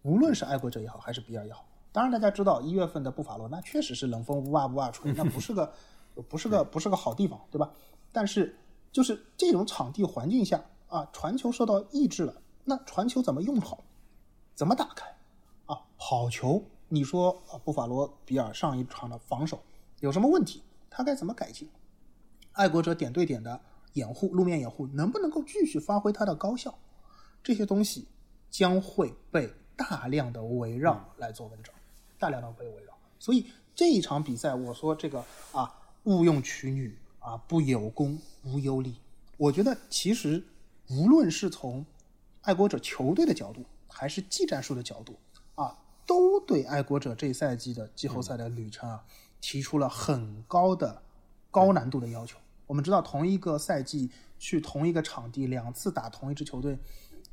[0.01, 1.65] 无论是爱国者也好，还是比尔也好。
[1.91, 5.73] 当然，大家知道一月份的布法罗那确实是冷风呜哇呜哇吹，那不是个，
[6.27, 7.71] 不是个，不是个好地方，对吧？
[8.11, 8.57] 但是
[8.91, 13.83] 就是这种场地环境下啊，传球受到抑制了，那传球怎么用好？
[14.55, 15.15] 怎么打开？
[15.67, 19.61] 啊，跑球，你说啊，布法罗比尔上一场的防守
[19.99, 20.63] 有什么问题？
[20.89, 21.69] 他该怎么改进？
[22.53, 23.61] 爱国者点对点的。
[23.97, 26.73] 掩护路面掩护能不能够继续发挥它的高效？
[27.43, 28.07] 这些东西
[28.49, 31.73] 将会被大量的围绕来做文章，
[32.19, 32.93] 大量的被围绕。
[33.19, 38.95] 所以这一场比赛，我说这个啊，勿用取女啊，不有功无忧利。
[39.37, 40.43] 我觉得其实
[40.89, 41.85] 无论是从
[42.41, 45.15] 爱国者球队的角度，还是技战术的角度
[45.55, 49.03] 啊，都对爱国者这赛季的季后赛的旅程啊，
[49.41, 51.01] 提出了很高的
[51.51, 52.37] 高难度的要求。
[52.67, 56.77] 我们知道，同一个赛季去同一个场地两次打同一支球队，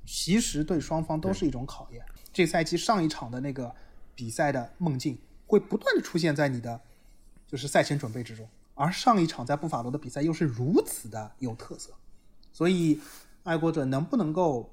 [0.07, 2.03] 其实对双方都是一种考验。
[2.33, 3.75] 这赛季上一场的那个
[4.15, 6.81] 比赛的梦境会不断的出现在你的
[7.47, 11.93] 就是赛前准备之中，而上一场在布法罗的比赛又是如此的有特色，
[12.53, 13.01] 所以
[13.43, 14.73] 爱国者能不能够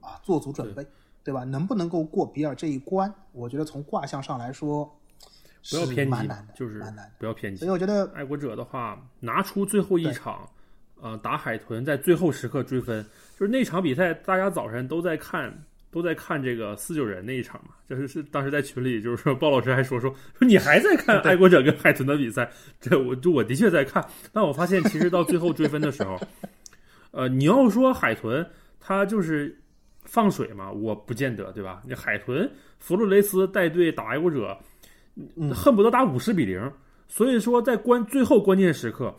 [0.00, 0.86] 啊做足准备，
[1.24, 1.44] 对吧？
[1.44, 3.12] 能不能够过比尔这一关？
[3.32, 4.98] 我觉得从卦象上来说。
[5.70, 6.82] 不要偏激，就是
[7.18, 7.60] 不要偏激。
[7.60, 10.48] 所以我觉得爱国者的话，拿出最后一场，
[11.00, 13.04] 呃，打海豚，在最后时刻追分，
[13.38, 15.56] 就是那场比赛，大家早晨都在看，
[15.90, 17.74] 都在看这个四九人那一场嘛。
[17.88, 26.18] 就是是当时在群里，就是说鲍老师还说说说你还在看爱国者跟海豚的比赛，这我就我的确在看，但我发现其实到最后追分的时候，
[27.12, 28.44] 呃，你要说海豚
[28.80, 29.56] 他就是
[30.04, 31.82] 放水嘛，我不见得，对吧？
[31.86, 34.58] 那海豚弗洛雷斯带队打爱国者。
[35.54, 36.72] 恨不得打五十比零，
[37.08, 39.14] 所以说在关最后关键时刻，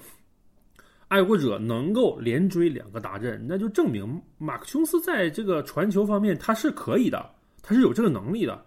[1.07, 7.30] 爱国者能够连追两个达阵，那就证明马克琼斯在这个传球方面他是可以的，
[7.61, 8.65] 他是有这个能力的。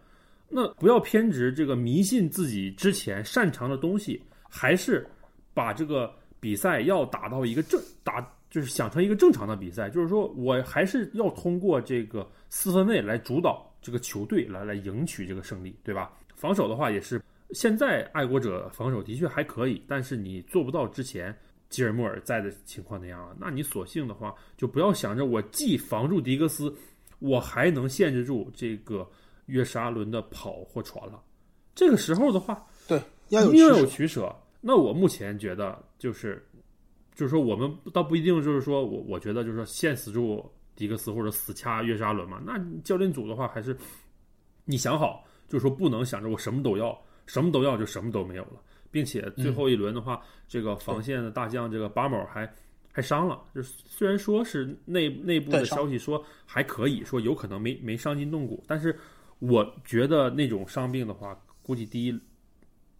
[0.48, 5.04] 那不要偏执这个迷信自己之前擅长的东西，还是
[5.52, 16.12] 把这个比赛要打到一个正打就是想成一个正常的比赛，就是说我还是要通过这个四分卫来主导这个球队来来赢取这个胜利，对吧？
[16.36, 21.34] 防守的话也是，现在爱国者防守的确还可以，但是你做不到之前
[21.70, 26.72] 吉尔莫尔在的情况那样了，那你索性的话就不要想着我既防住迪格斯，
[27.18, 29.08] 我还能限制住这个
[29.46, 31.20] 约什阿伦的跑或传了。
[31.74, 33.00] 这个时候的话，对，
[33.30, 34.34] 要有有取舍。
[34.60, 36.46] 那我目前觉得就是，
[37.14, 40.44] 就是说我们倒不一定就是说我我觉得就是说限死住
[40.74, 42.40] 迪克斯或者死掐约什阿伦嘛。
[42.44, 43.76] 那教练组的话还是
[44.64, 45.24] 你想好。
[45.48, 48.60] 就说，不能想着我什么都要，什么都要就什么都没有了，
[48.90, 52.52] 并且最后一轮的话，这个防线的大将这个巴某还
[52.92, 53.40] 还伤了。
[53.54, 58.96] 就虽然说是内内部的消息说还可以说有可能没没伤筋动骨，但是
[59.38, 62.20] 我觉得那种伤病的话，估计第一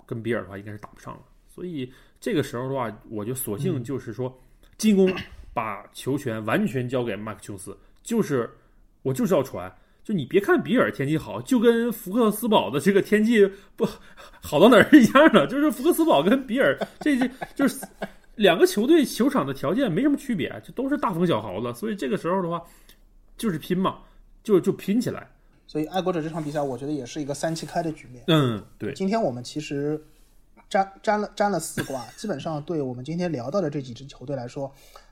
[0.05, 1.23] 跟比尔的话应该是打不上了。
[1.49, 4.33] 所以这个时候的话，我就索性就是说
[4.79, 5.11] 进攻
[5.53, 8.49] 把球权完全交给麦克琼斯，就是
[9.03, 9.75] 我就是要传。
[10.07, 13.85] 就你别看比尔天气好，就跟福克斯堡的这个天气不
[14.41, 15.49] 好到哪儿是一样的。
[15.49, 17.85] 就是福克斯堡跟比尔这这就是
[18.37, 21.75] 两个球队球场的条件没什么区别，就都是大风小豪的。
[21.75, 22.63] 所以这个时候的话，
[23.37, 23.99] 就是拼嘛，
[24.45, 25.29] 就就拼起来。
[25.67, 28.23] 所以爱国者这场比赛，我觉得也是一个三七开的局面。
[28.29, 28.93] 嗯，对。
[28.95, 30.01] 今天我们其实
[30.71, 35.06] 沾沾了沾了四卦，基本上对我们今天聊到的这几支球队来说，大。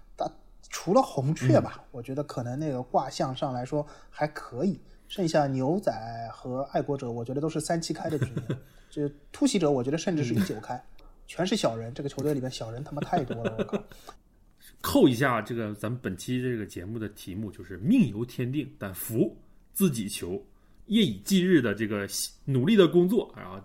[0.71, 4.81] 除了红雀吧，我觉得可能那个卦象上来说还可以。
[5.07, 5.93] 剩下牛仔
[6.33, 8.59] 和爱国者，我觉得都是三七开的局面。
[8.91, 10.83] 这突袭者，我觉得甚至是一九开，
[11.27, 11.93] 全是小人。
[11.93, 13.85] 这个球队里面小人他妈太多了，我靠！
[14.81, 19.37] 扣一下这个咱们本期这个节目的题目就是“命由天定，但福
[19.75, 20.43] 自己求”。
[20.87, 22.09] 夜以继日的这个
[22.47, 23.61] 努力的工作，然后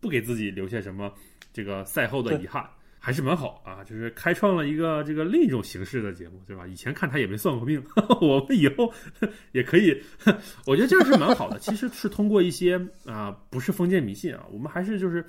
[0.00, 1.12] 不给自己留下什么
[1.52, 2.64] 这个赛后的遗憾。
[3.04, 6.66] 还是蛮好啊，就是开创了一个这个另一种形式的节目，对吧？
[6.66, 7.84] 以前看他也没算过命，
[8.22, 8.90] 我们以后
[9.52, 9.94] 也可以，
[10.64, 11.58] 我觉得这样是蛮好的。
[11.58, 15.22] 其实是通过一些啊，不是封建迷信啊，我们还是就是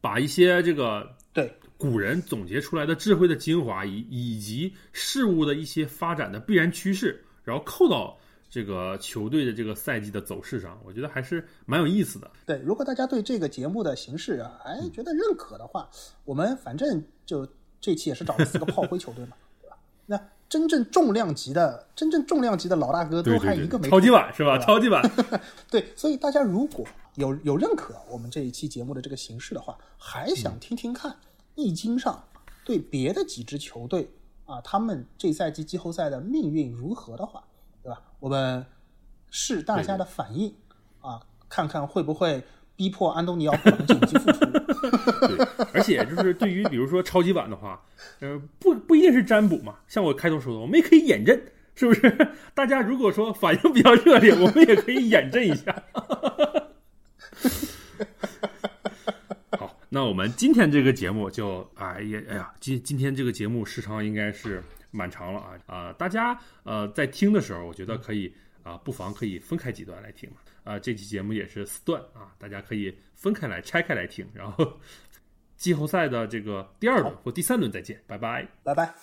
[0.00, 8.18] 把一些这个对古人总结出来的智慧的精华，以以及事物的一些发展的必然趋势，然后扣到。
[8.54, 12.30] 这个球队的这个赛季的走势上，我觉得还是蛮有意思的。
[12.46, 15.90] 对，如果大家对这个节目的形式啊，哎觉得认可的话，
[16.24, 17.44] 我们反正就
[17.80, 19.76] 这期也是找了四个炮灰球队嘛，对吧？
[20.06, 24.56] 那真正重量级的、真正重量级的老大哥都还一个没超级碗是吧？
[24.56, 25.02] 超级碗。
[25.68, 26.86] 对，所以大家如果
[27.16, 31.16] 有有认可我们这一期节目的这个形式的话，还想听听看
[31.56, 32.22] 易经上
[32.64, 34.08] 对别的几支球队
[34.44, 37.42] 啊，他们这赛季季后赛的命运如何的话。
[37.84, 38.00] 对吧？
[38.18, 38.64] 我们
[39.30, 40.54] 试大家的反应
[41.02, 41.20] 啊，
[41.50, 42.42] 看看会不会
[42.74, 43.54] 逼迫安东尼奥
[43.86, 44.40] 紧急复出。
[45.28, 47.84] 对，而且就是对于比如说超级碗的话，
[48.20, 49.76] 呃，不不一定是占卜嘛。
[49.86, 51.38] 像我开头说的，我们也可以演阵，
[51.74, 52.28] 是不是？
[52.54, 55.82] 大家如果说反应比较热烈，我们也可以演阵一下。
[59.58, 64.62] 好，那我们今天这个节目就哎呀哎呀，今今天这个节目时长应该是。
[64.94, 65.92] 蛮长了啊啊！
[65.94, 70.36] 大家呃在听的时候，我觉得可以啊，不妨可以分开几段来听嘛。
[70.62, 74.26] 啊，这期节目也是四段啊，大家可以分开来拆开来听。
[74.32, 74.80] 然后
[75.56, 78.94] 季后赛的这个第二轮或第三轮再见，拜拜，拜拜。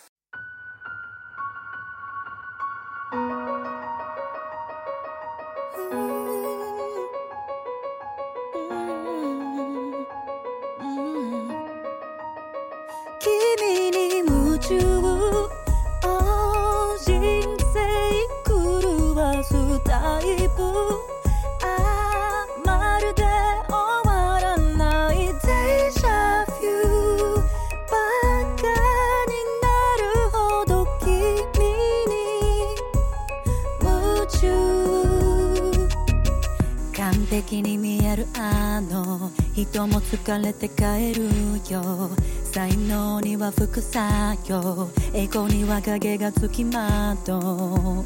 [39.54, 41.30] 人も疲れて帰る
[41.72, 42.10] よ。
[42.52, 44.04] 才能には副作
[44.48, 44.90] 用。
[45.14, 48.06] 栄光には影がつきまとう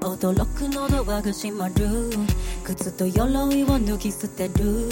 [0.00, 2.10] 驚くのドアが閉まる。
[2.64, 4.88] 靴と鎧を脱ぎ捨てる。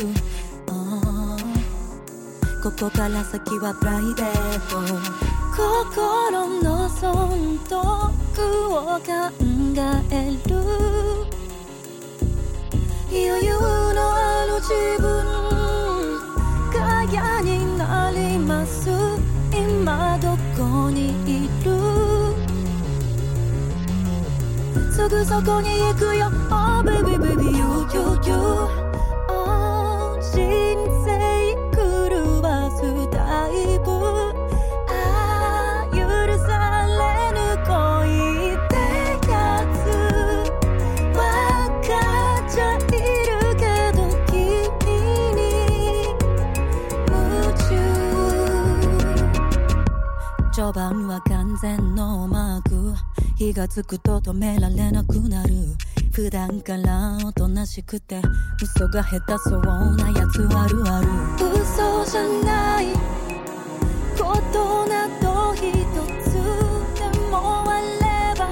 [2.63, 4.77] ここから先はプライベート。
[5.57, 7.81] 心の損得
[8.69, 9.11] を考
[10.11, 10.51] える。
[13.13, 14.00] 余裕のある
[14.61, 15.07] 自分
[17.11, 18.91] 嫌になります。
[19.53, 21.71] 今どこにいる？
[24.93, 26.31] すぐそこに行くよ。
[26.51, 28.80] Oh baby baby you you you
[50.81, 52.95] 当番は完全ノーマーク。
[53.37, 55.53] 火がつくと止められなくなる。
[56.11, 58.23] 普段からおとなしくて
[58.63, 61.09] 嘘が下手そうなやつあるある。
[61.53, 62.87] 嘘じゃない
[64.17, 65.63] ことなど一
[66.25, 66.33] つ
[66.99, 68.49] でもあれば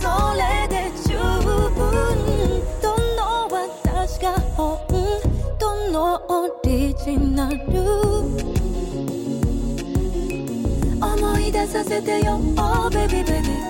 [0.00, 1.14] それで十
[1.76, 1.78] 分。
[2.82, 4.76] どの私が本
[5.60, 8.55] 当のオリジナル？
[11.65, 13.64] させてよ Oh baby baby